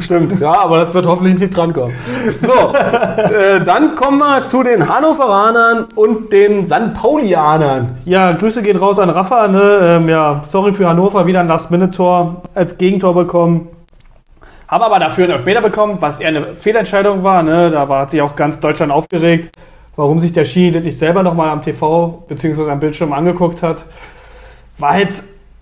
Stimmt, 0.00 0.40
ja, 0.40 0.52
aber 0.52 0.78
das 0.78 0.94
wird 0.94 1.06
hoffentlich 1.06 1.38
nicht 1.38 1.56
drankommen. 1.56 1.94
So, 2.40 2.74
äh, 2.74 3.62
dann 3.64 3.94
kommen 3.94 4.18
wir 4.18 4.44
zu 4.44 4.62
den 4.62 4.88
Hannoveranern 4.88 5.86
und 5.94 6.32
den 6.32 6.66
St. 6.66 6.94
Paulianern. 6.94 7.96
Ja, 8.04 8.32
Grüße 8.32 8.62
gehen 8.62 8.76
raus 8.76 8.98
an 8.98 9.10
Rafa, 9.10 9.48
ne? 9.48 9.78
Ähm, 9.82 10.08
ja, 10.08 10.40
sorry 10.44 10.72
für 10.72 10.88
Hannover, 10.88 11.26
wieder 11.26 11.40
ein 11.40 11.48
Last-Minute-Tor 11.48 12.42
als 12.54 12.78
Gegentor 12.78 13.14
bekommen. 13.14 13.68
Haben 14.68 14.84
aber 14.84 14.98
dafür 14.98 15.24
einen 15.24 15.34
Elfmeter 15.34 15.60
bekommen, 15.60 15.98
was 16.00 16.20
eher 16.20 16.28
eine 16.28 16.54
Fehlentscheidung 16.54 17.22
war, 17.22 17.42
ne? 17.42 17.70
Da 17.70 17.88
war, 17.88 18.02
hat 18.02 18.10
sich 18.10 18.22
auch 18.22 18.36
ganz 18.36 18.60
Deutschland 18.60 18.92
aufgeregt, 18.92 19.50
warum 19.96 20.20
sich 20.20 20.32
der 20.32 20.44
Schiri 20.44 20.72
das 20.72 20.82
nicht 20.82 20.98
selber 20.98 21.22
nochmal 21.22 21.50
am 21.50 21.62
TV 21.62 22.24
bzw. 22.28 22.70
am 22.70 22.80
Bildschirm 22.80 23.12
angeguckt 23.12 23.62
hat. 23.62 23.84
War 24.78 24.92
halt, 24.92 25.10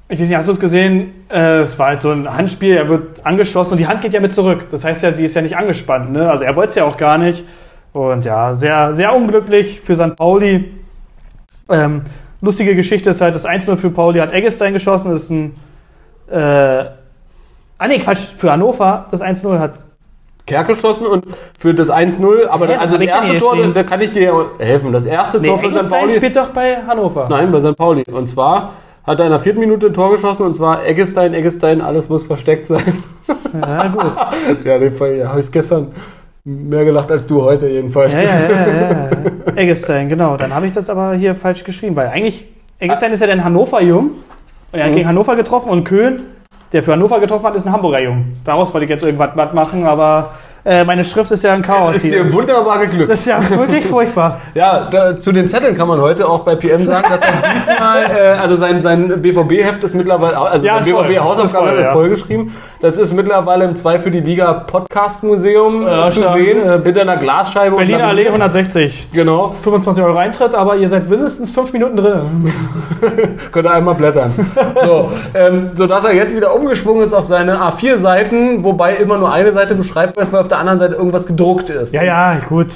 ich 0.08 0.20
weiß 0.20 0.28
nicht, 0.28 0.36
hast 0.36 0.48
du 0.48 0.52
es 0.52 0.60
gesehen? 0.60 1.12
Äh, 1.30 1.60
es 1.60 1.78
war 1.78 1.88
halt 1.88 2.00
so 2.00 2.10
ein 2.10 2.32
Handspiel, 2.32 2.76
er 2.76 2.88
wird 2.88 3.24
angeschossen 3.26 3.72
und 3.72 3.78
die 3.78 3.86
Hand 3.86 4.00
geht 4.02 4.14
ja 4.14 4.20
mit 4.20 4.32
zurück. 4.32 4.68
Das 4.70 4.84
heißt 4.84 5.02
ja, 5.02 5.12
sie 5.12 5.24
ist 5.24 5.34
ja 5.34 5.42
nicht 5.42 5.56
angespannt, 5.56 6.12
ne? 6.12 6.30
Also 6.30 6.44
er 6.44 6.54
wollte 6.56 6.70
es 6.70 6.74
ja 6.76 6.84
auch 6.84 6.96
gar 6.96 7.18
nicht. 7.18 7.44
Und 7.92 8.24
ja, 8.24 8.54
sehr, 8.54 8.94
sehr 8.94 9.14
unglücklich 9.14 9.80
für 9.80 9.96
St. 9.96 10.16
Pauli. 10.16 10.72
Ähm, 11.68 12.02
lustige 12.40 12.76
Geschichte 12.76 13.10
ist 13.10 13.20
halt, 13.20 13.34
das 13.34 13.46
1-0 13.46 13.76
für 13.76 13.90
Pauli 13.90 14.20
hat 14.20 14.32
Eggestein 14.32 14.72
geschossen. 14.72 15.12
Das 15.12 15.24
ist 15.24 15.30
ein. 15.30 15.56
Äh, 16.30 16.84
ah, 17.78 17.88
nee, 17.88 17.98
Quatsch, 17.98 18.28
für 18.36 18.52
Hannover 18.52 19.06
das 19.10 19.22
1-0 19.22 19.58
hat. 19.58 19.84
Kerk 20.50 20.66
geschossen 20.68 21.06
und 21.06 21.26
für 21.58 21.72
das 21.74 21.90
1-0, 21.90 22.46
aber 22.48 22.66
dann, 22.66 22.78
also 22.78 22.94
das 22.96 23.02
erste 23.04 23.36
Tor, 23.38 23.54
stehen? 23.56 23.72
da 23.74 23.82
kann 23.84 24.00
ich 24.00 24.12
dir 24.12 24.46
helfen. 24.58 24.92
Das 24.92 25.06
erste 25.06 25.40
Nee, 25.40 25.48
Tor 25.48 25.58
für 25.58 25.70
St. 25.70 25.88
Pauli. 25.90 26.10
spielt 26.12 26.36
doch 26.36 26.48
bei 26.48 26.76
Hannover. 26.86 27.26
Nein, 27.30 27.50
bei 27.52 27.60
St. 27.60 27.76
Pauli. 27.76 28.04
Und 28.10 28.26
zwar 28.28 28.72
hat 29.06 29.18
er 29.20 29.26
in 29.26 29.30
der 29.32 29.40
vierten 29.40 29.60
Minute 29.60 29.86
ein 29.86 29.94
Tor 29.94 30.10
geschossen 30.10 30.44
und 30.46 30.54
zwar 30.54 30.84
Eggestein, 30.84 31.32
Eggestein, 31.34 31.80
alles 31.80 32.08
muss 32.08 32.24
versteckt 32.24 32.66
sein. 32.66 32.82
Ja, 33.60 33.88
gut. 33.88 34.12
ja, 34.64 34.78
den 34.78 34.94
Fall 34.94 35.14
ja, 35.14 35.28
habe 35.30 35.40
ich 35.40 35.50
gestern 35.50 35.88
mehr 36.44 36.84
gelacht 36.84 37.10
als 37.10 37.26
du 37.26 37.42
heute 37.42 37.66
jedenfalls. 37.68 38.12
Ja, 38.12 38.20
ja, 38.22 38.28
ja, 38.28 38.66
ja. 38.66 38.90
ja. 38.90 39.08
Eggestein, 39.56 40.08
genau. 40.08 40.36
Dann 40.36 40.54
habe 40.54 40.66
ich 40.66 40.74
das 40.74 40.88
aber 40.90 41.14
hier 41.14 41.34
falsch 41.34 41.64
geschrieben, 41.64 41.96
weil 41.96 42.08
eigentlich. 42.08 42.46
Eggestein 42.78 43.12
ist 43.12 43.20
ja 43.22 43.28
ein 43.28 43.44
Hannover-Jung. 43.44 44.10
Er 44.72 44.84
hat 44.84 44.90
Mhm. 44.90 44.94
gegen 44.94 45.08
Hannover 45.08 45.34
getroffen 45.36 45.68
und 45.70 45.84
Köhn, 45.84 46.22
der 46.72 46.82
für 46.82 46.92
Hannover 46.92 47.20
getroffen 47.20 47.46
hat, 47.46 47.56
ist 47.56 47.66
ein 47.66 47.72
Hamburger 47.72 48.00
Jung. 48.00 48.36
Daraus 48.44 48.72
wollte 48.72 48.84
ich 48.84 48.90
jetzt 48.90 49.02
irgendwas 49.02 49.34
machen, 49.54 49.86
aber 49.86 50.32
äh, 50.64 50.84
meine 50.84 51.04
Schrift 51.04 51.30
ist 51.30 51.42
ja 51.42 51.52
ein 51.54 51.62
Chaos 51.62 51.96
Ist 51.96 52.02
hier. 52.04 52.24
dir 52.24 52.32
wunderbar 52.32 52.78
geglückt. 52.80 53.10
Das 53.10 53.20
ist 53.20 53.26
ja 53.26 53.40
wirklich 53.50 53.84
furchtbar. 53.86 54.40
Ja, 54.54 54.88
da, 54.90 55.16
zu 55.16 55.32
den 55.32 55.48
Zetteln 55.48 55.74
kann 55.76 55.86
man 55.88 56.00
heute 56.00 56.28
auch 56.28 56.40
bei 56.40 56.54
PM 56.56 56.84
sagen, 56.84 57.06
dass 57.08 57.20
er 57.20 57.42
diesmal, 57.54 58.02
äh, 58.04 58.38
also 58.40 58.56
sein, 58.56 58.80
sein 58.82 59.22
BVB-Heft 59.22 59.82
ist 59.84 59.94
mittlerweile, 59.94 60.36
also 60.36 60.66
Ja, 60.66 60.82
sein. 60.82 60.92
BVB-Hausaufgabe 60.94 61.68
hat 61.68 61.76
er 61.76 61.82
ja. 61.82 61.92
vollgeschrieben. 61.92 62.52
Das 62.82 62.98
ist 62.98 63.12
mittlerweile 63.14 63.64
im 63.64 63.76
2 63.76 64.00
für 64.00 64.10
die 64.10 64.20
Liga 64.20 64.52
Podcast-Museum 64.52 65.82
Ja, 65.86 66.08
äh, 66.08 66.10
zu 66.10 66.20
stark. 66.20 66.36
sehen, 66.36 66.62
äh, 66.66 66.80
hinter 66.82 67.02
einer 67.02 67.16
Glasscheibe. 67.16 67.76
Berliner 67.76 68.08
Allee 68.08 68.26
160. 68.26 69.08
Genau, 69.12 69.54
25 69.62 70.04
Euro 70.04 70.18
Eintritt, 70.18 70.54
aber 70.54 70.76
ihr 70.76 70.88
seid 70.88 71.08
mindestens 71.08 71.50
fünf 71.50 71.72
Minuten 71.72 71.96
drin. 71.96 72.52
könnt 73.52 73.66
ihr 73.66 73.70
einmal 73.72 73.94
blättern. 73.94 74.32
so, 74.84 75.10
ähm, 75.34 75.70
so 75.74 75.86
dass 75.86 76.04
er 76.04 76.14
jetzt 76.14 76.34
wieder 76.34 76.54
umgeschwungen 76.54 77.02
ist 77.02 77.14
auf 77.14 77.24
seine 77.24 77.56
A4-Seiten, 77.60 78.64
wobei 78.64 78.94
immer 78.96 79.16
nur 79.18 79.30
eine 79.32 79.52
Seite 79.52 79.74
beschreibt, 79.74 80.16
weil 80.16 80.40
auf 80.40 80.48
der 80.50 80.58
anderen 80.58 80.78
Seite 80.78 80.94
irgendwas 80.94 81.26
gedruckt 81.26 81.70
ist. 81.70 81.94
Ja, 81.94 82.02
ja, 82.02 82.38
gut. 82.48 82.68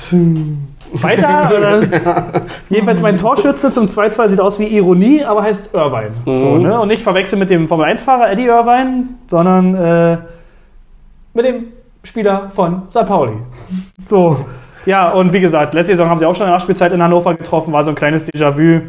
Weiter? 0.92 1.52
Oder? 1.56 2.42
Jedenfalls 2.68 3.02
mein 3.02 3.18
Torschütze 3.18 3.72
zum 3.72 3.86
2-2 3.86 4.28
sieht 4.28 4.40
aus 4.40 4.58
wie 4.58 4.66
Ironie, 4.66 5.24
aber 5.24 5.42
heißt 5.42 5.74
Irvine. 5.74 6.12
So, 6.24 6.58
ne? 6.58 6.80
Und 6.80 6.88
nicht 6.88 7.02
verwechseln 7.02 7.38
mit 7.38 7.50
dem 7.50 7.68
Formel-1-Fahrer 7.68 8.30
Eddie 8.30 8.46
Irvine, 8.46 9.04
sondern 9.26 9.74
äh, 9.74 10.18
mit 11.34 11.44
dem 11.44 11.64
Spieler 12.04 12.50
von 12.50 12.82
St. 12.90 13.06
Pauli. 13.06 13.34
So. 13.98 14.44
Ja, 14.86 15.10
und 15.12 15.32
wie 15.32 15.40
gesagt, 15.40 15.74
letzte 15.74 15.94
Saison 15.94 16.10
haben 16.10 16.18
sie 16.18 16.26
auch 16.26 16.34
schon 16.34 16.44
in 16.44 16.50
der 16.50 16.56
Nachspielzeit 16.56 16.92
in 16.92 17.02
Hannover 17.02 17.34
getroffen, 17.34 17.72
war 17.72 17.82
so 17.82 17.90
ein 17.90 17.96
kleines 17.96 18.28
Déjà-vu. 18.28 18.82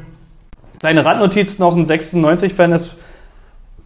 Kleine 0.82 1.06
Randnotiz 1.06 1.58
noch, 1.58 1.76
ein 1.76 1.86
96-Fan 1.86 2.74
ist 2.74 2.98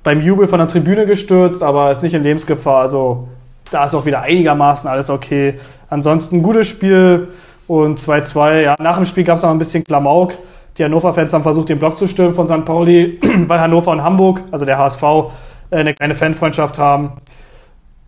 beim 0.03 0.21
Jubel 0.21 0.47
von 0.47 0.59
der 0.59 0.67
Tribüne 0.67 1.05
gestürzt, 1.05 1.62
aber 1.62 1.91
ist 1.91 2.01
nicht 2.01 2.15
in 2.15 2.23
Lebensgefahr. 2.23 2.81
Also 2.81 3.27
da 3.71 3.86
ist 3.86 3.93
auch 3.93 4.05
wieder 4.05 4.21
einigermaßen 4.21 4.89
alles 4.89 5.10
okay. 5.10 5.60
Ansonsten 5.89 6.43
gutes 6.43 6.67
Spiel 6.67 7.29
und 7.67 7.99
2-2. 7.99 8.62
Ja, 8.62 8.75
nach 8.79 8.95
dem 8.95 9.05
Spiel 9.05 9.23
gab 9.23 9.38
es 9.38 9.43
noch 9.43 9.49
ein 9.49 9.60
bisschen 9.60 9.84
Klamauk. 9.84 10.34
Die 10.77 10.84
Hannover-Fans 10.84 11.34
haben 11.34 11.43
versucht, 11.43 11.69
den 11.69 11.79
Block 11.79 11.97
zu 11.97 12.08
stürmen 12.08 12.34
von 12.34 12.47
St. 12.47 12.65
Pauli, 12.65 13.19
weil 13.47 13.60
Hannover 13.60 13.91
und 13.91 14.03
Hamburg, 14.03 14.43
also 14.51 14.65
der 14.65 14.77
HSV, 14.77 15.03
äh, 15.03 15.77
eine 15.77 15.93
kleine 15.93 16.15
Fanfreundschaft 16.15 16.77
haben. 16.77 17.13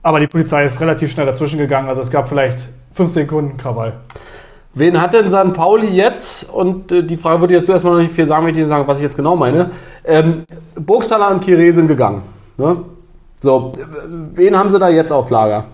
Aber 0.04 0.20
die 0.20 0.28
Polizei 0.28 0.66
ist 0.66 0.82
relativ 0.82 1.12
schnell 1.12 1.26
dazwischen 1.26 1.60
gegangen. 1.60 1.88
Also 1.88 2.02
es 2.02 2.10
gab 2.10 2.28
vielleicht 2.28 2.70
fünf 2.94 3.12
Sekunden 3.12 3.58
Krawall. 3.58 3.94
Wen 4.74 5.02
hat 5.02 5.14
denn 5.14 5.30
St. 5.30 5.54
Pauli 5.54 5.88
jetzt? 5.88 6.50
Und 6.50 6.92
äh, 6.92 7.04
die 7.04 7.18
Frage 7.18 7.42
würde 7.42 7.54
ich 7.54 7.60
jetzt 7.60 7.68
zuerst 7.68 7.84
mal 7.84 7.92
noch 7.92 8.00
nicht 8.00 8.14
viel 8.14 8.26
sagen, 8.26 8.46
wenn 8.46 8.52
ich 8.52 8.62
dir 8.62 8.68
sagen, 8.68 8.88
was 8.88 8.98
ich 8.98 9.04
jetzt 9.04 9.18
genau 9.18 9.36
meine. 9.36 9.70
Ähm, 10.06 10.44
Burgstaller 10.76 11.30
und 11.30 11.42
Kire 11.44 11.72
sind 11.74 11.88
gegangen. 11.88 12.22
Ne? 12.58 12.78
So, 13.42 13.74
wen 14.08 14.56
haben 14.56 14.70
sie 14.70 14.78
da 14.78 14.88
jetzt 14.88 15.12
auf 15.12 15.32
Lager? 15.32 15.66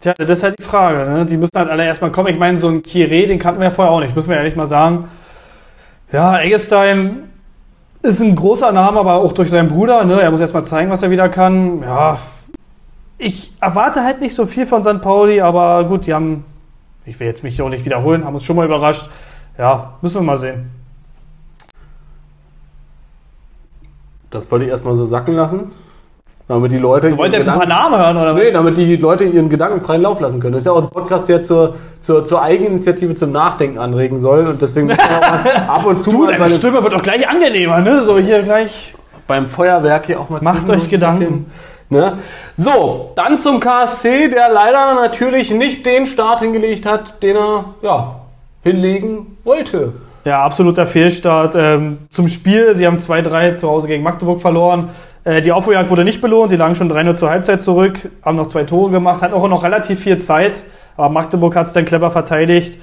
Tja, 0.00 0.14
das 0.16 0.38
ist 0.38 0.44
halt 0.44 0.58
die 0.58 0.62
Frage. 0.62 1.10
Ne? 1.10 1.26
Die 1.26 1.36
müssen 1.36 1.56
halt 1.56 1.68
alle 1.68 1.84
erstmal 1.84 2.12
kommen. 2.12 2.28
Ich 2.28 2.38
meine, 2.38 2.58
so 2.58 2.68
ein 2.68 2.82
Kire, 2.82 3.26
den 3.26 3.40
kannten 3.40 3.60
wir 3.60 3.68
ja 3.68 3.70
vorher 3.72 3.92
auch 3.92 4.00
nicht, 4.00 4.14
müssen 4.14 4.30
wir 4.30 4.36
ehrlich 4.36 4.54
mal 4.54 4.68
sagen. 4.68 5.08
Ja, 6.12 6.38
Eggestein 6.40 7.24
ist 8.02 8.20
ein 8.20 8.36
großer 8.36 8.70
Name, 8.70 9.00
aber 9.00 9.14
auch 9.14 9.32
durch 9.32 9.50
seinen 9.50 9.68
Bruder. 9.68 10.04
Ne? 10.04 10.20
Er 10.20 10.30
muss 10.30 10.40
erstmal 10.40 10.64
zeigen, 10.64 10.90
was 10.90 11.02
er 11.02 11.10
wieder 11.10 11.28
kann. 11.28 11.82
Ja, 11.82 12.18
ich 13.18 13.52
erwarte 13.60 14.04
halt 14.04 14.20
nicht 14.20 14.36
so 14.36 14.46
viel 14.46 14.66
von 14.66 14.82
St. 14.84 15.00
Pauli, 15.00 15.40
aber 15.40 15.84
gut, 15.84 16.06
die 16.06 16.14
haben, 16.14 16.44
ich 17.04 17.18
will 17.18 17.26
jetzt 17.26 17.42
mich 17.42 17.60
auch 17.60 17.68
nicht 17.68 17.84
wiederholen, 17.84 18.24
haben 18.24 18.34
uns 18.34 18.44
schon 18.44 18.54
mal 18.54 18.66
überrascht. 18.66 19.10
Ja, 19.58 19.94
müssen 20.02 20.20
wir 20.20 20.22
mal 20.22 20.36
sehen. 20.36 20.70
Das 24.30 24.50
wollte 24.52 24.66
ich 24.66 24.70
erstmal 24.70 24.94
so 24.94 25.06
sacken 25.06 25.34
lassen. 25.34 25.72
Damit 26.48 26.70
die 26.70 26.78
Leute. 26.78 27.10
Du 27.10 27.16
wolltest 27.16 27.34
ihren 27.34 27.42
jetzt 27.42 27.48
ein 27.48 27.58
paar 27.58 27.66
Gedanken- 27.66 27.90
Namen 27.92 28.04
hören, 28.04 28.16
oder 28.18 28.34
was? 28.36 28.42
Nee, 28.42 28.52
damit 28.52 28.76
die 28.76 28.96
Leute 28.96 29.24
ihren 29.24 29.48
Gedanken 29.48 29.80
freien 29.80 30.02
Lauf 30.02 30.20
lassen 30.20 30.38
können. 30.38 30.52
Das 30.52 30.62
ist 30.62 30.66
ja 30.66 30.72
auch 30.72 30.82
ein 30.82 30.88
Podcast, 30.90 31.28
der 31.28 31.42
zur, 31.42 31.74
zur, 31.98 32.24
zur 32.24 32.40
Eigeninitiative 32.40 33.16
zum 33.16 33.32
Nachdenken 33.32 33.78
anregen 33.78 34.18
soll. 34.20 34.46
Und 34.46 34.62
deswegen 34.62 34.86
muss 34.86 34.96
man 34.96 35.06
auch 35.06 35.20
mal 35.44 35.52
ab 35.68 35.86
und 35.86 36.00
zu 36.00 36.12
Du, 36.12 36.18
mal 36.18 36.38
deine 36.38 36.48
Stimme 36.50 36.82
wird 36.84 36.94
auch 36.94 37.02
gleich 37.02 37.28
angenehmer, 37.28 37.80
ne? 37.80 38.04
So 38.04 38.16
hier 38.18 38.42
gleich. 38.42 38.94
beim 39.26 39.46
Feuerwerk 39.48 40.06
hier 40.06 40.20
auch 40.20 40.28
mal 40.28 40.40
Macht 40.40 40.70
euch 40.70 40.88
Gedanken. 40.88 41.46
Ne? 41.88 42.18
So, 42.56 43.10
dann 43.16 43.38
zum 43.40 43.58
KSC, 43.58 44.28
der 44.28 44.48
leider 44.52 44.94
natürlich 44.94 45.50
nicht 45.50 45.84
den 45.84 46.06
Start 46.06 46.40
hingelegt 46.42 46.86
hat, 46.86 47.22
den 47.24 47.34
er 47.36 47.64
ja, 47.82 48.20
hinlegen 48.62 49.36
wollte. 49.42 49.94
Ja, 50.24 50.42
absoluter 50.44 50.86
Fehlstart. 50.86 51.54
Ähm, 51.56 51.98
zum 52.10 52.28
Spiel, 52.28 52.74
sie 52.76 52.86
haben 52.86 52.96
2-3 52.96 53.54
zu 53.54 53.68
Hause 53.68 53.86
gegen 53.88 54.02
Magdeburg 54.04 54.40
verloren. 54.40 54.90
Äh, 55.26 55.42
die 55.42 55.50
Aufholjagd 55.50 55.90
wurde 55.90 56.04
nicht 56.04 56.20
belohnt, 56.20 56.50
sie 56.50 56.56
lagen 56.56 56.76
schon 56.76 56.90
3-0 56.90 57.14
zur 57.14 57.30
Halbzeit 57.30 57.60
zurück, 57.60 58.10
haben 58.22 58.36
noch 58.36 58.46
zwei 58.46 58.62
Tore 58.62 58.92
gemacht, 58.92 59.22
hatten 59.22 59.34
auch 59.34 59.48
noch 59.48 59.64
relativ 59.64 60.00
viel 60.00 60.18
Zeit, 60.18 60.60
aber 60.96 61.08
Magdeburg 61.08 61.56
hat 61.56 61.66
es 61.66 61.72
dann 61.72 61.84
clever 61.84 62.12
verteidigt. 62.12 62.78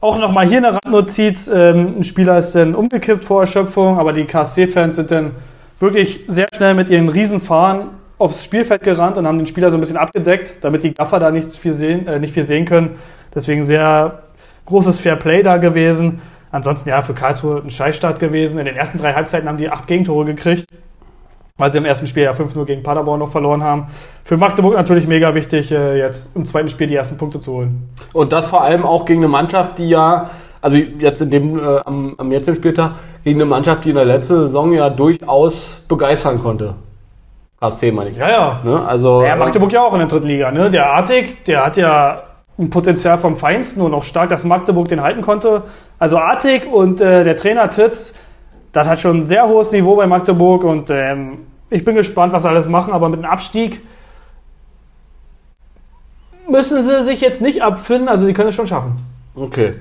Auch 0.00 0.18
nochmal 0.18 0.46
hier 0.46 0.58
eine 0.58 0.74
Randnotiz, 0.74 1.50
ähm, 1.52 1.94
ein 1.98 2.04
Spieler 2.04 2.38
ist 2.38 2.54
dann 2.54 2.76
umgekippt 2.76 3.24
vor 3.24 3.40
Erschöpfung, 3.40 3.98
aber 3.98 4.12
die 4.12 4.24
KSC-Fans 4.24 4.94
sind 4.94 5.10
dann 5.10 5.32
wirklich 5.80 6.20
sehr 6.28 6.46
schnell 6.54 6.74
mit 6.74 6.88
ihren 6.88 7.08
Riesenfahnen 7.08 7.88
aufs 8.16 8.44
Spielfeld 8.44 8.84
gerannt 8.84 9.18
und 9.18 9.26
haben 9.26 9.38
den 9.38 9.48
Spieler 9.48 9.72
so 9.72 9.76
ein 9.76 9.80
bisschen 9.80 9.96
abgedeckt, 9.96 10.54
damit 10.60 10.84
die 10.84 10.94
Gaffer 10.94 11.18
da 11.18 11.32
nichts 11.32 11.56
viel 11.56 11.72
sehen, 11.72 12.06
äh, 12.06 12.20
nicht 12.20 12.32
viel 12.32 12.44
sehen 12.44 12.64
können. 12.64 12.90
Deswegen 13.34 13.64
sehr 13.64 14.22
großes 14.66 15.00
Fair 15.00 15.16
Play 15.16 15.42
da 15.42 15.56
gewesen. 15.56 16.20
Ansonsten 16.52 16.90
ja, 16.90 17.02
für 17.02 17.14
Karlsruhe 17.14 17.60
ein 17.64 17.70
Scheißstart 17.70 18.20
gewesen. 18.20 18.60
In 18.60 18.66
den 18.66 18.76
ersten 18.76 18.98
drei 18.98 19.14
Halbzeiten 19.14 19.48
haben 19.48 19.56
die 19.56 19.68
acht 19.68 19.88
Gegentore 19.88 20.26
gekriegt, 20.26 20.66
weil 21.62 21.70
sie 21.70 21.78
im 21.78 21.84
ersten 21.84 22.08
Spiel 22.08 22.24
ja 22.24 22.32
5-0 22.32 22.64
gegen 22.64 22.82
Paderborn 22.82 23.20
noch 23.20 23.28
verloren 23.28 23.62
haben. 23.62 23.86
Für 24.24 24.36
Magdeburg 24.36 24.74
natürlich 24.74 25.06
mega 25.06 25.32
wichtig, 25.36 25.70
äh, 25.70 25.96
jetzt 25.96 26.34
im 26.34 26.44
zweiten 26.44 26.68
Spiel 26.68 26.88
die 26.88 26.96
ersten 26.96 27.16
Punkte 27.16 27.38
zu 27.38 27.52
holen. 27.52 27.88
Und 28.12 28.32
das 28.32 28.48
vor 28.48 28.62
allem 28.62 28.84
auch 28.84 29.04
gegen 29.04 29.20
eine 29.20 29.28
Mannschaft, 29.28 29.78
die 29.78 29.88
ja, 29.88 30.30
also 30.60 30.76
jetzt 30.76 31.22
in 31.22 31.30
dem, 31.30 31.56
äh, 31.60 31.78
am, 31.84 32.16
am 32.18 32.32
jetzigen 32.32 32.56
Spieltag, 32.56 32.96
gegen 33.22 33.40
eine 33.40 33.48
Mannschaft, 33.48 33.84
die 33.84 33.90
in 33.90 33.94
der 33.94 34.04
letzten 34.04 34.40
Saison 34.40 34.72
ja 34.72 34.90
durchaus 34.90 35.84
begeistern 35.86 36.42
konnte. 36.42 36.74
KSC 37.60 37.92
meine 37.92 38.10
ich. 38.10 38.16
Ja, 38.16 38.28
ja. 38.28 38.60
Ne? 38.64 38.84
Also, 38.84 39.22
Ja, 39.22 39.36
Magdeburg 39.36 39.70
ja 39.70 39.84
auch 39.84 39.92
in 39.92 40.00
der 40.00 40.08
dritten 40.08 40.26
Liga. 40.26 40.50
Ne? 40.50 40.68
Der 40.68 40.90
Artig, 40.90 41.44
der 41.44 41.64
hat 41.64 41.76
ja 41.76 42.22
ein 42.58 42.70
Potenzial 42.70 43.18
vom 43.18 43.36
Feinsten 43.36 43.82
und 43.82 43.94
auch 43.94 44.02
stark, 44.02 44.30
dass 44.30 44.42
Magdeburg 44.42 44.88
den 44.88 45.00
halten 45.00 45.22
konnte. 45.22 45.62
Also 46.00 46.18
Artig 46.18 46.66
und 46.66 47.00
äh, 47.00 47.22
der 47.22 47.36
Trainer 47.36 47.70
Titz, 47.70 48.14
das 48.72 48.88
hat 48.88 48.98
schon 48.98 49.18
ein 49.18 49.22
sehr 49.22 49.46
hohes 49.46 49.70
Niveau 49.70 49.94
bei 49.94 50.08
Magdeburg 50.08 50.64
und 50.64 50.90
ähm, 50.90 51.51
ich 51.72 51.84
bin 51.84 51.94
gespannt, 51.94 52.32
was 52.32 52.42
sie 52.42 52.48
alles 52.48 52.68
machen, 52.68 52.92
aber 52.92 53.08
mit 53.08 53.18
einem 53.18 53.30
Abstieg 53.30 53.82
müssen 56.48 56.82
sie 56.82 57.02
sich 57.02 57.20
jetzt 57.20 57.40
nicht 57.42 57.62
abfinden, 57.62 58.08
also 58.08 58.26
sie 58.26 58.34
können 58.34 58.50
es 58.50 58.54
schon 58.54 58.66
schaffen. 58.66 58.96
Okay. 59.34 59.74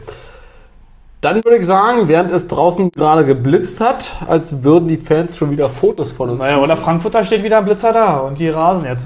Dann 1.20 1.44
würde 1.44 1.58
ich 1.58 1.66
sagen, 1.66 2.08
während 2.08 2.32
es 2.32 2.48
draußen 2.48 2.90
gerade 2.92 3.26
geblitzt 3.26 3.80
hat, 3.80 4.18
als 4.28 4.64
würden 4.64 4.88
die 4.88 4.98
Fans 4.98 5.38
schon 5.38 5.52
wieder 5.52 5.70
Fotos 5.70 6.12
von 6.12 6.32
uns 6.32 6.40
Naja, 6.40 6.58
oder 6.58 6.76
Frankfurter 6.78 7.24
steht 7.24 7.44
wieder 7.44 7.60
ein 7.60 7.66
Blitzer 7.66 7.94
da 7.94 8.18
und 8.18 8.40
die 8.40 8.50
rasen 8.50 8.86
jetzt. 8.86 9.06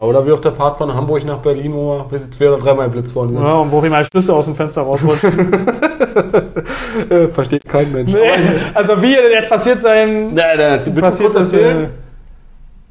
Oder 0.00 0.26
wie 0.26 0.32
auf 0.32 0.42
der 0.42 0.52
Fahrt 0.52 0.76
von 0.76 0.92
Hamburg 0.94 1.24
nach 1.24 1.38
Berlin, 1.38 1.72
wo 1.72 2.04
wir 2.10 2.30
zwei 2.30 2.48
oder 2.48 2.58
dreimal 2.62 2.88
blitzt 2.90 3.14
worden 3.14 3.30
sind. 3.30 3.42
Ja, 3.42 3.54
und 3.54 3.72
wo 3.72 3.82
wir 3.82 3.88
mal 3.90 4.04
Schlüssel 4.04 4.32
aus 4.32 4.44
dem 4.44 4.54
Fenster 4.54 4.82
rausrutschen. 4.82 5.52
Äh, 7.10 7.26
versteht 7.26 7.68
kein 7.68 7.90
Mensch. 7.90 8.14
also 8.72 9.02
wie 9.02 9.14
jetzt 9.14 9.48
passiert 9.48 9.80
sein, 9.80 10.32
Nein, 10.32 10.58
nein, 10.58 10.78
bitte 10.84 11.00
passiert 11.00 11.32
kurz 11.32 11.52
erzählen. 11.52 11.84
äh, 11.86 11.88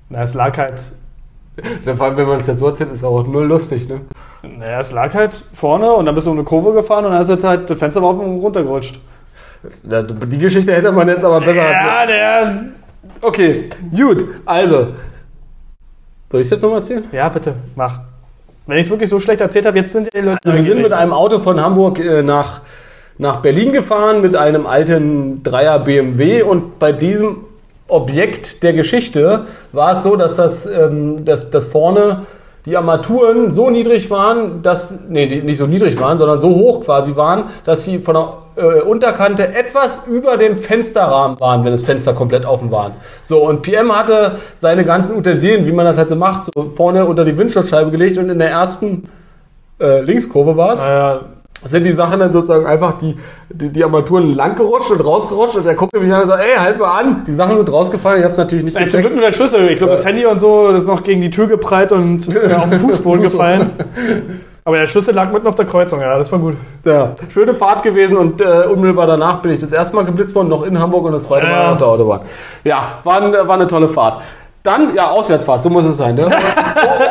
Na, 0.10 0.24
es 0.24 0.34
lag 0.34 0.58
halt 0.58 0.74
Vor 1.96 2.06
allem, 2.06 2.18
wenn 2.18 2.28
man 2.28 2.38
das 2.38 2.48
jetzt 2.48 2.60
so 2.60 2.68
erzählt, 2.68 2.92
ist 2.92 3.06
auch 3.06 3.26
null 3.26 3.46
lustig, 3.46 3.88
ne? 3.88 4.02
Naja, 4.42 4.80
es 4.80 4.92
lag 4.92 5.14
halt 5.14 5.34
vorne 5.54 5.90
und 5.94 6.06
dann 6.06 6.16
bist 6.16 6.28
du 6.28 6.32
um 6.32 6.38
eine 6.38 6.44
Kurve 6.44 6.74
gefahren 6.74 7.06
und 7.06 7.14
dann 7.14 7.22
ist 7.22 7.30
es 7.30 7.42
halt, 7.46 7.70
das 7.70 7.80
Fenster 7.80 8.02
war 8.02 8.10
auf 8.10 8.20
und 8.20 8.40
runtergerutscht. 8.42 9.00
Ja, 9.90 10.02
Die 10.02 10.38
Geschichte 10.38 10.74
hätte 10.74 10.92
man 10.92 11.08
jetzt 11.08 11.24
aber 11.24 11.40
besser 11.40 11.72
Ja, 11.72 12.06
der. 12.06 12.64
Okay, 13.22 13.70
gut. 13.96 14.26
Also. 14.46 14.88
Soll 16.34 16.42
ich 16.42 16.48
es 16.48 16.52
jetzt 16.52 16.64
nochmal 16.64 16.80
erzählen? 16.80 17.04
Ja, 17.12 17.30
bitte, 17.30 17.54
mach. 17.76 18.00
Wenn 18.66 18.80
ich 18.80 18.88
es 18.88 18.90
wirklich 18.90 19.08
so 19.08 19.20
schlecht 19.20 19.40
erzählt 19.40 19.68
habe, 19.68 19.78
jetzt 19.78 19.94
sind 19.94 20.10
die 20.12 20.20
Leute. 20.20 20.40
Wir 20.44 20.64
sind 20.64 20.82
mit 20.82 20.92
einem 20.92 21.14
Auto 21.14 21.38
von 21.38 21.62
Hamburg 21.62 22.00
äh, 22.00 22.24
nach, 22.24 22.62
nach 23.20 23.44
Berlin 23.44 23.72
gefahren, 23.72 24.22
mit 24.22 24.36
einem 24.36 24.66
alten 24.66 25.44
Dreier 25.44 25.78
BMW 25.78 26.42
und 26.42 26.80
bei 26.80 26.92
diesem 26.92 27.38
Objekt 27.88 28.64
der 28.64 28.74
Geschichte 28.74 29.46
war 29.74 29.92
es 29.92 30.02
so, 30.02 30.16
dass 30.16 30.38
das, 30.38 30.66
ähm, 30.66 31.24
dass, 31.24 31.52
dass 31.52 31.68
vorne 31.68 32.24
die 32.66 32.78
Armaturen 32.78 33.52
so 33.52 33.70
niedrig 33.70 34.10
waren, 34.10 34.62
dass, 34.62 34.98
nee, 35.10 35.42
nicht 35.44 35.58
so 35.58 35.68
niedrig 35.68 36.00
waren, 36.00 36.18
sondern 36.18 36.40
so 36.40 36.50
hoch 36.50 36.86
quasi 36.86 37.16
waren, 37.16 37.46
dass 37.66 37.84
sie 37.84 38.00
von 38.00 38.16
der 38.16 38.34
äh, 38.56 38.82
Unterkante 38.82 39.54
etwas 39.54 40.00
über 40.08 40.38
dem 40.38 40.58
Fensterrahmen 40.60 41.40
waren, 41.40 41.66
wenn 41.66 41.74
das 41.74 41.84
Fenster 41.84 42.14
komplett 42.14 42.46
offen 42.46 42.72
waren. 42.72 42.94
So, 43.24 43.46
und 43.46 43.64
PM 43.64 43.94
hatte 43.94 44.38
seine 44.56 44.86
ganzen 44.86 45.18
Utensilien, 45.18 45.68
wie 45.68 45.74
man 45.74 45.86
das 45.86 45.98
halt 45.98 46.10
so 46.10 46.16
macht, 46.16 46.46
so 46.46 46.70
vorne 46.70 47.06
unter 47.06 47.26
die 47.26 47.38
Windschutzscheibe 47.38 47.92
gelegt 47.92 48.18
und 48.18 48.30
in 48.30 48.40
der 48.40 48.52
ersten 48.52 49.10
äh, 49.80 50.02
Linkskurve 50.02 50.56
war 50.56 50.74
es 50.74 50.82
Äh, 50.82 51.20
sind 51.70 51.86
die 51.86 51.92
Sachen 51.92 52.20
dann 52.20 52.32
sozusagen 52.34 52.66
einfach 52.66 52.98
die, 52.98 53.16
die, 53.50 53.70
die 53.70 53.84
Armaturen 53.84 54.36
lang 54.36 54.56
gerutscht 54.56 54.92
und 54.92 55.00
rausgerutscht 55.02 55.56
und 55.58 55.66
er 55.66 55.76
guckte 55.76 56.00
mich 56.00 56.14
an 56.14 56.24
und 56.24 56.28
sagt, 56.30 56.44
ey, 56.44 56.58
halt 56.60 56.80
mal 56.80 56.92
an. 57.00 57.24
Die 57.26 57.32
Sachen 57.34 57.58
sind 57.58 57.72
rausgefallen, 57.72 58.20
ich 58.20 58.24
habe 58.24 58.32
es 58.34 58.38
natürlich 58.38 58.66
nicht 58.66 58.76
Ey, 58.78 58.88
zum 58.88 59.02
Glück 59.02 59.14
nur 59.14 59.22
der 59.24 59.32
Schlüssel. 59.32 59.70
Ich 59.70 59.78
glaube, 59.78 59.94
das 59.94 60.06
Handy 60.06 60.26
und 60.26 60.40
so, 60.40 60.72
das 60.72 60.84
ist 60.84 60.90
noch 60.90 61.04
gegen 61.04 61.22
die 61.22 61.30
Tür 61.32 61.48
geprallt 61.48 61.92
und 61.92 62.28
auf 62.58 62.70
den 62.70 62.80
Fußboden 62.80 63.22
gefallen. 63.24 63.70
Aber 64.66 64.78
der 64.78 64.88
Schlüssel 64.88 65.14
lag 65.14 65.32
mitten 65.32 65.46
auf 65.48 65.56
der 65.56 65.66
Kreuzung, 65.66 66.00
ja, 66.00 66.18
das 66.18 66.32
war 66.32 66.40
gut. 66.40 66.56
Ja, 66.86 67.12
schöne 67.30 67.54
Fahrt 67.54 67.84
gewesen 67.84 68.16
und 68.18 68.40
äh, 68.40 68.66
unmittelbar 68.66 69.08
danach 69.08 69.42
bin 69.42 69.52
ich 69.52 69.60
das 69.60 69.74
erste 69.74 69.94
Mal 69.96 70.06
geblitzt 70.06 70.34
worden, 70.36 70.48
noch 70.48 70.64
in 70.64 70.80
Hamburg 70.80 71.04
und 71.06 71.12
das 71.12 71.26
zweite 71.26 71.48
Mal 71.48 71.52
Ja. 71.64 71.72
auf 71.74 71.78
der 71.80 71.88
Autobahn. 71.88 72.22
Ja, 72.64 73.00
war, 73.04 73.22
ein, 73.22 73.34
war 73.34 73.56
eine 73.56 73.68
tolle 73.68 73.90
Fahrt. 73.90 74.22
Dann, 74.64 74.96
ja, 74.96 75.10
Auswärtsfahrt, 75.12 75.62
so 75.62 75.70
muss 75.70 75.84
es 75.84 75.98
sein. 75.98 76.16
Ne? 76.16 76.30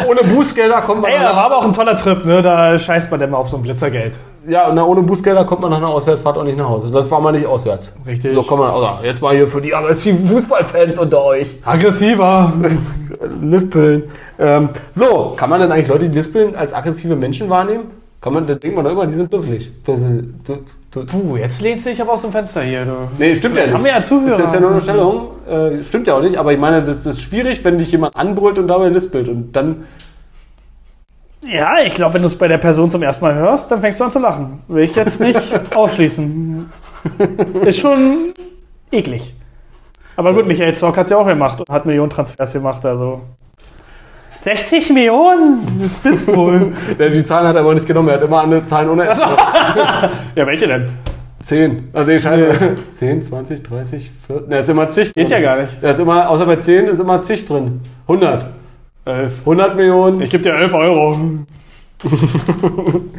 Oh- 0.04 0.10
ohne 0.10 0.22
Bußgelder 0.22 0.80
kommt 0.82 1.02
man 1.02 1.10
Ey, 1.10 1.18
nach- 1.18 1.36
war 1.36 1.44
aber 1.44 1.58
auch 1.58 1.64
ein 1.64 1.72
toller 1.74 1.96
Trip, 1.96 2.24
ne? 2.24 2.40
Da 2.42 2.78
scheißt 2.78 3.10
man 3.10 3.20
denn 3.20 3.30
mal 3.30 3.36
auf 3.38 3.48
so 3.48 3.56
ein 3.58 3.62
Blitzergeld. 3.62 4.16
Ja, 4.48 4.68
und 4.68 4.78
ohne 4.78 5.02
Bußgelder 5.02 5.44
kommt 5.44 5.62
man 5.62 5.70
nach 5.70 5.78
einer 5.78 5.88
Auswärtsfahrt 5.88 6.36
auch 6.36 6.44
nicht 6.44 6.58
nach 6.58 6.68
Hause. 6.68 6.90
Das 6.90 7.10
war 7.10 7.20
mal 7.20 7.32
nicht 7.32 7.46
auswärts. 7.46 7.94
Richtig. 8.06 8.34
So 8.34 8.42
kommt 8.42 8.62
man, 8.62 8.70
also, 8.70 9.04
jetzt 9.04 9.22
mal 9.22 9.34
hier 9.34 9.46
für 9.46 9.60
die 9.60 9.74
aggressiven 9.74 10.26
Fußballfans 10.26 10.98
unter 10.98 11.24
euch. 11.24 11.56
Aggressiver. 11.64 12.52
Lispeln. 13.42 14.04
Ähm, 14.38 14.70
so, 14.90 15.34
kann 15.36 15.50
man 15.50 15.60
denn 15.60 15.70
eigentlich 15.70 15.88
Leute, 15.88 16.08
die 16.08 16.16
lispeln, 16.16 16.56
als 16.56 16.74
aggressive 16.74 17.14
Menschen 17.14 17.48
wahrnehmen? 17.48 17.84
Kann 18.22 18.34
man, 18.34 18.46
da 18.46 18.54
denkt 18.54 18.76
man 18.76 18.84
doch 18.84 18.92
immer, 18.92 19.04
die 19.04 19.14
sind 19.14 19.32
dusselig. 19.32 19.68
Puh, 19.82 21.36
jetzt 21.36 21.60
lehnst 21.60 21.84
du 21.84 21.90
dich 21.90 22.00
aber 22.00 22.12
aus 22.12 22.22
dem 22.22 22.30
Fenster 22.30 22.62
hier, 22.62 22.84
du. 22.84 22.92
Nee, 23.18 23.34
stimmt 23.34 23.56
ja 23.56 23.64
nicht. 23.64 23.74
Haben 23.74 23.84
wir 23.84 23.90
ja 23.90 24.02
Zuhörer. 24.02 24.38
Das 24.38 24.44
ist 24.44 24.54
ja 24.54 24.60
nur 24.60 24.70
eine 24.70 24.80
Stellung. 24.80 25.28
Äh, 25.50 25.82
stimmt 25.82 26.06
ja 26.06 26.14
auch 26.14 26.22
nicht, 26.22 26.36
aber 26.36 26.52
ich 26.52 26.58
meine, 26.60 26.82
das 26.82 27.04
ist 27.04 27.20
schwierig, 27.20 27.64
wenn 27.64 27.78
dich 27.78 27.90
jemand 27.90 28.14
anbrüllt 28.14 28.60
und 28.60 28.68
dabei 28.68 28.90
lispelt. 28.90 29.28
Und 29.28 29.56
dann, 29.56 29.86
Ja, 31.42 31.80
ich 31.84 31.94
glaube, 31.94 32.14
wenn 32.14 32.22
du 32.22 32.28
es 32.28 32.38
bei 32.38 32.46
der 32.46 32.58
Person 32.58 32.88
zum 32.88 33.02
ersten 33.02 33.24
Mal 33.24 33.34
hörst, 33.34 33.70
dann 33.70 33.80
fängst 33.80 33.98
du 33.98 34.04
an 34.04 34.10
zu 34.10 34.20
lachen. 34.20 34.60
Will 34.68 34.84
ich 34.84 34.94
jetzt 34.94 35.18
nicht 35.20 35.40
ausschließen. 35.74 36.70
Ist 37.64 37.80
schon 37.80 38.32
eklig. 38.92 39.34
Aber 40.14 40.34
gut, 40.34 40.46
Michael 40.46 40.74
Zorc 40.74 40.96
hat 40.96 41.04
es 41.04 41.10
ja 41.10 41.16
auch 41.16 41.26
gemacht 41.26 41.58
und 41.60 41.68
hat 41.68 41.84
Millionen 41.84 42.10
Transfers 42.10 42.52
gemacht, 42.52 42.84
also. 42.86 43.22
60 44.44 44.90
Millionen? 44.90 45.80
Das 45.80 45.98
bist 45.98 46.36
wohl. 46.36 46.72
Die 46.98 47.24
Zahlen 47.24 47.48
hat 47.48 47.56
er 47.56 47.62
aber 47.62 47.74
nicht 47.74 47.86
genommen, 47.86 48.08
er 48.08 48.14
hat 48.16 48.22
immer 48.22 48.42
andere 48.42 48.64
Zahlen 48.66 48.90
ohne 48.90 49.06
S. 49.08 49.18
Ja, 50.36 50.46
welche 50.46 50.66
denn? 50.68 50.88
10. 51.42 51.88
Also, 51.92 52.12
nee, 52.12 52.18
scheiße. 52.20 52.76
10, 52.94 53.22
20, 53.22 53.62
30, 53.62 54.10
40. 54.28 54.48
Ne, 54.48 54.58
ist 54.58 54.68
immer 54.68 54.88
zig 54.88 55.12
drin. 55.12 55.24
Geht 55.24 55.30
ja 55.30 55.40
gar 55.40 55.60
nicht. 55.62 55.76
Da 55.80 55.90
ist 55.90 55.98
immer, 55.98 56.28
außer 56.28 56.46
bei 56.46 56.56
10 56.56 56.86
ist 56.86 57.00
immer 57.00 57.20
zig 57.22 57.44
drin. 57.46 57.80
100. 58.06 58.46
11. 59.04 59.40
100 59.40 59.76
Millionen. 59.76 60.20
Ich 60.22 60.30
gebe 60.30 60.42
dir 60.42 60.54
11 60.54 60.74
Euro. 60.74 61.18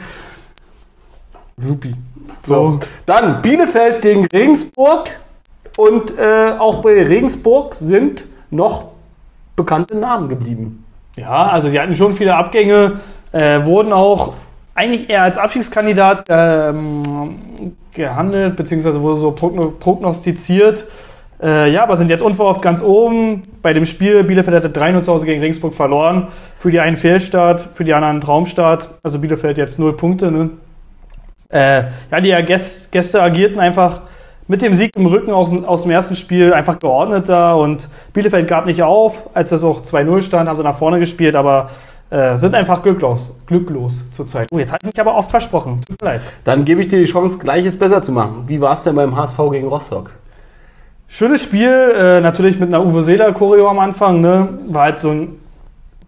Supi. 1.57 1.95
So. 2.41 2.79
Dann 3.05 3.41
Bielefeld 3.41 4.01
gegen 4.01 4.25
Regensburg. 4.25 5.19
Und 5.77 6.17
äh, 6.17 6.53
auch 6.57 6.81
bei 6.81 7.03
Regensburg 7.03 7.73
sind 7.73 8.25
noch 8.51 8.91
bekannte 9.55 9.95
Namen 9.95 10.29
geblieben. 10.29 10.85
Ja, 11.15 11.47
also 11.47 11.69
sie 11.69 11.79
hatten 11.79 11.95
schon 11.95 12.13
viele 12.13 12.35
Abgänge, 12.35 12.99
äh, 13.31 13.63
wurden 13.65 13.93
auch 13.93 14.33
eigentlich 14.75 15.09
eher 15.09 15.23
als 15.23 15.37
Abstiegskandidat 15.37 16.25
ähm, 16.29 17.73
gehandelt, 17.91 18.55
beziehungsweise 18.55 19.01
wurde 19.01 19.19
so 19.19 19.31
progno 19.31 19.71
prognostiziert. 19.71 20.85
Äh, 21.41 21.71
ja, 21.71 21.83
aber 21.83 21.97
sind 21.97 22.09
jetzt 22.09 22.23
unverhofft 22.23 22.61
ganz 22.61 22.81
oben. 22.81 23.43
Bei 23.61 23.73
dem 23.73 23.85
Spiel, 23.85 24.23
Bielefeld 24.23 24.63
hatte 24.63 24.79
3-0 24.79 25.01
zu 25.01 25.13
Hause 25.13 25.25
gegen 25.25 25.41
Regensburg 25.41 25.73
verloren. 25.73 26.27
Für 26.57 26.71
die 26.71 26.79
einen 26.79 26.97
Fehlstart, 26.97 27.61
für 27.61 27.83
die 27.83 27.93
anderen 27.93 28.21
Traumstart. 28.21 28.95
Also 29.03 29.19
Bielefeld 29.19 29.57
jetzt 29.57 29.79
0 29.79 29.93
Punkte. 29.93 30.31
Ne? 30.31 30.51
Äh, 31.49 31.85
ja, 32.11 32.19
die 32.19 32.45
Gäste, 32.91 33.21
agierten 33.21 33.59
einfach 33.59 34.01
mit 34.47 34.61
dem 34.61 34.73
Sieg 34.73 34.91
im 34.95 35.05
Rücken 35.05 35.31
auch 35.31 35.51
aus 35.65 35.83
dem 35.83 35.91
ersten 35.91 36.15
Spiel 36.15 36.53
einfach 36.53 36.79
geordneter 36.79 37.57
und 37.57 37.87
Bielefeld 38.13 38.47
gab 38.47 38.65
nicht 38.65 38.83
auf. 38.83 39.29
Als 39.33 39.49
das 39.49 39.63
auch 39.63 39.81
2-0 39.83 40.21
stand, 40.21 40.49
haben 40.49 40.57
sie 40.57 40.63
nach 40.63 40.77
vorne 40.77 40.99
gespielt, 40.99 41.35
aber 41.35 41.69
äh, 42.09 42.37
sind 42.37 42.53
einfach 42.53 42.83
glücklos, 42.83 43.33
glücklos 43.47 44.03
zurzeit. 44.11 44.47
Oh, 44.51 44.59
jetzt 44.59 44.71
habe 44.71 44.79
ich 44.83 44.87
mich 44.87 44.99
aber 44.99 45.15
oft 45.15 45.31
versprochen. 45.31 45.81
Tut 45.87 46.01
mir 46.01 46.07
leid. 46.09 46.21
Dann 46.43 46.65
gebe 46.65 46.81
ich 46.81 46.87
dir 46.87 46.99
die 46.99 47.05
Chance, 47.05 47.39
Gleiches 47.39 47.77
besser 47.77 48.01
zu 48.01 48.11
machen. 48.11 48.43
Wie 48.47 48.59
war 48.61 48.73
es 48.73 48.83
denn 48.83 48.95
beim 48.95 49.15
HSV 49.15 49.39
gegen 49.51 49.67
Rostock? 49.67 50.11
Schönes 51.15 51.43
Spiel, 51.43 51.69
äh, 51.95 52.21
natürlich 52.21 52.57
mit 52.57 52.69
einer 52.69 52.83
Uwe 52.83 53.03
Seeler 53.03 53.33
Choreo 53.33 53.69
am 53.69 53.77
Anfang, 53.77 54.19
ne? 54.19 54.49
War 54.69 54.85
halt 54.85 54.99
so 54.99 55.11
ein 55.11 55.39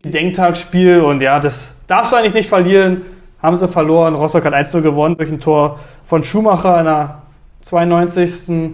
Gedenktagsspiel 0.01 0.99
und 1.01 1.21
ja, 1.21 1.39
das 1.39 1.77
darfst 1.85 2.11
du 2.11 2.15
eigentlich 2.15 2.33
nicht 2.33 2.49
verlieren. 2.49 3.03
Haben 3.39 3.55
sie 3.55 3.67
verloren. 3.67 4.15
Rostock 4.15 4.43
hat 4.45 4.55
1-0 4.55 4.81
gewonnen 4.81 5.15
durch 5.15 5.29
ein 5.29 5.39
Tor 5.39 5.77
von 6.05 6.23
Schumacher 6.23 6.79
in 6.79 6.85
der 6.85 7.21
92. 7.61 8.71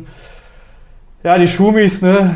Ja, 1.21 1.37
die 1.37 1.49
Schumis, 1.49 2.01
ne? 2.01 2.33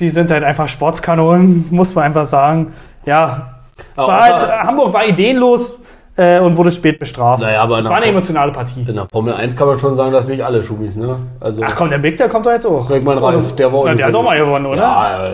Die 0.00 0.08
sind 0.08 0.30
halt 0.30 0.42
einfach 0.42 0.66
Sportskanonen, 0.66 1.66
muss 1.68 1.94
man 1.94 2.04
einfach 2.04 2.24
sagen. 2.24 2.72
Ja, 3.04 3.58
war 3.96 4.22
halt, 4.22 4.66
Hamburg 4.66 4.94
war 4.94 5.04
ideenlos 5.04 5.82
äh, 6.16 6.40
und 6.40 6.56
wurde 6.56 6.72
spät 6.72 6.98
bestraft. 6.98 7.42
Naja, 7.42 7.62
aber 7.62 7.78
es 7.78 7.88
war 7.88 7.96
eine 7.96 8.06
emotionale 8.06 8.52
Partie. 8.52 8.84
in 8.86 8.94
der 8.94 9.06
Formel 9.10 9.34
1 9.34 9.54
kann 9.56 9.66
man 9.66 9.78
schon 9.78 9.94
sagen, 9.94 10.12
dass 10.12 10.26
nicht 10.26 10.44
alle 10.44 10.62
Schumis, 10.62 10.96
ne? 10.96 11.16
Also 11.40 11.62
Ach 11.64 11.74
komm, 11.76 11.90
der 11.90 11.98
Big, 11.98 12.16
der 12.16 12.28
kommt 12.28 12.46
doch 12.46 12.52
jetzt 12.52 12.66
auch. 12.66 12.86
Bregmann 12.88 13.18
Ralf, 13.18 13.54
der 13.56 13.72
war 13.72 13.80
auch 13.80 13.86
nicht 13.86 13.98
der 13.98 14.06
hat 14.06 14.12
so 14.12 14.18
auch 14.18 14.24
mal 14.24 14.38
gewonnen, 14.38 14.66
oder? 14.66 14.82
Ja, 14.82 15.26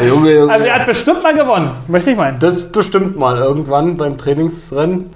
äh, 0.00 0.06
Junge, 0.06 0.34
Junge. 0.34 0.52
Also 0.52 0.66
er 0.66 0.74
hat 0.74 0.86
bestimmt 0.86 1.22
mal 1.22 1.34
gewonnen, 1.34 1.70
möchte 1.88 2.10
ich 2.10 2.16
meinen. 2.16 2.38
das 2.38 2.70
bestimmt 2.70 3.18
mal 3.18 3.38
irgendwann 3.38 3.96
beim 3.96 4.18
Trainingsrennen 4.18 5.10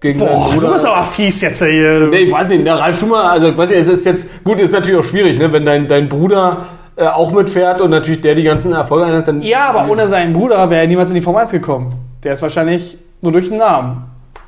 gegen 0.00 0.18
Boah, 0.18 0.54
du 0.58 0.72
bist 0.72 0.86
aber 0.86 1.04
fies 1.04 1.40
jetzt 1.42 1.62
hier. 1.62 2.08
Nee, 2.10 2.16
ich 2.18 2.32
weiß 2.32 2.48
nicht, 2.48 2.66
der 2.66 2.78
Ralf 2.78 2.98
Schumacher, 2.98 3.30
also 3.30 3.48
ich 3.48 3.56
weiß 3.56 3.68
nicht, 3.70 3.80
es 3.80 3.88
ist 3.88 4.06
jetzt, 4.06 4.44
gut, 4.44 4.58
ist 4.58 4.72
natürlich 4.72 4.98
auch 4.98 5.04
schwierig, 5.04 5.38
ne, 5.38 5.52
wenn 5.52 5.64
dein, 5.66 5.88
dein 5.88 6.08
Bruder 6.08 6.58
äh, 7.00 7.06
auch 7.06 7.32
mitfährt 7.32 7.80
und 7.80 7.90
natürlich 7.90 8.20
der 8.20 8.34
die 8.34 8.42
ganzen 8.42 8.72
Erfolge 8.74 9.10
hat, 9.10 9.26
dann. 9.26 9.40
Ja, 9.42 9.70
aber 9.70 9.90
ohne 9.90 10.06
seinen 10.06 10.34
Bruder 10.34 10.68
wäre 10.68 10.82
er 10.82 10.86
niemals 10.86 11.08
in 11.08 11.14
die 11.14 11.22
Formel 11.22 11.40
1 11.40 11.50
gekommen. 11.50 11.94
Der 12.22 12.34
ist 12.34 12.42
wahrscheinlich 12.42 12.98
nur 13.22 13.32
durch 13.32 13.48
den 13.48 13.56
Namen 13.56 14.04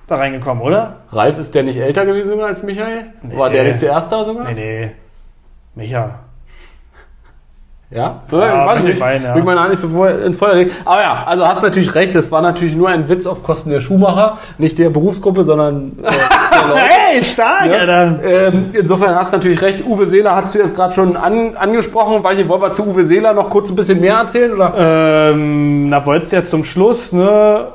da 0.06 0.16
reingekommen, 0.16 0.62
oder? 0.62 0.96
Ralf, 1.10 1.38
ist 1.38 1.54
der 1.54 1.62
nicht 1.62 1.78
älter 1.78 2.04
gewesen 2.04 2.38
als 2.40 2.62
Michael? 2.62 3.06
War 3.22 3.48
der 3.48 3.64
nicht 3.64 3.78
zuerst 3.78 4.12
da 4.12 4.24
sogar? 4.24 4.44
Nee, 4.44 4.54
nee. 4.54 4.90
Micha. 5.74 6.18
Ja? 7.90 8.22
Ja, 8.30 8.62
ich 8.62 8.68
weiß 8.68 8.84
nicht. 8.84 8.98
sein, 8.98 9.22
ja. 9.22 9.36
Ich 9.36 9.44
meine 9.44 9.60
Hand 9.60 9.70
nicht 9.70 9.82
ins 10.24 10.38
Feuer 10.38 10.54
legen. 10.54 10.70
Aber 10.84 11.02
ja, 11.02 11.24
also 11.24 11.46
hast 11.46 11.62
natürlich 11.62 11.94
recht, 11.94 12.14
es 12.14 12.30
war 12.32 12.40
natürlich 12.40 12.74
nur 12.74 12.88
ein 12.88 13.08
Witz 13.08 13.26
auf 13.26 13.42
Kosten 13.42 13.70
der 13.70 13.80
Schuhmacher, 13.80 14.38
nicht 14.58 14.78
der 14.78 14.90
Berufsgruppe, 14.90 15.44
sondern 15.44 15.98
äh, 16.02 16.10
Leute. 16.68 16.80
Hey, 17.12 17.22
stark, 17.22 17.66
Ja. 17.66 17.78
Alter. 17.80 18.18
Ähm, 18.24 18.70
insofern 18.72 19.14
hast 19.14 19.32
du 19.32 19.36
natürlich 19.36 19.60
recht. 19.62 19.84
Uwe 19.86 20.06
Seeler 20.06 20.34
hast 20.34 20.54
du 20.54 20.58
jetzt 20.60 20.74
gerade 20.74 20.94
schon 20.94 21.16
an, 21.16 21.56
angesprochen. 21.56 22.22
Weiß 22.24 22.38
ich, 22.38 22.48
wollen 22.48 22.62
wir 22.62 22.72
zu 22.72 22.86
Uwe 22.86 23.04
Seeler 23.04 23.34
noch 23.34 23.50
kurz 23.50 23.68
ein 23.70 23.76
bisschen 23.76 24.00
mehr 24.00 24.14
erzählen? 24.16 24.52
Oder? 24.52 24.72
Ähm, 24.78 25.88
na, 25.90 26.04
wolltest 26.06 26.32
du 26.32 26.36
jetzt 26.36 26.50
zum 26.50 26.64
Schluss, 26.64 27.12
ne? 27.12 27.66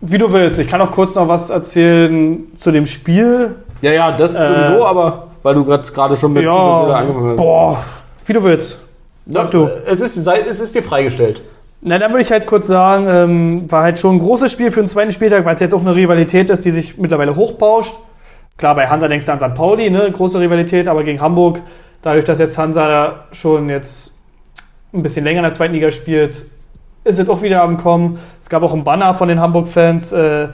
Wie 0.00 0.18
du 0.18 0.30
willst. 0.32 0.58
Ich 0.58 0.68
kann 0.68 0.80
auch 0.80 0.90
kurz 0.90 1.14
noch 1.14 1.28
was 1.28 1.50
erzählen 1.50 2.44
zu 2.56 2.70
dem 2.70 2.86
Spiel. 2.86 3.54
Ja, 3.80 3.92
ja, 3.92 4.12
das 4.12 4.34
Äh, 4.34 4.46
sowieso, 4.48 4.84
aber 4.86 5.28
weil 5.42 5.54
du 5.54 5.64
gerade 5.64 6.16
schon 6.16 6.32
mit 6.32 6.44
Uwe 6.44 6.80
Seeler 6.82 6.96
angefangen 6.96 7.30
hast. 7.30 7.36
boah, 7.36 7.78
wie 8.26 8.32
du 8.32 8.42
willst. 8.44 8.78
Sag 9.26 9.50
du. 9.52 9.68
Es 9.86 10.00
ist, 10.02 10.16
es 10.26 10.60
ist 10.60 10.74
dir 10.74 10.82
freigestellt. 10.82 11.40
Na, 11.86 11.98
dann 11.98 12.12
würde 12.12 12.22
ich 12.22 12.32
halt 12.32 12.46
kurz 12.46 12.66
sagen, 12.66 13.06
ähm, 13.10 13.70
war 13.70 13.82
halt 13.82 13.98
schon 13.98 14.16
ein 14.16 14.18
großes 14.18 14.50
Spiel 14.50 14.70
für 14.70 14.80
den 14.80 14.86
zweiten 14.86 15.12
Spieltag, 15.12 15.44
weil 15.44 15.54
es 15.54 15.60
jetzt 15.60 15.74
auch 15.74 15.82
eine 15.82 15.94
Rivalität 15.94 16.48
ist, 16.48 16.64
die 16.64 16.70
sich 16.70 16.96
mittlerweile 16.96 17.36
hochbauscht. 17.36 17.94
Klar, 18.56 18.74
bei 18.74 18.88
Hansa 18.88 19.06
denkst 19.06 19.26
du 19.26 19.32
an 19.32 19.38
St. 19.38 19.54
Pauli, 19.54 19.90
ne, 19.90 20.10
große 20.10 20.40
Rivalität, 20.40 20.88
aber 20.88 21.04
gegen 21.04 21.20
Hamburg, 21.20 21.60
dadurch, 22.00 22.24
dass 22.24 22.38
jetzt 22.38 22.56
Hansa 22.56 22.88
da 22.88 23.24
schon 23.32 23.68
jetzt 23.68 24.16
ein 24.94 25.02
bisschen 25.02 25.24
länger 25.24 25.40
in 25.40 25.42
der 25.42 25.52
zweiten 25.52 25.74
Liga 25.74 25.90
spielt, 25.90 26.46
ist 27.04 27.18
es 27.18 27.28
auch 27.28 27.42
wieder 27.42 27.62
am 27.62 27.76
Kommen. 27.76 28.18
Es 28.40 28.48
gab 28.48 28.62
auch 28.62 28.72
einen 28.72 28.84
Banner 28.84 29.12
von 29.12 29.28
den 29.28 29.38
Hamburg-Fans, 29.38 30.12
äh, 30.12 30.48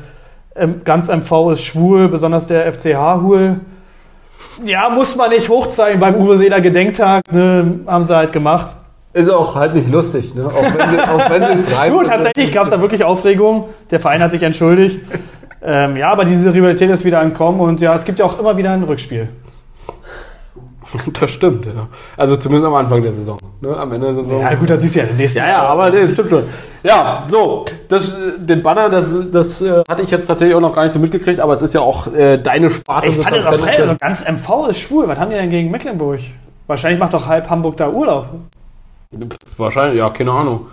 ähm, 0.57 0.81
ganz 0.85 1.09
MV 1.09 1.53
ist 1.53 1.63
schwul, 1.63 2.09
besonders 2.09 2.49
der 2.49 2.67
FCH-Hul. 2.73 3.61
Ja, 4.65 4.91
muss 4.91 5.15
man 5.15 5.31
nicht 5.31 5.49
hochzeigen 5.49 6.01
beim 6.01 6.17
Uwe 6.17 6.37
Seeler 6.39 6.61
Gedenktag, 6.61 7.23
ne, 7.31 7.83
haben 7.87 8.03
sie 8.03 8.17
halt 8.17 8.33
gemacht. 8.33 8.75
Ist 9.13 9.29
auch 9.29 9.57
halt 9.57 9.75
nicht 9.75 9.91
lustig, 9.91 10.35
ne? 10.35 10.47
Auch 10.47 10.63
wenn, 10.63 10.91
sie, 10.91 11.01
auch 11.01 11.31
wenn 11.31 11.45
sie 11.45 11.53
es 11.53 11.77
reiben. 11.77 11.99
Du, 11.99 12.05
tatsächlich 12.05 12.53
gab 12.53 12.65
es 12.65 12.71
da 12.71 12.81
wirklich 12.81 13.03
Aufregung. 13.03 13.69
Der 13.91 13.99
Verein 13.99 14.23
hat 14.23 14.31
sich 14.31 14.43
entschuldigt. 14.43 15.01
Ähm, 15.63 15.97
ja, 15.97 16.11
aber 16.11 16.25
diese 16.25 16.55
Rivalität 16.55 16.91
ist 16.91 17.05
wieder 17.05 17.21
ankommen 17.21 17.61
und 17.61 17.81
ja, 17.81 17.95
es 17.95 18.05
gibt 18.05 18.19
ja 18.19 18.25
auch 18.25 18.39
immer 18.39 18.57
wieder 18.57 18.71
ein 18.71 18.83
Rückspiel. 18.83 19.29
Das 21.21 21.31
stimmt, 21.31 21.67
ja. 21.67 21.87
Also 22.17 22.37
zumindest 22.37 22.67
am 22.67 22.75
Anfang 22.75 23.01
der 23.01 23.13
Saison. 23.13 23.39
Ne? 23.61 23.77
Am 23.77 23.93
Ende 23.93 24.07
der 24.07 24.15
Saison. 24.17 24.41
Ja, 24.41 24.55
gut, 24.55 24.71
dann 24.71 24.81
siehst 24.81 24.97
du 24.97 25.01
ja 25.01 25.07
den 25.07 25.17
nächsten. 25.19 25.39
Ja, 25.39 25.49
ja, 25.49 25.63
aber 25.63 25.89
das 25.89 26.11
stimmt 26.11 26.31
schon. 26.31 26.45
Ja, 26.83 27.25
so, 27.29 27.65
das, 27.89 28.15
äh, 28.15 28.39
den 28.39 28.63
Banner, 28.63 28.89
das, 28.89 29.15
das 29.31 29.63
äh, 29.63 29.85
hatte 29.87 30.03
ich 30.03 30.11
jetzt 30.11 30.27
tatsächlich 30.27 30.55
auch 30.57 30.61
noch 30.61 30.75
gar 30.75 30.83
nicht 30.83 30.93
so 30.93 30.99
mitgekriegt, 30.99 31.39
aber 31.39 31.53
es 31.53 31.63
ist 31.63 31.75
ja 31.75 31.81
auch 31.81 32.13
äh, 32.13 32.39
deine 32.39 32.71
Sparte. 32.71 33.09
Ich 33.09 33.19
fand 33.19 33.37
frei, 33.37 33.81
also 33.81 33.95
ganz 34.01 34.25
MV 34.29 34.69
ist 34.69 34.81
schwul. 34.81 35.07
Was 35.07 35.19
haben 35.19 35.31
die 35.31 35.37
denn 35.37 35.51
gegen 35.51 35.71
Mecklenburg? 35.71 36.21
Wahrscheinlich 36.67 36.99
macht 36.99 37.15
doch 37.15 37.27
halb 37.27 37.49
Hamburg 37.49 37.77
da 37.77 37.89
Urlaub. 37.89 38.27
Wahrscheinlich, 39.57 39.99
ja, 39.99 40.11
keine 40.11 40.31
Ahnung. 40.33 40.67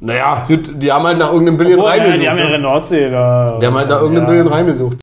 Naja, 0.00 0.44
gut, 0.48 0.72
die 0.82 0.90
haben 0.90 1.04
halt 1.04 1.18
nach 1.18 1.30
irgendeinem 1.30 1.56
Billion 1.56 1.78
Obwohl, 1.78 1.94
ja, 1.94 2.02
reingesucht. 2.02 2.22
die 2.22 2.28
haben 2.28 2.38
ja 2.38 2.44
ihre 2.44 2.52
ne? 2.58 2.62
Nordsee 2.62 3.10
da. 3.10 3.58
Die 3.60 3.66
haben 3.66 3.76
halt 3.76 3.88
nach 3.88 4.00
irgendeinem 4.00 4.24
ja. 4.24 4.28
Billion 4.28 4.48
reingesucht. 4.48 4.98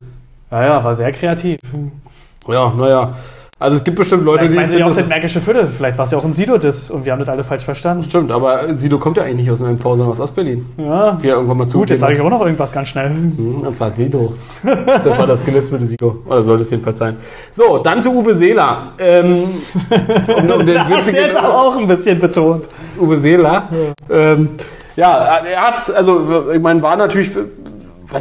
Ja, 0.50 0.64
ja, 0.64 0.84
war 0.84 0.94
sehr 0.94 1.10
kreativ. 1.12 1.58
Ja, 2.46 2.70
naja. 2.74 3.14
Also 3.62 3.76
es 3.76 3.84
gibt 3.84 3.98
bestimmt 3.98 4.24
Leute, 4.24 4.38
Vielleicht 4.46 4.52
die. 4.52 4.56
meinen 4.56 4.68
sie 4.70 4.82
auch 4.82 4.96
das- 4.96 5.06
Märkische 5.06 5.40
Viertel. 5.42 5.68
Vielleicht 5.68 5.98
war 5.98 6.06
es 6.06 6.10
ja 6.12 6.16
auch 6.18 6.24
ein 6.24 6.32
Sido 6.32 6.56
das 6.56 6.90
und 6.90 7.04
wir 7.04 7.12
haben 7.12 7.18
das 7.18 7.28
alle 7.28 7.44
falsch 7.44 7.62
verstanden. 7.64 8.02
Stimmt, 8.04 8.30
aber 8.32 8.74
Sido 8.74 8.98
kommt 8.98 9.18
ja 9.18 9.24
eigentlich 9.24 9.42
nicht 9.42 9.50
aus 9.50 9.58
dem 9.58 9.68
MV, 9.76 9.82
sondern 9.82 10.08
aus 10.08 10.18
Ostberlin. 10.18 10.64
Ja. 10.78 11.18
Wie 11.20 11.28
er 11.28 11.34
irgendwann 11.34 11.58
mal 11.58 11.64
Gut, 11.64 11.70
zugegeben 11.72 11.92
jetzt 11.94 12.00
sage 12.00 12.14
ich 12.14 12.20
auch 12.22 12.30
noch 12.30 12.40
irgendwas 12.40 12.72
ganz 12.72 12.88
schnell. 12.88 13.10
Hm, 13.10 13.60
Das 13.62 13.78
war 13.78 13.92
Sido. 13.94 14.32
Das 14.64 15.18
war 15.18 15.26
das 15.26 15.44
gelispelte 15.44 15.84
Sido. 15.84 16.22
Oder 16.26 16.42
sollte 16.42 16.62
es 16.62 16.70
jedenfalls 16.70 16.98
sein. 16.98 17.18
So, 17.52 17.78
dann 17.78 18.00
zu 18.02 18.10
Uwe 18.16 18.34
Seeler. 18.34 18.92
Ähm, 18.98 19.44
um, 20.38 20.50
um 20.50 20.66
den 20.66 20.74
Das 20.76 20.88
ist 20.88 20.96
witzigen 20.96 21.20
jetzt 21.26 21.36
aber 21.36 21.54
auch 21.54 21.76
ein 21.76 21.86
bisschen 21.86 22.18
betont. 22.18 22.64
Uwe 22.98 23.20
Seeler. 23.20 23.68
Ja, 24.08 24.16
ähm, 24.16 24.48
ja 24.96 25.16
er 25.46 25.60
hat, 25.60 25.94
also 25.94 26.50
ich 26.50 26.60
meine, 26.62 26.80
war 26.80 26.96
natürlich, 26.96 27.28
für, 27.28 27.44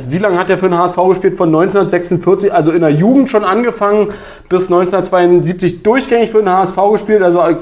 wie 0.10 0.18
lange 0.18 0.38
hat 0.38 0.50
er 0.50 0.58
für 0.58 0.70
den 0.70 0.78
HSV 0.78 0.98
gespielt? 1.10 1.36
Von 1.36 1.50
1946, 1.50 2.54
also 2.54 2.72
in 2.72 2.82
der 2.82 2.92
Jugend 2.92 3.30
schon 3.30 3.44
angefangen, 3.44 4.10
bis 4.48 4.72
1972 4.72 5.84
durchgängig 5.84 6.30
für 6.32 6.40
den 6.40 6.50
HSV 6.50 6.78
gespielt. 6.92 7.24
Also 7.24 7.40
äh, 7.40 7.56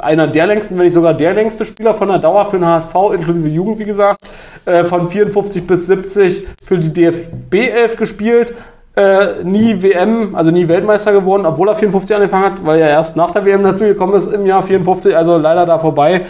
einer 0.00 0.28
der 0.28 0.46
längsten, 0.46 0.76
wenn 0.76 0.84
nicht 0.84 0.94
sogar 0.94 1.14
der 1.14 1.34
längste 1.34 1.64
Spieler 1.64 1.94
von 1.94 2.08
der 2.08 2.18
Dauer 2.18 2.46
für 2.46 2.58
den 2.58 2.66
HSV, 2.66 2.94
inklusive 3.14 3.48
Jugend, 3.48 3.78
wie 3.78 3.84
gesagt. 3.84 4.18
Äh, 4.64 4.84
von 4.84 5.08
54 5.08 5.66
bis 5.66 5.86
70 5.86 6.46
für 6.64 6.78
die 6.78 6.92
DFB 6.92 7.54
11 7.54 7.96
gespielt. 7.96 8.54
Äh, 8.94 9.42
nie 9.42 9.82
WM, 9.82 10.34
also 10.34 10.50
nie 10.50 10.68
Weltmeister 10.68 11.12
geworden, 11.12 11.46
obwohl 11.46 11.68
er 11.68 11.76
54 11.76 12.14
angefangen 12.14 12.44
hat, 12.44 12.66
weil 12.66 12.78
er 12.78 12.90
erst 12.90 13.16
nach 13.16 13.30
der 13.30 13.44
WM 13.46 13.62
dazu 13.62 13.84
gekommen 13.84 14.14
ist 14.14 14.32
im 14.32 14.44
Jahr 14.44 14.62
54, 14.62 15.16
also 15.16 15.38
leider 15.38 15.64
da 15.64 15.78
vorbei. 15.78 16.26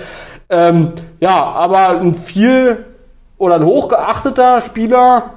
Ähm, 0.49 0.93
ja, 1.18 1.43
aber 1.43 2.01
ein 2.01 2.14
viel 2.14 2.85
oder 3.43 3.57
ein 3.57 3.64
hochgeachteter 3.64 4.61
Spieler 4.61 5.30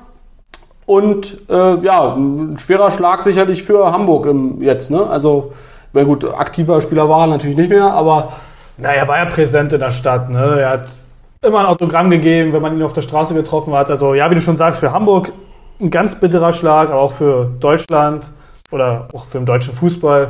und 0.85 1.37
äh, 1.49 1.83
ja, 1.83 2.13
ein 2.13 2.59
schwerer 2.59 2.91
Schlag 2.91 3.23
sicherlich 3.23 3.63
für 3.63 3.91
Hamburg 3.91 4.27
im, 4.27 4.61
jetzt. 4.61 4.91
Ne? 4.91 5.03
Also, 5.09 5.53
na 5.91 6.03
gut, 6.03 6.23
aktiver 6.23 6.79
Spieler 6.81 7.09
war 7.09 7.21
er 7.21 7.27
natürlich 7.27 7.57
nicht 7.57 7.69
mehr, 7.69 7.91
aber 7.91 8.33
Na, 8.77 8.89
er 8.89 9.07
war 9.07 9.17
ja 9.17 9.25
präsent 9.25 9.73
in 9.73 9.79
der 9.79 9.89
Stadt. 9.89 10.29
Ne? 10.29 10.59
Er 10.59 10.69
hat 10.69 10.85
immer 11.41 11.61
ein 11.61 11.65
Autogramm 11.65 12.11
gegeben, 12.11 12.53
wenn 12.53 12.61
man 12.61 12.77
ihn 12.77 12.83
auf 12.83 12.93
der 12.93 13.01
Straße 13.01 13.33
getroffen 13.33 13.73
hat. 13.73 13.89
Also 13.89 14.13
ja, 14.13 14.29
wie 14.29 14.35
du 14.35 14.41
schon 14.41 14.57
sagst, 14.57 14.81
für 14.81 14.91
Hamburg 14.91 15.31
ein 15.81 15.89
ganz 15.89 16.13
bitterer 16.19 16.53
Schlag, 16.53 16.91
aber 16.91 17.01
auch 17.01 17.13
für 17.13 17.49
Deutschland 17.59 18.29
oder 18.69 19.07
auch 19.15 19.25
für 19.25 19.39
den 19.39 19.47
deutschen 19.47 19.73
Fußball. 19.73 20.27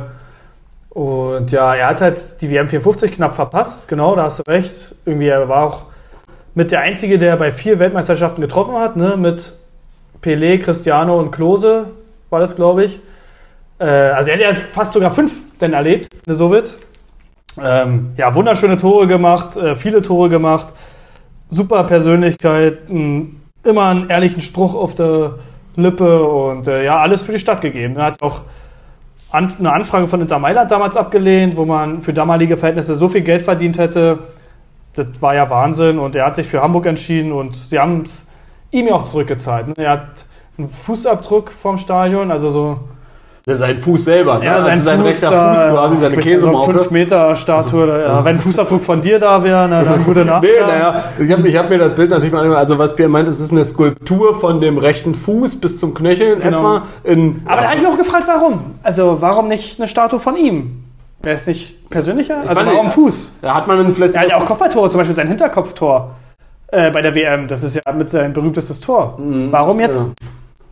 Und 0.88 1.52
ja, 1.52 1.74
er 1.74 1.88
hat 1.88 2.00
halt 2.00 2.40
die 2.40 2.50
WM 2.50 2.68
54 2.68 3.12
knapp 3.12 3.34
verpasst. 3.34 3.86
Genau, 3.86 4.16
da 4.16 4.22
hast 4.22 4.38
du 4.38 4.44
recht. 4.50 4.94
Irgendwie, 5.04 5.28
er 5.28 5.46
war 5.46 5.64
auch 5.64 5.82
mit 6.56 6.72
der 6.72 6.80
Einzige, 6.80 7.18
der 7.18 7.36
bei 7.36 7.52
vier 7.52 7.78
Weltmeisterschaften 7.78 8.40
getroffen 8.40 8.76
hat, 8.76 8.96
ne? 8.96 9.16
mit 9.18 9.52
Pelé, 10.22 10.58
Cristiano 10.58 11.18
und 11.18 11.30
Klose 11.30 11.90
war 12.30 12.40
das, 12.40 12.56
glaube 12.56 12.86
ich. 12.86 12.98
Äh, 13.78 13.84
also 13.84 14.30
er 14.30 14.36
hat 14.36 14.42
ja 14.42 14.52
fast 14.54 14.94
sogar 14.94 15.10
fünf 15.10 15.32
denn 15.60 15.74
erlebt, 15.74 16.08
ne, 16.26 16.34
so 16.34 16.50
wird's. 16.50 16.78
Ähm, 17.62 18.12
ja, 18.16 18.34
wunderschöne 18.34 18.78
Tore 18.78 19.06
gemacht, 19.06 19.56
äh, 19.58 19.76
viele 19.76 20.00
Tore 20.00 20.30
gemacht, 20.30 20.68
super 21.50 21.84
Persönlichkeit, 21.84 22.88
m, 22.88 23.42
immer 23.62 23.88
einen 23.88 24.08
ehrlichen 24.08 24.40
Spruch 24.40 24.74
auf 24.74 24.94
der 24.94 25.34
Lippe 25.76 26.26
und 26.26 26.68
äh, 26.68 26.84
ja, 26.84 26.98
alles 26.98 27.22
für 27.22 27.32
die 27.32 27.38
Stadt 27.38 27.60
gegeben. 27.60 27.96
Er 27.96 28.04
hat 28.06 28.22
auch 28.22 28.40
an, 29.30 29.52
eine 29.58 29.72
Anfrage 29.72 30.08
von 30.08 30.22
Inter 30.22 30.38
Mailand 30.38 30.70
damals 30.70 30.96
abgelehnt, 30.96 31.54
wo 31.54 31.66
man 31.66 32.00
für 32.00 32.14
damalige 32.14 32.56
Verhältnisse 32.56 32.96
so 32.96 33.08
viel 33.08 33.20
Geld 33.20 33.42
verdient 33.42 33.76
hätte. 33.76 34.20
Das 34.96 35.06
war 35.20 35.34
ja 35.34 35.48
Wahnsinn 35.50 35.98
und 35.98 36.16
er 36.16 36.26
hat 36.26 36.34
sich 36.34 36.46
für 36.48 36.62
Hamburg 36.62 36.86
entschieden 36.86 37.30
und 37.32 37.54
sie 37.54 37.78
haben 37.78 38.02
es 38.04 38.28
ihm 38.70 38.88
ja 38.88 38.94
auch 38.94 39.04
zurückgezahlt. 39.04 39.68
ne? 39.68 39.74
Er 39.76 39.90
hat 39.90 40.24
einen 40.58 40.68
Fußabdruck 40.70 41.50
vom 41.52 41.76
Stadion, 41.76 42.30
also 42.30 42.50
so 42.50 42.78
sein 43.48 43.78
Fuß 43.78 44.04
selber. 44.06 44.42
ja, 44.42 44.56
ne? 44.56 44.62
sein, 44.62 44.70
also 44.72 44.84
sein 44.84 44.98
Fuß, 44.98 45.06
rechter 45.06 45.28
Fuß 45.54 45.72
quasi, 45.72 45.96
seine 45.98 46.16
nicht, 46.16 46.24
so 46.24 46.30
Käsemauke. 46.30 46.72
5 46.78 46.90
Meter 46.90 47.36
Statue. 47.36 47.86
Ja, 48.02 48.24
wenn 48.24 48.36
ein 48.36 48.40
Fußabdruck 48.40 48.82
von 48.82 49.00
dir 49.00 49.20
da 49.20 49.44
wäre, 49.44 49.68
na, 49.70 49.84
dann 49.84 50.02
gute 50.04 50.24
Nacht. 50.24 50.42
Nee, 50.42 50.48
ja. 50.58 50.66
naja, 50.66 51.04
ich 51.20 51.30
habe 51.30 51.46
ich 51.46 51.56
hab 51.56 51.68
mir 51.70 51.78
das 51.78 51.94
Bild 51.94 52.10
natürlich 52.10 52.32
mal 52.32 52.38
angeguckt. 52.38 52.58
Also 52.58 52.78
was 52.78 52.96
Pierre 52.96 53.08
meint, 53.10 53.28
es 53.28 53.38
ist 53.38 53.52
eine 53.52 53.64
Skulptur 53.64 54.34
von 54.34 54.60
dem 54.60 54.78
rechten 54.78 55.14
Fuß 55.14 55.60
bis 55.60 55.78
zum 55.78 55.94
Knöchel 55.94 56.40
Genau. 56.40 56.58
etwa. 56.78 56.82
In, 57.04 57.42
Aber 57.44 57.60
da 57.60 57.68
habe 57.68 57.76
ich 57.76 57.82
mich 57.82 57.92
auch 57.92 57.98
gefragt, 57.98 58.24
warum? 58.26 58.58
Also, 58.82 59.18
warum 59.20 59.46
nicht 59.46 59.78
eine 59.78 59.86
Statue 59.86 60.18
von 60.18 60.36
ihm? 60.36 60.82
Wäre 61.26 61.34
es 61.34 61.44
nicht 61.48 61.90
persönlicher? 61.90 62.36
Also, 62.46 62.54
weiß 62.60 62.66
warum 62.66 62.84
nicht. 62.86 62.94
Fuß? 62.94 63.32
da 63.42 63.54
hat 63.56 63.66
man 63.66 63.92
vielleicht... 63.92 64.14
Er 64.14 64.20
hat 64.22 64.28
ja 64.30 64.36
auch 64.36 64.46
Kopfballtore, 64.46 64.90
zum 64.90 64.98
Beispiel 64.98 65.16
sein 65.16 65.26
Hinterkopftor 65.26 66.12
äh, 66.68 66.88
bei 66.92 67.02
der 67.02 67.16
WM. 67.16 67.48
Das 67.48 67.64
ist 67.64 67.74
ja 67.74 67.92
mit 67.92 68.08
sein 68.08 68.32
berühmtestes 68.32 68.80
Tor. 68.80 69.18
warum 69.50 69.80
jetzt 69.80 70.12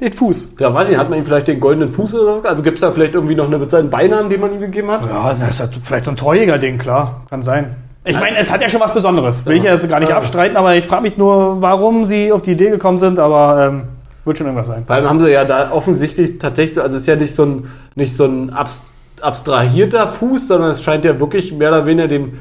den 0.00 0.12
Fuß? 0.12 0.54
Ja, 0.60 0.72
weiß 0.72 0.90
ich, 0.90 0.96
hat 0.96 1.10
man 1.10 1.18
ihm 1.18 1.24
vielleicht 1.24 1.48
den 1.48 1.58
goldenen 1.58 1.88
Fuß 1.88 2.14
oder 2.14 2.36
so? 2.40 2.48
Also 2.48 2.62
gibt 2.62 2.76
es 2.76 2.82
da 2.82 2.92
vielleicht 2.92 3.14
irgendwie 3.14 3.34
noch 3.34 3.52
eine, 3.52 3.68
seinen 3.68 3.90
Beinamen, 3.90 4.30
den 4.30 4.40
man 4.40 4.52
ihm 4.54 4.60
gegeben 4.60 4.92
hat? 4.92 5.04
Ja, 5.06 5.28
das 5.30 5.40
ist 5.40 5.58
halt 5.58 5.70
vielleicht 5.82 6.04
so 6.04 6.12
ein 6.12 6.16
Torjäger-Ding, 6.16 6.78
klar. 6.78 7.22
Kann 7.28 7.42
sein. 7.42 7.74
Ich 8.04 8.16
meine, 8.16 8.36
es 8.38 8.52
hat 8.52 8.60
ja 8.60 8.68
schon 8.68 8.80
was 8.80 8.94
Besonderes. 8.94 9.44
Will 9.46 9.56
ich 9.56 9.64
ja 9.64 9.72
jetzt 9.72 9.88
gar 9.88 9.98
nicht 9.98 10.10
Ja. 10.10 10.18
abstreiten, 10.18 10.56
aber 10.56 10.76
ich 10.76 10.86
frage 10.86 11.02
mich 11.02 11.16
nur, 11.16 11.60
warum 11.62 12.04
sie 12.04 12.30
auf 12.30 12.42
die 12.42 12.52
Idee 12.52 12.70
gekommen 12.70 12.98
sind, 12.98 13.18
aber 13.18 13.66
ähm, 13.72 13.82
wird 14.24 14.38
schon 14.38 14.46
irgendwas 14.46 14.68
sein. 14.68 14.84
Vor 14.86 14.94
allem 14.94 15.08
haben 15.08 15.18
sie 15.18 15.30
ja 15.32 15.44
da 15.44 15.72
offensichtlich 15.72 16.38
tatsächlich, 16.38 16.80
also 16.80 16.94
es 16.94 17.02
ist 17.02 17.08
ja 17.08 17.16
nicht 17.16 17.34
so 17.34 17.42
ein, 17.44 17.68
nicht 17.96 18.14
so 18.14 18.26
ein 18.26 18.50
abs- 18.50 18.84
abstrahierter 19.24 20.08
Fuß, 20.08 20.48
sondern 20.48 20.70
es 20.70 20.82
scheint 20.82 21.04
ja 21.04 21.18
wirklich 21.18 21.52
mehr 21.52 21.70
oder 21.70 21.86
weniger 21.86 22.08
dem, 22.08 22.38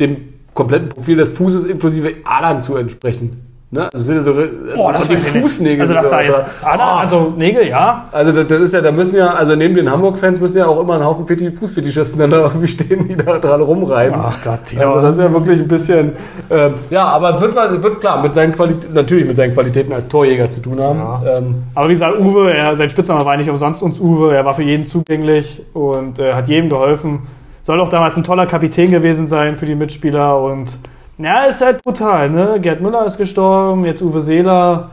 dem 0.00 0.34
kompletten 0.54 0.88
Profil 0.88 1.16
des 1.16 1.30
Fußes 1.30 1.64
inklusive 1.64 2.16
Adern 2.24 2.60
zu 2.60 2.76
entsprechen. 2.76 3.51
Ne? 3.74 3.88
Also 3.90 4.04
sind 4.04 4.16
ja 4.16 4.22
so, 4.22 4.32
also 4.32 4.48
Boah, 4.76 4.92
das 4.92 5.08
die. 5.08 5.16
Fußnägel. 5.16 5.80
Also, 5.80 5.94
das 5.94 6.10
da 6.10 6.20
ja- 6.20 6.28
jetzt. 6.28 6.44
Ader, 6.62 6.82
Ah. 6.82 7.00
also 7.00 7.32
Nägel, 7.38 7.66
ja. 7.68 8.04
Also 8.12 8.30
das, 8.30 8.46
das 8.46 8.60
ist 8.60 8.74
ja, 8.74 8.82
da 8.82 8.92
müssen 8.92 9.16
ja, 9.16 9.28
also 9.32 9.56
neben 9.56 9.74
den 9.74 9.90
Hamburg-Fans 9.90 10.40
müssen 10.40 10.58
ja 10.58 10.66
auch 10.66 10.78
immer 10.78 10.96
ein 10.96 11.04
Haufen 11.04 11.24
Feti- 11.26 11.50
Fußfetischisten 11.50 12.20
dann 12.20 12.28
da 12.28 12.36
irgendwie 12.42 12.68
stehen, 12.68 13.08
die 13.08 13.16
da 13.16 13.38
dran 13.38 13.62
rumreiben. 13.62 14.20
Ach 14.22 14.36
Gott, 14.44 14.58
Also 14.78 15.00
das 15.00 15.16
ist 15.16 15.22
ja 15.22 15.32
wirklich 15.32 15.60
ein 15.60 15.68
bisschen, 15.68 16.12
ähm, 16.50 16.74
ja, 16.90 17.04
aber 17.06 17.40
wird, 17.40 17.54
wird 17.82 18.00
klar 18.00 18.22
mit 18.22 18.34
seinen 18.34 18.52
Qualitäten, 18.52 18.92
natürlich 18.92 19.26
mit 19.26 19.38
seinen 19.38 19.54
Qualitäten 19.54 19.90
als 19.94 20.06
Torjäger 20.06 20.50
zu 20.50 20.60
tun 20.60 20.78
haben. 20.78 20.98
Ja. 20.98 21.38
Ähm, 21.38 21.54
Aber 21.74 21.88
wie 21.88 21.94
gesagt, 21.94 22.20
Uwe, 22.20 22.52
er, 22.52 22.76
sein 22.76 22.90
Spitzname 22.90 23.24
war 23.24 23.38
nicht 23.38 23.48
umsonst 23.48 23.82
uns 23.82 23.98
Uwe. 23.98 24.36
Er 24.36 24.44
war 24.44 24.54
für 24.54 24.62
jeden 24.64 24.84
zugänglich 24.84 25.62
und 25.72 26.18
äh, 26.18 26.34
hat 26.34 26.46
jedem 26.46 26.68
geholfen. 26.68 27.20
Soll 27.62 27.80
auch 27.80 27.88
damals 27.88 28.18
ein 28.18 28.24
toller 28.24 28.44
Kapitän 28.44 28.90
gewesen 28.90 29.26
sein 29.26 29.56
für 29.56 29.64
die 29.64 29.76
Mitspieler. 29.76 30.38
Und 30.42 30.76
ja, 31.18 31.44
ist 31.44 31.60
halt 31.60 31.82
brutal. 31.82 32.30
Ne? 32.30 32.58
Gerd 32.60 32.80
Müller 32.80 33.06
ist 33.06 33.18
gestorben, 33.18 33.84
jetzt 33.84 34.02
Uwe 34.02 34.20
Seeler. 34.20 34.90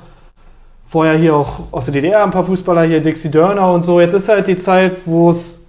Vorher 0.87 1.17
hier 1.17 1.35
auch 1.35 1.59
aus 1.71 1.85
der 1.85 1.93
DDR 1.93 2.23
ein 2.23 2.31
paar 2.31 2.43
Fußballer 2.43 2.83
hier, 2.83 2.99
Dixie 3.01 3.29
Dörner 3.29 3.71
und 3.71 3.83
so. 3.83 3.99
Jetzt 4.01 4.13
ist 4.13 4.27
halt 4.27 4.47
die 4.47 4.55
Zeit, 4.57 5.01
wo 5.05 5.29
es 5.29 5.67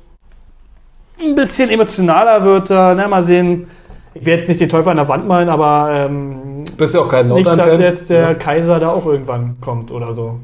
ein 1.22 1.34
bisschen 1.34 1.68
emotionaler 1.68 2.42
wird. 2.44 2.70
Da, 2.70 2.94
ne? 2.94 3.06
Mal 3.06 3.22
sehen. 3.22 3.66
Ich 4.14 4.24
will 4.26 4.32
jetzt 4.32 4.48
nicht 4.48 4.60
den 4.60 4.68
Teufel 4.68 4.88
an 4.88 4.96
der 4.96 5.08
Wand 5.08 5.28
malen, 5.28 5.48
aber 5.48 5.90
ähm, 5.94 6.64
bist 6.76 6.94
ja 6.94 7.00
auch 7.00 7.08
kein 7.08 7.28
nicht, 7.28 7.46
dass 7.46 7.78
jetzt 7.78 8.10
der 8.10 8.20
Ja. 8.30 8.34
Kaiser 8.34 8.80
da 8.80 8.88
auch 8.88 9.06
irgendwann 9.06 9.56
kommt 9.60 9.92
oder 9.92 10.12
so. 10.14 10.40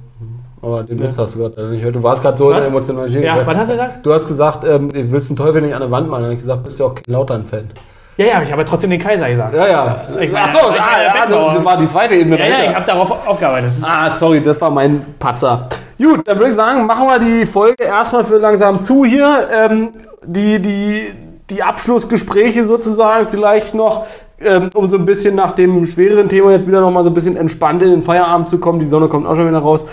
Aber 0.63 0.83
den 0.83 0.99
Witz 1.01 1.19
hast 1.19 1.35
du 1.35 1.41
gerade 1.41 1.69
nicht 1.71 1.79
gehört. 1.81 1.97
Du 1.97 2.03
warst 2.03 2.23
gerade 2.23 2.39
so 2.39 2.51
Was? 2.51 2.55
in 2.55 2.61
der 2.61 2.69
Emotionalität. 2.79 3.25
Ja, 3.25 3.47
was 3.47 3.57
hast 3.57 3.69
du 3.69 3.73
gesagt? 3.75 4.07
Du 4.07 4.13
hast 4.13 4.27
gesagt, 4.27 4.65
ähm, 4.65 4.93
du 4.93 5.13
willst 5.13 5.31
einen 5.31 5.37
Teufel 5.37 5.63
nicht 5.63 5.75
an 5.75 5.81
der 5.81 5.91
Wand 5.91 6.09
malen. 6.09 6.23
Dann 6.23 6.31
habe 6.31 6.35
ich 6.35 6.41
gesagt, 6.41 6.65
bist 6.65 6.79
ja 6.79 6.87
auch 6.87 6.95
kein 6.95 7.05
Lautern-Fan. 7.13 7.71
Ja, 8.17 8.27
ja, 8.27 8.43
ich 8.43 8.51
habe 8.51 8.65
trotzdem 8.65 8.91
den 8.91 9.01
Kaiser 9.01 9.29
gesagt. 9.29 9.53
Ja, 9.55 9.69
ja. 9.69 9.97
Ich 10.19 10.35
Achso, 10.35 10.71
ich 10.71 10.81
ah, 10.81 11.03
ja, 11.03 11.27
das 11.27 11.65
war 11.65 11.77
die 11.77 11.89
zweite 11.89 12.15
Ebene. 12.15 12.39
Ja, 12.39 12.47
ja, 12.47 12.71
ich 12.71 12.75
habe 12.75 12.87
darauf 12.87 13.29
aufgearbeitet. 13.29 13.73
Ah, 13.83 14.11
sorry, 14.11 14.41
das 14.41 14.59
war 14.61 14.71
mein 14.71 15.05
Patzer. 15.19 15.69
Gut, 15.99 16.27
dann 16.27 16.39
würde 16.39 16.51
ich 16.51 16.57
sagen, 16.57 16.87
machen 16.87 17.07
wir 17.07 17.19
die 17.19 17.45
Folge 17.45 17.85
erstmal 17.85 18.25
für 18.25 18.39
langsam 18.39 18.81
zu 18.81 19.05
hier. 19.05 19.49
Ähm, 19.53 19.91
die, 20.25 20.61
die, 20.61 21.13
die 21.51 21.63
Abschlussgespräche 21.63 22.65
sozusagen 22.65 23.29
vielleicht 23.29 23.75
noch, 23.75 24.07
ähm, 24.41 24.71
um 24.73 24.87
so 24.87 24.97
ein 24.97 25.05
bisschen 25.05 25.35
nach 25.35 25.51
dem 25.51 25.85
schwereren 25.85 26.29
Thema 26.29 26.53
jetzt 26.53 26.67
wieder 26.67 26.81
nochmal 26.81 27.05
so 27.05 27.11
ein 27.11 27.15
bisschen 27.15 27.37
entspannt 27.37 27.83
in 27.83 27.91
den 27.91 28.03
Feierabend 28.03 28.49
zu 28.49 28.59
kommen. 28.59 28.79
Die 28.79 28.87
Sonne 28.87 29.09
kommt 29.09 29.27
auch 29.27 29.37
schon 29.37 29.47
wieder 29.49 29.59
raus. 29.59 29.85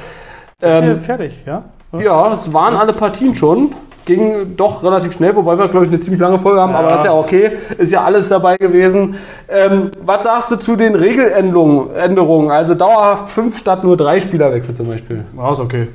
Ähm, 0.61 0.99
fertig, 1.01 1.43
ja? 1.45 1.63
ja, 1.91 2.33
es 2.33 2.53
waren 2.53 2.75
alle 2.75 2.93
Partien 2.93 3.35
schon. 3.35 3.73
Ging 4.05 4.55
doch 4.57 4.83
relativ 4.83 5.13
schnell, 5.13 5.33
wobei 5.35 5.57
wir, 5.57 5.67
glaube 5.69 5.85
ich, 5.85 5.91
eine 5.91 5.99
ziemlich 6.01 6.19
lange 6.21 6.37
Folge 6.39 6.59
haben, 6.59 6.73
Ja. 6.73 6.79
aber 6.79 6.89
das 6.89 6.99
ist 7.01 7.05
ja 7.05 7.13
okay. 7.13 7.51
Ist 7.77 7.91
ja 7.93 8.03
alles 8.03 8.27
dabei 8.27 8.57
gewesen. 8.57 9.15
Ähm, 9.47 9.91
was 10.05 10.23
sagst 10.23 10.51
du 10.51 10.55
zu 10.57 10.75
den 10.75 10.95
Regeländerungen? 10.95 11.95
Änderungen? 11.95 12.51
Also 12.51 12.75
dauerhaft 12.75 13.29
fünf 13.29 13.57
statt 13.57 13.83
nur 13.83 13.95
drei 13.95 14.19
Spielerwechsel 14.19 14.75
zum 14.75 14.87
Beispiel. 14.89 15.23
Ja, 15.37 15.53
ist 15.53 15.59
okay. 15.59 15.87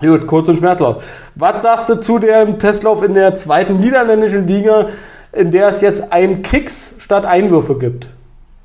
Gut, 0.00 0.26
kurz 0.26 0.48
und 0.48 0.56
schmerzlos. 0.58 0.96
Was 1.34 1.62
sagst 1.62 1.88
du 1.88 1.94
zu 2.00 2.18
dem 2.18 2.58
Testlauf 2.58 3.02
in 3.02 3.14
der 3.14 3.34
zweiten 3.36 3.78
niederländischen 3.80 4.46
Liga, 4.46 4.86
in 5.32 5.50
der 5.50 5.68
es 5.68 5.80
jetzt 5.80 6.12
ein 6.12 6.42
Kicks 6.42 6.96
statt 6.98 7.24
Einwürfe 7.24 7.78
gibt? 7.78 8.08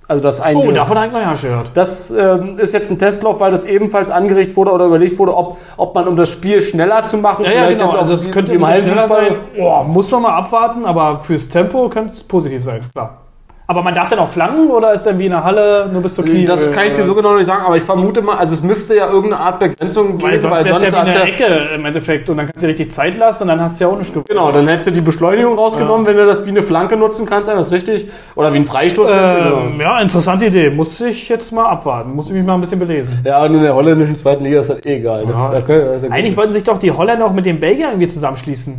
Also 0.08 0.22
das 0.22 0.40
ein 0.40 0.56
Oh, 0.56 0.72
davon 0.72 0.98
habe 0.98 1.08
ich 1.08 1.14
noch 1.14 1.20
ja 1.22 1.36
schon 1.36 1.50
gehört. 1.50 1.72
das 1.74 2.12
ähm, 2.12 2.60
ist 2.60 2.74
jetzt 2.74 2.92
ein 2.92 3.00
Testlauf, 3.00 3.40
weil 3.40 3.52
das 3.52 3.66
ebenfalls 3.66 4.12
angeregt 4.12 4.56
wurde 4.56 4.72
oder 4.72 4.86
überlegt 4.86 5.18
wurde, 5.18 5.36
ob, 5.36 5.58
ob 5.78 5.96
man, 5.96 6.08
um 6.08 6.16
das 6.16 6.30
Spiel 6.30 6.62
schneller 6.62 7.08
zu 7.08 7.18
machen, 7.18 7.46
Ja, 7.46 7.52
ja, 7.52 7.70
genau. 7.70 7.90
Also 7.90 8.14
es 8.14 8.30
könnte 8.32 8.54
bisschen 8.58 8.84
schneller 8.84 9.08
sein. 9.08 9.36
Boah, 9.58 9.84
muss 9.84 10.12
man 10.12 10.22
mal 10.22 10.38
abwarten, 10.38 10.86
aber 10.86 11.20
fürs 11.20 11.50
Tempo 11.50 11.90
könnte 11.90 12.14
es 12.14 12.24
positiv 12.24 12.64
sein, 12.64 12.82
klar. 12.94 13.25
Aber 13.68 13.82
man 13.82 13.96
darf 13.96 14.10
dann 14.12 14.20
auch 14.20 14.28
flanken 14.28 14.70
oder 14.70 14.94
ist 14.94 15.08
dann 15.08 15.18
wie 15.18 15.26
in 15.26 15.32
der 15.32 15.44
Halle 15.44 15.90
nur 15.92 16.04
bis 16.04 16.14
zur 16.14 16.24
Knie? 16.24 16.46
Das 16.46 16.72
kann 16.72 16.86
ich 16.86 16.94
dir 16.94 17.04
so 17.04 17.16
genau 17.16 17.36
nicht 17.36 17.48
sagen, 17.48 17.66
aber 17.66 17.76
ich 17.78 17.84
vermute 17.84 18.22
mal, 18.22 18.38
also 18.38 18.54
es 18.54 18.62
müsste 18.62 18.96
ja 18.96 19.08
irgendeine 19.08 19.40
Art 19.42 19.60
Begrenzung 19.60 20.22
Weil 20.22 20.32
geben, 20.32 20.42
sonst 20.44 20.52
weil 20.56 20.66
sonst 20.68 20.84
ja 20.84 20.92
wie 20.92 20.96
hast 20.96 21.08
eine 21.08 21.16
ja, 21.16 21.26
Ecke 21.26 21.46
im 21.74 21.86
Endeffekt 21.86 22.30
und 22.30 22.38
dann 22.38 22.46
kannst 22.46 22.62
du 22.62 22.68
dir 22.68 22.74
richtig 22.74 22.92
Zeit 22.92 23.18
lassen 23.18 23.44
und 23.44 23.50
dann 23.50 23.62
hast 23.62 23.80
du 23.80 23.86
ja 23.86 23.90
auch 23.90 23.98
nicht 23.98 24.10
gewonnen. 24.14 24.28
Genau, 24.30 24.52
dann 24.52 24.68
hättest 24.68 24.90
du 24.90 24.94
die 24.94 25.02
Beschleunigung 25.02 25.58
rausgenommen, 25.58 26.06
wenn 26.06 26.16
du 26.16 26.28
das 26.28 26.46
wie 26.46 26.52
eine 26.52 26.62
Flanke 26.62 26.96
nutzen 26.96 27.26
kannst, 27.26 27.50
ist 27.50 27.58
das 27.58 27.72
richtig? 27.72 28.08
Oder 28.36 28.54
wie 28.54 28.58
ein 28.58 28.66
Freistoß. 28.66 29.10
Ähm, 29.12 29.82
ja, 29.82 30.00
interessante 30.00 30.46
Idee. 30.46 30.70
Muss 30.70 31.02
ich 31.02 31.28
jetzt 31.30 31.52
mal 31.52 31.66
abwarten. 31.66 32.14
Muss 32.14 32.28
ich 32.28 32.34
mich 32.34 32.46
mal 32.46 32.54
ein 32.54 32.62
bisschen 32.62 32.80
belesen. 32.80 33.20
Ja, 33.26 33.42
und 33.44 33.56
in 33.56 33.64
der 33.64 33.74
holländischen 33.74 34.16
zweiten 34.16 34.44
Liga 34.44 34.60
ist 34.60 34.70
das 34.70 34.78
eh 34.86 34.98
egal. 34.98 35.26
Ne? 35.26 35.32
Ja. 35.32 35.50
Da 35.50 35.62
können- 35.62 35.88
ist 35.88 36.04
ja 36.04 36.08
gut. 36.10 36.12
Eigentlich 36.16 36.38
wollten 36.38 36.54
sich 36.54 36.64
doch 36.64 36.78
die 36.78 36.92
Holländer 36.92 37.26
auch 37.26 37.34
mit 37.34 37.48
den 37.48 37.60
Belgiern 37.60 37.92
irgendwie 37.92 38.10
zusammenschließen. 38.10 38.76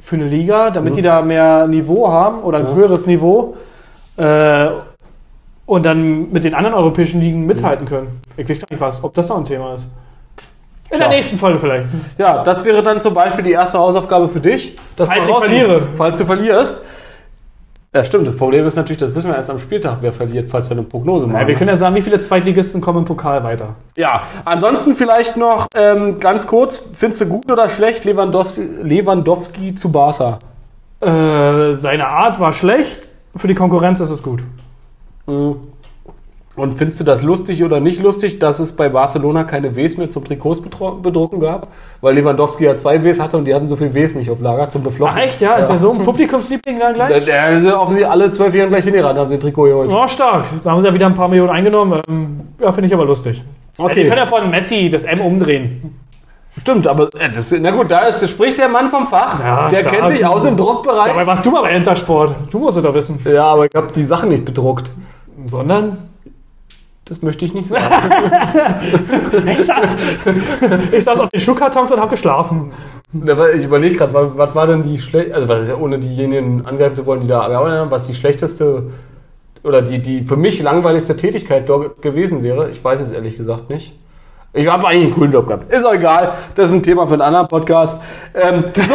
Für 0.00 0.16
eine 0.16 0.24
Liga, 0.24 0.70
damit 0.70 0.96
die 0.96 1.02
da 1.02 1.20
mehr 1.20 1.66
Niveau 1.66 2.08
haben 2.10 2.40
oder 2.42 2.58
ein 2.58 2.64
Ja. 2.68 2.74
höheres 2.74 3.06
Niveau. 3.06 3.54
Äh, 4.16 4.68
und 5.64 5.86
dann 5.86 6.30
mit 6.30 6.44
den 6.44 6.54
anderen 6.54 6.74
europäischen 6.74 7.20
Ligen 7.20 7.46
mithalten 7.46 7.86
können. 7.86 8.20
Ich 8.36 8.48
weiß 8.48 8.60
gar 8.60 8.66
nicht 8.70 8.80
was, 8.80 9.02
ob 9.02 9.14
das 9.14 9.28
noch 9.28 9.38
ein 9.38 9.44
Thema 9.44 9.74
ist. 9.74 9.86
In 10.90 10.98
Tja. 10.98 11.08
der 11.08 11.16
nächsten 11.16 11.38
Folge 11.38 11.58
vielleicht. 11.58 11.86
Ja, 12.18 12.42
das 12.42 12.64
wäre 12.64 12.82
dann 12.82 13.00
zum 13.00 13.14
Beispiel 13.14 13.44
die 13.44 13.52
erste 13.52 13.78
Hausaufgabe 13.78 14.28
für 14.28 14.40
dich. 14.40 14.76
dass 14.96 15.08
Falls 15.08 15.26
ich 15.26 15.34
verliere. 15.34 15.88
Falls 15.96 16.18
du 16.18 16.26
verlierst. 16.26 16.84
Ja, 17.94 18.02
stimmt. 18.04 18.26
Das 18.26 18.36
Problem 18.36 18.66
ist 18.66 18.76
natürlich, 18.76 19.00
das 19.00 19.14
wissen 19.14 19.28
wir 19.28 19.36
erst 19.36 19.50
am 19.50 19.58
Spieltag, 19.58 19.98
wer 20.00 20.14
verliert, 20.14 20.50
falls 20.50 20.68
wir 20.68 20.76
eine 20.76 20.82
Prognose 20.82 21.26
machen. 21.26 21.42
Ja, 21.42 21.46
wir 21.46 21.54
können 21.54 21.68
ja 21.68 21.76
sagen, 21.76 21.94
wie 21.94 22.00
viele 22.00 22.20
Zweitligisten 22.20 22.80
kommen 22.80 23.00
im 23.00 23.04
Pokal 23.04 23.44
weiter. 23.44 23.74
Ja, 23.96 24.22
ansonsten 24.46 24.94
vielleicht 24.94 25.36
noch 25.36 25.66
ähm, 25.74 26.18
ganz 26.18 26.46
kurz, 26.46 26.88
findest 26.94 27.20
du 27.20 27.26
gut 27.26 27.52
oder 27.52 27.68
schlecht 27.68 28.06
Lewandowski, 28.06 28.62
Lewandowski 28.82 29.74
zu 29.74 29.92
Barca? 29.92 30.38
Äh, 31.00 31.74
seine 31.74 32.08
Art 32.08 32.40
war 32.40 32.54
schlecht, 32.54 33.11
für 33.34 33.48
die 33.48 33.54
Konkurrenz 33.54 34.00
ist 34.00 34.10
es 34.10 34.22
gut. 34.22 34.42
Mhm. 35.26 35.56
Und 36.54 36.74
findest 36.74 37.00
du 37.00 37.04
das 37.04 37.22
lustig 37.22 37.64
oder 37.64 37.80
nicht 37.80 38.02
lustig, 38.02 38.38
dass 38.38 38.60
es 38.60 38.76
bei 38.76 38.90
Barcelona 38.90 39.44
keine 39.44 39.74
Ws 39.74 39.96
mehr 39.96 40.10
zum 40.10 40.22
Trikots 40.22 40.60
bedrucken 40.60 41.40
gab? 41.40 41.68
Weil 42.02 42.14
Lewandowski 42.14 42.64
ja 42.64 42.76
zwei 42.76 43.02
Ws 43.02 43.20
hatte 43.20 43.38
und 43.38 43.46
die 43.46 43.54
hatten 43.54 43.68
so 43.68 43.76
viel 43.76 43.94
Ws 43.94 44.16
nicht 44.16 44.28
auf 44.28 44.38
Lager 44.38 44.68
zum 44.68 44.82
Beflocken. 44.82 45.14
Ach 45.16 45.22
echt, 45.22 45.40
ja? 45.40 45.54
Ist 45.54 45.70
er 45.70 45.78
so 45.78 45.92
ein 45.92 46.04
Publikumsliebling 46.04 46.78
dann 46.78 46.92
gleich? 46.92 47.24
der 47.24 47.52
ist 47.52 47.66
offensichtlich 47.66 48.06
alle 48.06 48.30
zwölf 48.32 48.54
Jahre 48.54 48.68
gleich 48.68 48.84
hingerannt, 48.84 49.18
haben 49.18 49.30
sie 49.30 49.36
ein 49.36 49.40
Trikot 49.40 49.64
geholt. 49.64 49.90
Ja, 49.90 50.06
stark. 50.06 50.44
Da 50.62 50.72
haben 50.72 50.80
sie 50.82 50.88
ja 50.88 50.92
wieder 50.92 51.06
ein 51.06 51.14
paar 51.14 51.28
Millionen 51.28 51.50
eingenommen. 51.50 52.02
Ähm, 52.06 52.40
ja, 52.60 52.70
finde 52.70 52.88
ich 52.88 52.94
aber 52.94 53.06
lustig. 53.06 53.42
Okay. 53.78 54.02
Die 54.02 54.08
können 54.08 54.18
ja 54.18 54.26
von 54.26 54.50
Messi 54.50 54.90
das 54.90 55.04
M 55.04 55.22
umdrehen. 55.22 55.98
Stimmt, 56.60 56.86
aber 56.86 57.08
äh, 57.18 57.30
das, 57.30 57.50
na 57.58 57.70
gut, 57.70 57.90
da 57.90 58.06
ist, 58.08 58.28
spricht 58.28 58.58
der 58.58 58.68
Mann 58.68 58.90
vom 58.90 59.06
Fach. 59.06 59.40
Ja, 59.40 59.68
der 59.68 59.82
klar. 59.82 59.94
kennt 59.94 60.08
sich 60.10 60.24
aus 60.24 60.44
im 60.44 60.56
Druckbereich. 60.56 61.08
Dabei 61.08 61.26
warst 61.26 61.46
du 61.46 61.50
mal 61.50 61.62
bei 61.62 61.74
Intersport. 61.74 62.34
Du 62.50 62.58
musst 62.58 62.76
es 62.76 62.82
doch 62.82 62.94
wissen. 62.94 63.18
Ja, 63.24 63.44
aber 63.46 63.66
ich 63.66 63.74
habe 63.74 63.90
die 63.92 64.04
Sachen 64.04 64.28
nicht 64.28 64.44
bedruckt. 64.44 64.90
Sondern? 65.46 66.10
Das 67.06 67.22
möchte 67.22 67.44
ich 67.44 67.54
nicht 67.54 67.68
sagen. 67.68 67.84
Ich 69.50 69.64
saß, 69.64 69.96
ich 70.92 71.04
saß 71.04 71.20
auf 71.20 71.30
den 71.30 71.40
Schuhkartons 71.40 71.90
und 71.90 71.98
habe 71.98 72.10
geschlafen. 72.10 72.70
Ich 73.12 73.64
überlege 73.64 73.96
gerade, 73.96 74.32
was, 74.36 74.54
war 74.54 74.66
denn 74.66 74.82
die 74.82 74.98
schlecht, 74.98 75.32
also 75.32 75.48
was 75.48 75.64
ist 75.64 75.68
ja 75.70 75.76
ohne 75.76 75.98
diejenigen 75.98 76.64
angreifen 76.64 76.96
zu 76.96 77.04
wollen, 77.04 77.20
die 77.20 77.28
da 77.28 77.48
gearbeitet 77.48 77.78
haben, 77.80 77.90
was 77.90 78.06
die 78.06 78.14
schlechteste 78.14 78.84
oder 79.64 79.82
die, 79.82 80.00
die 80.00 80.24
für 80.24 80.36
mich 80.36 80.62
langweiligste 80.62 81.16
Tätigkeit 81.16 81.68
dort 81.68 82.00
gewesen 82.02 82.42
wäre. 82.42 82.70
Ich 82.70 82.82
weiß 82.82 83.00
es 83.00 83.10
ehrlich 83.10 83.36
gesagt 83.36 83.68
nicht. 83.68 83.94
Ich 84.54 84.66
habe 84.66 84.86
eigentlich 84.86 85.04
einen 85.04 85.14
coolen 85.14 85.32
Job 85.32 85.46
gehabt. 85.46 85.72
Ist 85.72 85.82
auch 85.84 85.94
egal. 85.94 86.34
Das 86.54 86.68
ist 86.68 86.74
ein 86.74 86.82
Thema 86.82 87.06
für 87.06 87.14
einen 87.14 87.22
anderen 87.22 87.48
Podcast. 87.48 88.02
Ähm, 88.34 88.64
so, 88.74 88.94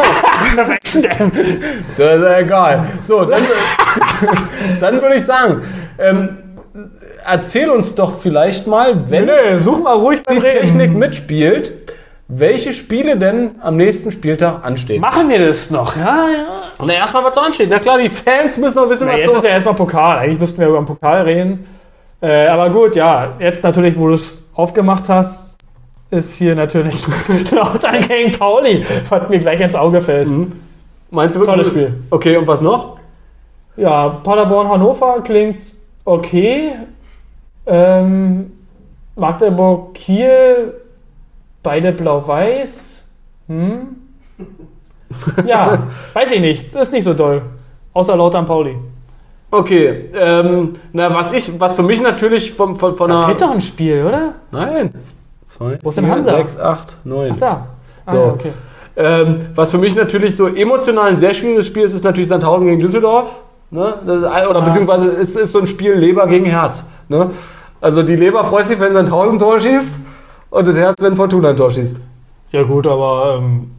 das 1.98 2.16
ist 2.16 2.24
ja 2.24 2.40
egal. 2.40 2.86
So, 3.04 3.26
dann, 3.26 3.42
dann 4.80 5.02
würde 5.02 5.16
ich 5.16 5.26
sagen, 5.26 5.64
ähm, 5.98 6.38
erzähl 7.26 7.72
uns 7.72 7.96
doch 7.96 8.20
vielleicht 8.20 8.68
mal, 8.68 9.10
wenn 9.10 9.26
Nee, 9.26 9.58
such 9.58 9.82
mal 9.82 9.96
ruhig 9.96 10.22
die. 10.30 10.40
Technik 10.40 10.94
mitspielt, 10.94 11.74
welche 12.28 12.72
Spiele 12.72 13.18
denn 13.18 13.56
am 13.60 13.78
nächsten 13.78 14.12
Spieltag 14.12 14.64
anstehen. 14.64 15.02
Machen 15.02 15.28
wir 15.28 15.44
das 15.44 15.72
noch? 15.72 15.96
Ja, 15.98 16.28
ja. 16.30 16.46
Und 16.78 16.90
erstmal, 16.90 17.24
was 17.24 17.34
so 17.34 17.40
ansteht. 17.40 17.70
Na 17.72 17.80
klar, 17.80 17.98
die 17.98 18.10
Fans 18.10 18.58
müssen 18.58 18.76
noch 18.76 18.90
wissen, 18.90 19.08
Na, 19.08 19.14
was 19.14 19.20
jetzt 19.22 19.32
so... 19.32 19.38
ist 19.38 19.44
ja 19.44 19.50
erstmal 19.50 19.74
Pokal. 19.74 20.20
Eigentlich 20.20 20.40
müssten 20.40 20.62
wir 20.62 20.68
über 20.68 20.78
den 20.78 20.86
Pokal 20.86 21.24
reden. 21.24 21.66
Äh, 22.22 22.46
aber 22.48 22.70
gut, 22.70 22.96
ja. 22.96 23.34
Jetzt 23.40 23.64
natürlich, 23.64 23.98
wo 23.98 24.08
du 24.08 24.14
es 24.14 24.44
aufgemacht 24.58 25.08
hast, 25.08 25.58
ist 26.10 26.34
hier 26.36 26.56
natürlich 26.56 27.06
Lautern 27.52 28.02
gegen 28.08 28.32
Pauli, 28.32 28.86
was 29.10 29.30
mir 29.30 29.40
gleich 29.40 29.60
ins 29.60 29.76
Auge 29.76 30.02
fällt. 30.02 30.30
Meinst 31.12 31.36
du 31.36 31.44
Tolles 31.44 31.68
Spiel. 31.68 31.94
Okay, 32.10 32.36
und 32.38 32.48
was 32.48 32.62
noch? 32.62 32.98
Ja, 33.78 34.10
Paderborn-Hannover 34.10 35.22
klingt 35.24 35.62
okay. 36.04 36.74
Ähm, 37.66 38.52
Magdeburg-Kiel, 39.16 40.74
beide 41.64 41.92
blau-weiß. 41.92 43.06
Hm? 43.48 43.88
Ja, 45.46 45.88
weiß 46.14 46.32
ich 46.32 46.42
nicht. 46.42 46.76
Ist 46.76 46.92
nicht 46.92 47.06
so 47.06 47.14
doll. 47.14 47.42
Außer 47.94 48.16
Lautern 48.18 48.46
Pauli. 48.46 48.76
Okay, 49.50 50.10
ähm, 50.14 50.74
na, 50.92 51.14
was 51.14 51.32
ich, 51.32 51.58
was 51.60 51.74
für 51.74 51.84
mich 51.84 52.02
natürlich 52.02 52.52
vom, 52.54 52.76
von, 52.76 52.96
von 52.96 53.10
Da 53.10 53.18
einer... 53.20 53.28
fehlt 53.28 53.42
doch 53.42 53.52
ein 53.52 53.62
Spiel, 53.62 54.04
oder? 54.06 54.34
Nein. 54.52 54.94
Zwei, 55.46 55.78
Wo 55.82 55.90
ist 55.90 55.96
denn 55.96 56.04
vier, 56.06 56.14
Hansa? 56.16 56.36
sechs, 56.36 56.60
acht, 56.60 56.98
neun. 57.06 57.32
Ach, 57.34 57.38
da. 57.38 57.68
Ah, 58.06 58.14
So. 58.14 58.20
ja, 58.20 58.28
okay. 58.34 58.52
Ähm, 58.98 59.38
was 59.56 59.72
für 59.72 59.78
mich 59.78 59.96
natürlich 59.96 60.36
so 60.36 60.48
emotional 60.48 61.08
ein 61.10 61.18
sehr 61.18 61.34
schwieriges 61.34 61.68
Spiel 61.68 61.84
ist, 61.84 61.94
ist 61.94 62.04
natürlich 62.04 62.28
Sandhausen 62.28 62.68
gegen 62.68 62.80
Düsseldorf. 62.80 63.36
Ne? 63.70 63.94
Das 64.06 64.18
ist, 64.18 64.24
ein- 64.26 64.48
oder 64.48 64.62
beziehungsweise 64.62 65.12
es 65.12 65.36
ist 65.36 65.52
so 65.52 65.60
ein 65.60 65.68
Spiel 65.68 65.94
Leber 65.94 66.26
gegen 66.28 66.46
Herz. 66.46 66.86
Ne? 67.08 67.30
Also 67.80 68.02
die 68.04 68.16
Leber 68.16 68.44
freut 68.44 68.68
sich, 68.68 68.80
wenn 68.80 68.92
sie 68.94 69.00
ein 69.00 69.06
1000 69.06 69.40
Tor 69.42 69.60
schießt 69.60 70.00
und 70.50 70.68
das 70.68 70.76
Herz, 70.76 70.96
wenn 71.00 71.16
Fortuna 71.16 71.50
ein 71.50 71.58
Tor 71.58 71.70
schießt. 71.72 72.02
Ja 72.52 72.64
gut, 72.64 72.88
aber 72.88 73.38
ähm, 73.40 73.72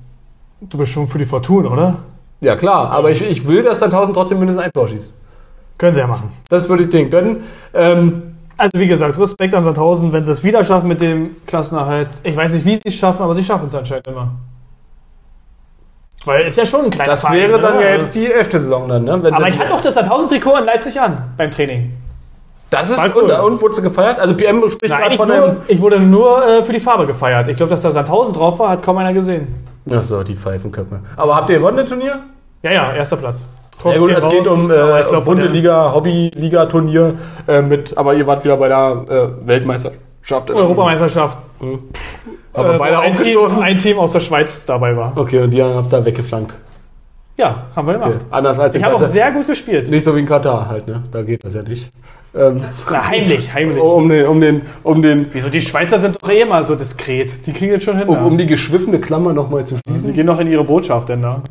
du 0.60 0.78
bist 0.78 0.92
schon 0.92 1.08
für 1.08 1.18
die 1.18 1.24
Fortuna, 1.24 1.68
oder? 1.70 1.96
Ja 2.40 2.54
klar, 2.54 2.90
aber 2.90 3.10
ich, 3.10 3.20
ich 3.22 3.46
will, 3.48 3.62
dass 3.62 3.82
1000 3.82 4.16
trotzdem 4.16 4.38
mindestens 4.38 4.64
ein 4.64 4.72
Tor 4.72 4.86
schießt. 4.88 5.14
Können 5.78 5.94
sie 5.94 6.00
ja 6.00 6.06
machen. 6.06 6.30
Das 6.48 6.68
würde 6.68 6.84
ich 6.84 6.90
denen 6.90 7.08
gönnen. 7.10 7.44
Ähm, 7.72 8.34
Also 8.56 8.72
wie 8.74 8.88
gesagt, 8.88 9.16
Respekt 9.18 9.54
an 9.54 9.62
Sandhausen, 9.62 10.12
wenn 10.12 10.24
sie 10.24 10.32
es 10.32 10.42
wieder 10.42 10.64
schaffen 10.64 10.88
mit 10.88 11.00
dem 11.00 11.36
Klassenerhalt. 11.46 12.08
Ich 12.24 12.36
weiß 12.36 12.52
nicht, 12.52 12.64
wie 12.66 12.74
sie 12.76 12.82
es 12.86 12.94
schaffen, 12.96 13.22
aber 13.22 13.34
sie 13.36 13.44
schaffen 13.44 13.68
es 13.68 13.74
anscheinend 13.76 14.08
immer. 14.08 14.32
Weil 16.24 16.46
ist 16.46 16.58
ja 16.58 16.66
schon 16.66 16.86
ein 16.86 16.90
kleiner 16.90 17.12
das 17.12 17.20
Verein, 17.20 17.36
wäre 17.36 17.60
dann 17.60 17.76
ne? 17.76 17.82
ja 17.84 17.88
jetzt 17.90 18.14
die 18.14 18.26
elfte 18.30 18.58
Saison 18.58 18.88
dann, 18.88 19.04
ne? 19.04 19.22
Wenn 19.22 19.32
Aber 19.32 19.44
sie- 19.44 19.50
ich 19.50 19.58
hatte 19.58 19.70
doch 19.70 19.80
das 19.80 19.94
Sandhausen-Trikot 19.94 20.56
in 20.58 20.64
Leipzig 20.64 21.00
an 21.00 21.22
beim 21.36 21.50
Training. 21.50 21.92
Das 22.70 22.90
ist 22.90 22.98
cool. 23.14 23.22
und, 23.22 23.30
und 23.30 23.62
wurdest 23.62 23.78
du 23.78 23.82
gefeiert? 23.84 24.18
Also 24.18 24.34
PM 24.36 24.60
spricht 24.68 24.94
gerade 24.94 25.16
von 25.16 25.28
nur, 25.28 25.36
einem. 25.36 25.56
ich 25.68 25.80
wurde 25.80 26.00
nur 26.00 26.44
äh, 26.46 26.62
für 26.64 26.72
die 26.72 26.80
Farbe 26.80 27.06
gefeiert. 27.06 27.48
Ich 27.48 27.56
glaube, 27.56 27.70
dass 27.70 27.80
da 27.82 27.92
Sandhausen 27.92 28.34
drauf 28.34 28.58
war, 28.58 28.68
hat 28.70 28.82
kaum 28.82 28.98
einer 28.98 29.14
gesehen. 29.14 29.46
Achso, 29.90 30.22
die 30.22 30.34
Pfeifenköpfe. 30.34 31.00
Aber 31.16 31.36
habt 31.36 31.48
ihr 31.48 31.58
gewonnen, 31.58 31.78
das 31.78 31.88
Turnier? 31.88 32.18
Ja, 32.62 32.72
ja, 32.72 32.92
erster 32.92 33.16
Platz. 33.16 33.46
Ja, 33.84 33.96
gut, 33.98 34.10
es 34.10 34.28
geht 34.28 34.46
um 34.46 34.70
äh, 34.70 34.74
glaub, 34.74 35.04
von 35.04 35.10
der- 35.12 35.20
Bundesliga, 35.20 35.92
Hobby-Liga-Turnier 35.94 37.14
äh, 37.46 37.62
mit, 37.62 37.96
aber 37.96 38.14
ihr 38.14 38.26
wart 38.26 38.44
wieder 38.44 38.56
bei 38.56 38.68
der 38.68 39.04
äh, 39.08 39.46
Weltmeisterschaft. 39.46 40.50
Europameisterschaft. 40.50 41.38
Aber 42.52 42.74
äh, 42.74 42.78
beide 42.78 42.98
ein 43.00 43.16
Team, 43.16 43.38
ein 43.60 43.78
Team 43.78 43.98
aus 43.98 44.12
der 44.12 44.20
Schweiz 44.20 44.64
dabei 44.66 44.96
war. 44.96 45.12
Okay, 45.16 45.40
und 45.42 45.50
die 45.50 45.62
habt 45.62 45.92
da 45.92 46.04
weggeflankt. 46.04 46.54
Ja, 47.36 47.66
haben 47.76 47.86
wir 47.86 47.94
gemacht. 47.94 48.10
Okay. 48.16 48.24
Anders 48.30 48.58
als 48.58 48.74
Ich 48.74 48.82
habe 48.82 48.96
auch 48.96 49.00
sehr 49.00 49.30
gut 49.30 49.46
gespielt. 49.46 49.88
Nicht 49.90 50.02
so 50.02 50.14
wie 50.16 50.20
in 50.20 50.26
Katar 50.26 50.68
halt, 50.68 50.88
ne? 50.88 51.04
Da 51.12 51.22
geht 51.22 51.44
das 51.44 51.54
ja 51.54 51.62
nicht. 51.62 51.88
Ähm, 52.34 52.62
Na, 52.90 53.08
heimlich, 53.08 53.52
heimlich. 53.54 53.80
um 53.80 54.08
den, 54.08 54.26
um 54.26 54.40
den, 54.40 54.62
um 54.82 55.00
den, 55.00 55.28
Wieso? 55.32 55.48
Die 55.48 55.62
Schweizer 55.62 55.98
sind 55.98 56.16
doch 56.20 56.28
eh 56.28 56.42
immer 56.42 56.62
so 56.62 56.74
diskret. 56.74 57.46
Die 57.46 57.52
kriegen 57.52 57.72
jetzt 57.72 57.84
schon 57.84 57.96
hin. 57.96 58.06
um, 58.06 58.26
um 58.26 58.38
die 58.38 58.46
geschwiffene 58.46 59.00
Klammer 59.00 59.32
nochmal 59.32 59.64
zu 59.64 59.76
die 59.76 59.92
schließen. 59.92 60.12
gehen 60.12 60.26
noch 60.26 60.38
in 60.38 60.46
ihre 60.46 60.64
Botschaft 60.64 61.08
denn 61.08 61.22
da. 61.22 61.42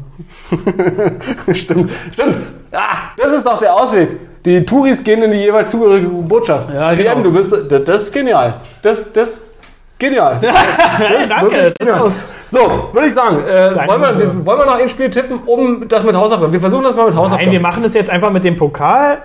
stimmt, 1.51 1.91
stimmt. 2.13 2.37
Ah, 2.71 3.09
das 3.17 3.33
ist 3.33 3.45
doch 3.45 3.57
der 3.57 3.73
Ausweg. 3.73 4.09
Die 4.45 4.63
Touris 4.63 5.03
gehen 5.03 5.23
in 5.23 5.31
die 5.31 5.37
jeweils 5.37 5.71
zugehörige 5.71 6.07
Botschaft. 6.07 6.69
Ja, 6.71 6.93
genau. 6.93 7.21
du 7.21 7.33
bist, 7.33 7.53
das, 7.69 7.83
das 7.83 8.01
ist 8.03 8.13
genial. 8.13 8.61
Das, 8.83 9.11
das, 9.11 9.45
genial. 9.97 10.39
Danke. 11.29 11.73
Das 11.77 11.79
ist 11.79 11.79
genial. 11.79 12.11
So, 12.47 12.89
würde 12.93 13.07
ich 13.07 13.13
sagen, 13.13 13.39
äh, 13.41 13.73
Danke. 13.73 13.91
wollen, 13.91 14.01
wir, 14.01 14.19
wir, 14.19 14.45
wollen 14.45 14.59
wir 14.59 14.65
noch 14.65 14.79
ein 14.79 14.89
Spiel 14.89 15.09
tippen, 15.09 15.39
um 15.47 15.87
das 15.89 16.03
mit 16.03 16.15
Hausaufgaben? 16.15 16.53
Wir 16.53 16.61
versuchen 16.61 16.83
das 16.83 16.95
mal 16.95 17.07
mit 17.07 17.15
Hausaufgaben. 17.15 17.45
Nein, 17.45 17.51
wir 17.51 17.59
machen 17.61 17.81
das 17.81 17.95
jetzt 17.95 18.11
einfach 18.11 18.31
mit 18.31 18.43
dem 18.43 18.55
Pokal. 18.55 19.23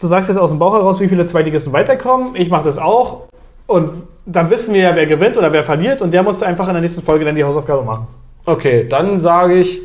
Du 0.00 0.06
sagst 0.06 0.28
jetzt 0.28 0.38
aus 0.38 0.50
dem 0.50 0.58
Bauch 0.58 0.74
heraus, 0.74 1.00
wie 1.00 1.08
viele 1.08 1.24
Zweitligisten 1.26 1.72
weiterkommen. 1.72 2.34
Ich 2.36 2.50
mache 2.50 2.64
das 2.64 2.78
auch. 2.78 3.22
Und 3.66 3.90
dann 4.26 4.50
wissen 4.50 4.74
wir 4.74 4.82
ja, 4.82 4.96
wer 4.96 5.06
gewinnt 5.06 5.36
oder 5.36 5.52
wer 5.52 5.62
verliert. 5.64 6.02
Und 6.02 6.12
der 6.12 6.22
muss 6.22 6.42
einfach 6.42 6.66
in 6.68 6.74
der 6.74 6.82
nächsten 6.82 7.02
Folge 7.02 7.24
dann 7.24 7.34
die 7.34 7.44
Hausaufgabe 7.44 7.82
machen. 7.82 8.06
Okay, 8.46 8.86
dann 8.88 9.18
sage 9.18 9.54
ich, 9.54 9.80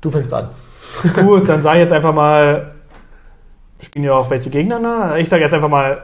du 0.00 0.10
fängst 0.10 0.32
an. 0.32 0.48
Gut, 1.14 1.48
dann 1.48 1.62
sage 1.62 1.78
ich 1.78 1.82
jetzt 1.82 1.92
einfach 1.92 2.14
mal. 2.14 2.74
Spielen 3.80 4.04
ja 4.04 4.12
auch 4.14 4.30
welche 4.30 4.48
Gegner? 4.50 4.78
Na? 4.78 5.16
Ich 5.18 5.28
sage 5.28 5.42
jetzt 5.42 5.52
einfach 5.54 5.68
mal. 5.68 6.02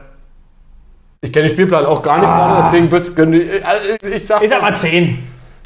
Ich 1.21 1.31
kenne 1.31 1.45
den 1.45 1.51
Spielplan 1.53 1.85
auch 1.85 2.01
gar 2.01 2.17
nicht 2.17 2.27
gerade, 2.27 2.63
deswegen 2.63 2.91
wirst 2.91 3.17
du. 3.17 3.23
Ich, 3.31 4.13
ich 4.15 4.25
sag, 4.25 4.41
Ich 4.41 4.49
sag 4.49 4.61
mal 4.61 4.75
10. 4.75 5.19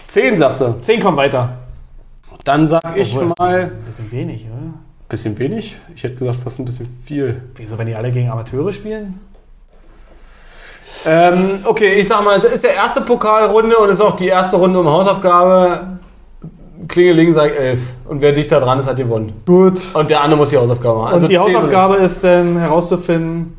10, 0.07 0.37
sagst 0.37 0.61
du. 0.61 0.75
10 0.81 1.01
kommen 1.01 1.17
weiter. 1.17 1.57
Dann 2.43 2.67
sag 2.67 2.95
ich 2.95 3.15
Obwohl, 3.15 3.29
das 3.29 3.37
mal. 3.39 3.59
ist 3.61 3.71
Ein 3.71 3.83
bisschen 3.85 4.11
wenig, 4.11 4.45
oder? 4.45 4.73
Bisschen 5.07 5.37
wenig? 5.37 5.77
Ich 5.95 6.03
hätte 6.03 6.15
gesagt, 6.15 6.39
fast 6.43 6.59
ein 6.59 6.65
bisschen 6.65 6.87
viel. 7.05 7.41
Wieso, 7.55 7.77
wenn 7.77 7.87
die 7.87 7.95
alle 7.95 8.11
gegen 8.11 8.29
Amateure 8.29 8.71
spielen? 8.71 9.19
Ähm, 11.05 11.59
okay, 11.63 11.93
ich 11.93 12.07
sag 12.07 12.23
mal, 12.23 12.35
es 12.35 12.43
ist 12.43 12.63
der 12.63 12.73
erste 12.73 13.01
Pokalrunde 13.01 13.77
und 13.77 13.89
es 13.89 13.95
ist 13.95 14.01
auch 14.01 14.15
die 14.15 14.27
erste 14.27 14.55
Runde 14.57 14.79
um 14.79 14.87
Hausaufgabe. 14.87 15.99
Klingeling 16.87 17.33
sagt 17.33 17.55
11. 17.55 17.79
Und 18.07 18.21
wer 18.21 18.31
dichter 18.31 18.59
dran 18.59 18.79
ist, 18.79 18.87
hat 18.87 18.97
gewonnen. 18.97 19.33
Gut. 19.45 19.79
Und 19.93 20.09
der 20.09 20.21
andere 20.21 20.37
muss 20.37 20.49
die 20.49 20.57
Hausaufgabe 20.57 20.99
machen. 20.99 21.13
Also 21.13 21.25
Und 21.25 21.31
die 21.31 21.37
10 21.37 21.55
Hausaufgabe 21.55 21.95
ist 21.97 22.23
dann 22.23 22.57
herauszufinden, 22.57 23.57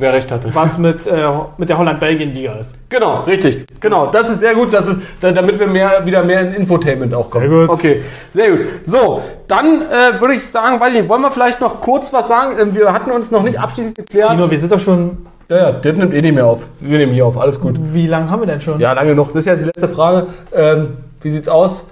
Wer 0.00 0.12
recht 0.12 0.30
hatte. 0.30 0.54
was 0.54 0.78
mit, 0.78 1.06
äh, 1.08 1.28
mit 1.58 1.68
der 1.68 1.76
Holland-Belgien-Liga 1.76 2.52
ist. 2.54 2.74
Genau, 2.88 3.22
richtig. 3.22 3.66
Genau, 3.80 4.06
das 4.06 4.30
ist 4.30 4.38
sehr 4.40 4.54
gut, 4.54 4.72
das 4.72 4.86
ist, 4.86 5.00
da- 5.20 5.32
damit 5.32 5.58
wir 5.58 5.66
mehr, 5.66 6.06
wieder 6.06 6.22
mehr 6.22 6.40
in 6.42 6.52
Infotainment 6.54 7.12
auch 7.14 7.28
kommen. 7.28 7.48
Sehr 7.48 7.58
gut. 7.66 7.68
Okay, 7.68 8.02
sehr 8.32 8.50
gut. 8.52 8.60
So, 8.84 9.20
dann 9.48 9.82
äh, 9.82 10.20
würde 10.20 10.34
ich 10.34 10.46
sagen, 10.48 10.78
weiß 10.80 10.92
ich 10.94 11.00
nicht, 11.00 11.08
wollen 11.08 11.22
wir 11.22 11.32
vielleicht 11.32 11.60
noch 11.60 11.80
kurz 11.80 12.12
was 12.12 12.28
sagen? 12.28 12.56
Ähm, 12.60 12.74
wir 12.76 12.92
hatten 12.92 13.10
uns 13.10 13.32
noch 13.32 13.42
nicht 13.42 13.58
abschließend 13.58 13.96
geklärt. 13.96 14.30
Tino, 14.30 14.48
wir 14.50 14.58
sind 14.58 14.70
doch 14.70 14.78
schon. 14.80 15.18
Ja, 15.48 15.56
ja, 15.56 15.72
der 15.72 15.92
nimmt 15.94 16.14
eh 16.14 16.20
nicht 16.22 16.34
mehr 16.34 16.46
auf. 16.46 16.80
Wir 16.80 16.98
nehmen 16.98 17.12
hier 17.12 17.26
auf, 17.26 17.36
alles 17.36 17.58
gut. 17.60 17.74
Wie 17.80 18.06
lange 18.06 18.30
haben 18.30 18.40
wir 18.42 18.46
denn 18.46 18.60
schon? 18.60 18.78
Ja, 18.78 18.92
lange 18.92 19.14
noch. 19.16 19.26
Das 19.28 19.36
ist 19.36 19.46
jetzt 19.46 19.60
die 19.62 19.66
letzte 19.66 19.88
Frage. 19.88 20.26
Ähm, 20.54 20.98
wie 21.22 21.30
sieht's 21.30 21.48
aus? 21.48 21.88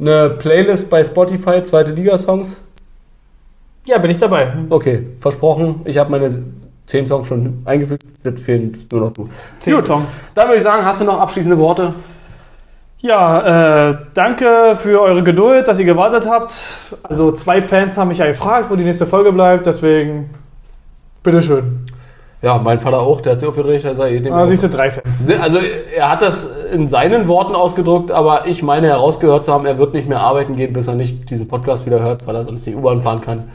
Eine 0.00 0.30
Playlist 0.30 0.88
bei 0.88 1.04
Spotify, 1.04 1.62
zweite 1.62 1.92
Liga-Songs? 1.92 2.60
Ja, 3.84 3.98
bin 3.98 4.10
ich 4.12 4.18
dabei. 4.18 4.52
Okay, 4.70 5.08
versprochen. 5.18 5.80
Ich 5.84 5.98
habe 5.98 6.10
meine 6.12 6.30
zehn 6.86 7.06
Songs 7.06 7.28
schon 7.28 7.62
eingefügt. 7.64 8.04
Jetzt 8.22 8.44
fehlen 8.44 8.76
nur 8.90 9.00
noch 9.02 9.10
du. 9.12 9.28
Zehn 9.60 9.74
Gut. 9.74 9.86
Songs. 9.86 10.06
Dann 10.34 10.48
würde 10.48 10.56
ich 10.56 10.62
sagen, 10.62 10.84
hast 10.84 11.00
du 11.00 11.04
noch 11.04 11.20
abschließende 11.20 11.58
Worte? 11.58 11.94
Ja, 12.98 13.88
äh, 13.90 13.96
danke 14.14 14.76
für 14.76 15.00
eure 15.00 15.24
Geduld, 15.24 15.66
dass 15.66 15.78
ihr 15.80 15.84
gewartet 15.84 16.28
habt. 16.30 16.54
Also 17.02 17.32
zwei 17.32 17.60
Fans 17.60 17.98
haben 17.98 18.08
mich 18.08 18.18
ja 18.18 18.26
gefragt, 18.26 18.70
wo 18.70 18.76
die 18.76 18.84
nächste 18.84 19.06
Folge 19.06 19.32
bleibt, 19.32 19.66
deswegen 19.66 20.30
bitteschön. 21.24 21.86
Ja, 22.42 22.58
mein 22.58 22.78
Vater 22.78 23.00
auch, 23.00 23.20
der 23.20 23.32
hat 23.32 23.40
sich 23.40 23.48
aufgeregt, 23.48 23.84
er 23.84 23.94
sei 23.96 24.16
eh 24.16 24.20
dem 24.20 24.32
Ah, 24.32 24.46
siehst 24.46 24.64
du, 24.64 24.68
drei 24.68 24.90
Fans. 24.90 25.28
Also 25.40 25.58
er 25.96 26.10
hat 26.10 26.22
das 26.22 26.48
in 26.72 26.88
seinen 26.88 27.26
Worten 27.26 27.54
ausgedrückt, 27.56 28.12
aber 28.12 28.46
ich 28.46 28.62
meine 28.62 28.88
herausgehört 28.88 29.44
zu 29.44 29.52
haben, 29.52 29.66
er 29.66 29.78
wird 29.78 29.94
nicht 29.94 30.08
mehr 30.08 30.20
arbeiten 30.20 30.54
gehen, 30.56 30.72
bis 30.72 30.86
er 30.86 30.94
nicht 30.94 31.28
diesen 31.30 31.48
Podcast 31.48 31.86
wieder 31.86 32.00
hört, 32.00 32.26
weil 32.26 32.36
er 32.36 32.44
sonst 32.44 32.66
nicht 32.66 32.76
U-Bahn 32.76 33.00
fahren 33.00 33.20
kann. 33.20 33.50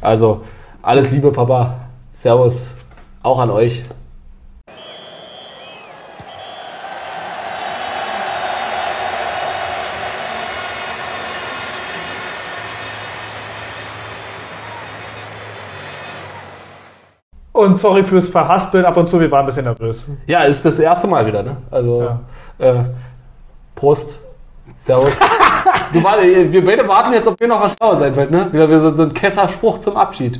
Also 0.00 0.42
alles 0.80 1.10
Liebe, 1.10 1.32
Papa. 1.32 1.74
Servus. 2.22 2.70
Auch 3.24 3.40
an 3.40 3.50
euch. 3.50 3.82
Und 17.50 17.76
sorry 17.76 18.04
fürs 18.04 18.28
Verhaspeln 18.28 18.84
ab 18.84 18.96
und 18.96 19.08
zu, 19.08 19.18
wir 19.18 19.28
waren 19.32 19.40
ein 19.40 19.46
bisschen 19.46 19.64
nervös. 19.64 20.06
Ja, 20.28 20.44
ist 20.44 20.64
das 20.64 20.78
erste 20.78 21.08
Mal 21.08 21.26
wieder, 21.26 21.42
ne? 21.42 21.56
Also 21.72 22.02
Ja. 22.02 22.20
äh, 22.64 22.84
Prost. 23.74 24.20
Servus. 24.76 25.10
du, 25.92 26.04
warte, 26.04 26.52
wir 26.52 26.64
beide 26.64 26.86
warten 26.86 27.12
jetzt, 27.14 27.26
ob 27.26 27.40
wir 27.40 27.48
noch 27.48 27.60
was 27.62 27.72
schlauer 27.74 27.96
sein 27.96 28.14
wird, 28.14 28.30
ne? 28.30 28.46
Wieder 28.52 28.80
so, 28.80 28.94
so 28.94 29.02
ein 29.02 29.12
Kesserspruch 29.12 29.80
zum 29.80 29.96
Abschied. 29.96 30.38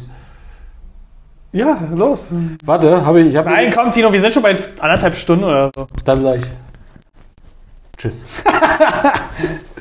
Ja, 1.52 1.78
los. 1.94 2.28
Warte, 2.64 3.04
habe 3.04 3.20
ich, 3.20 3.28
ich 3.28 3.36
habe 3.36 3.50
Nein, 3.50 3.70
komm, 3.74 3.92
Tino, 3.92 4.10
wir 4.10 4.20
sind 4.20 4.32
schon 4.32 4.42
bei 4.42 4.56
anderthalb 4.80 5.14
Stunden 5.14 5.44
oder 5.44 5.70
so. 5.74 5.86
Dann 6.04 6.20
sage 6.20 6.38
ich 6.38 6.46
Tschüss. 7.98 8.24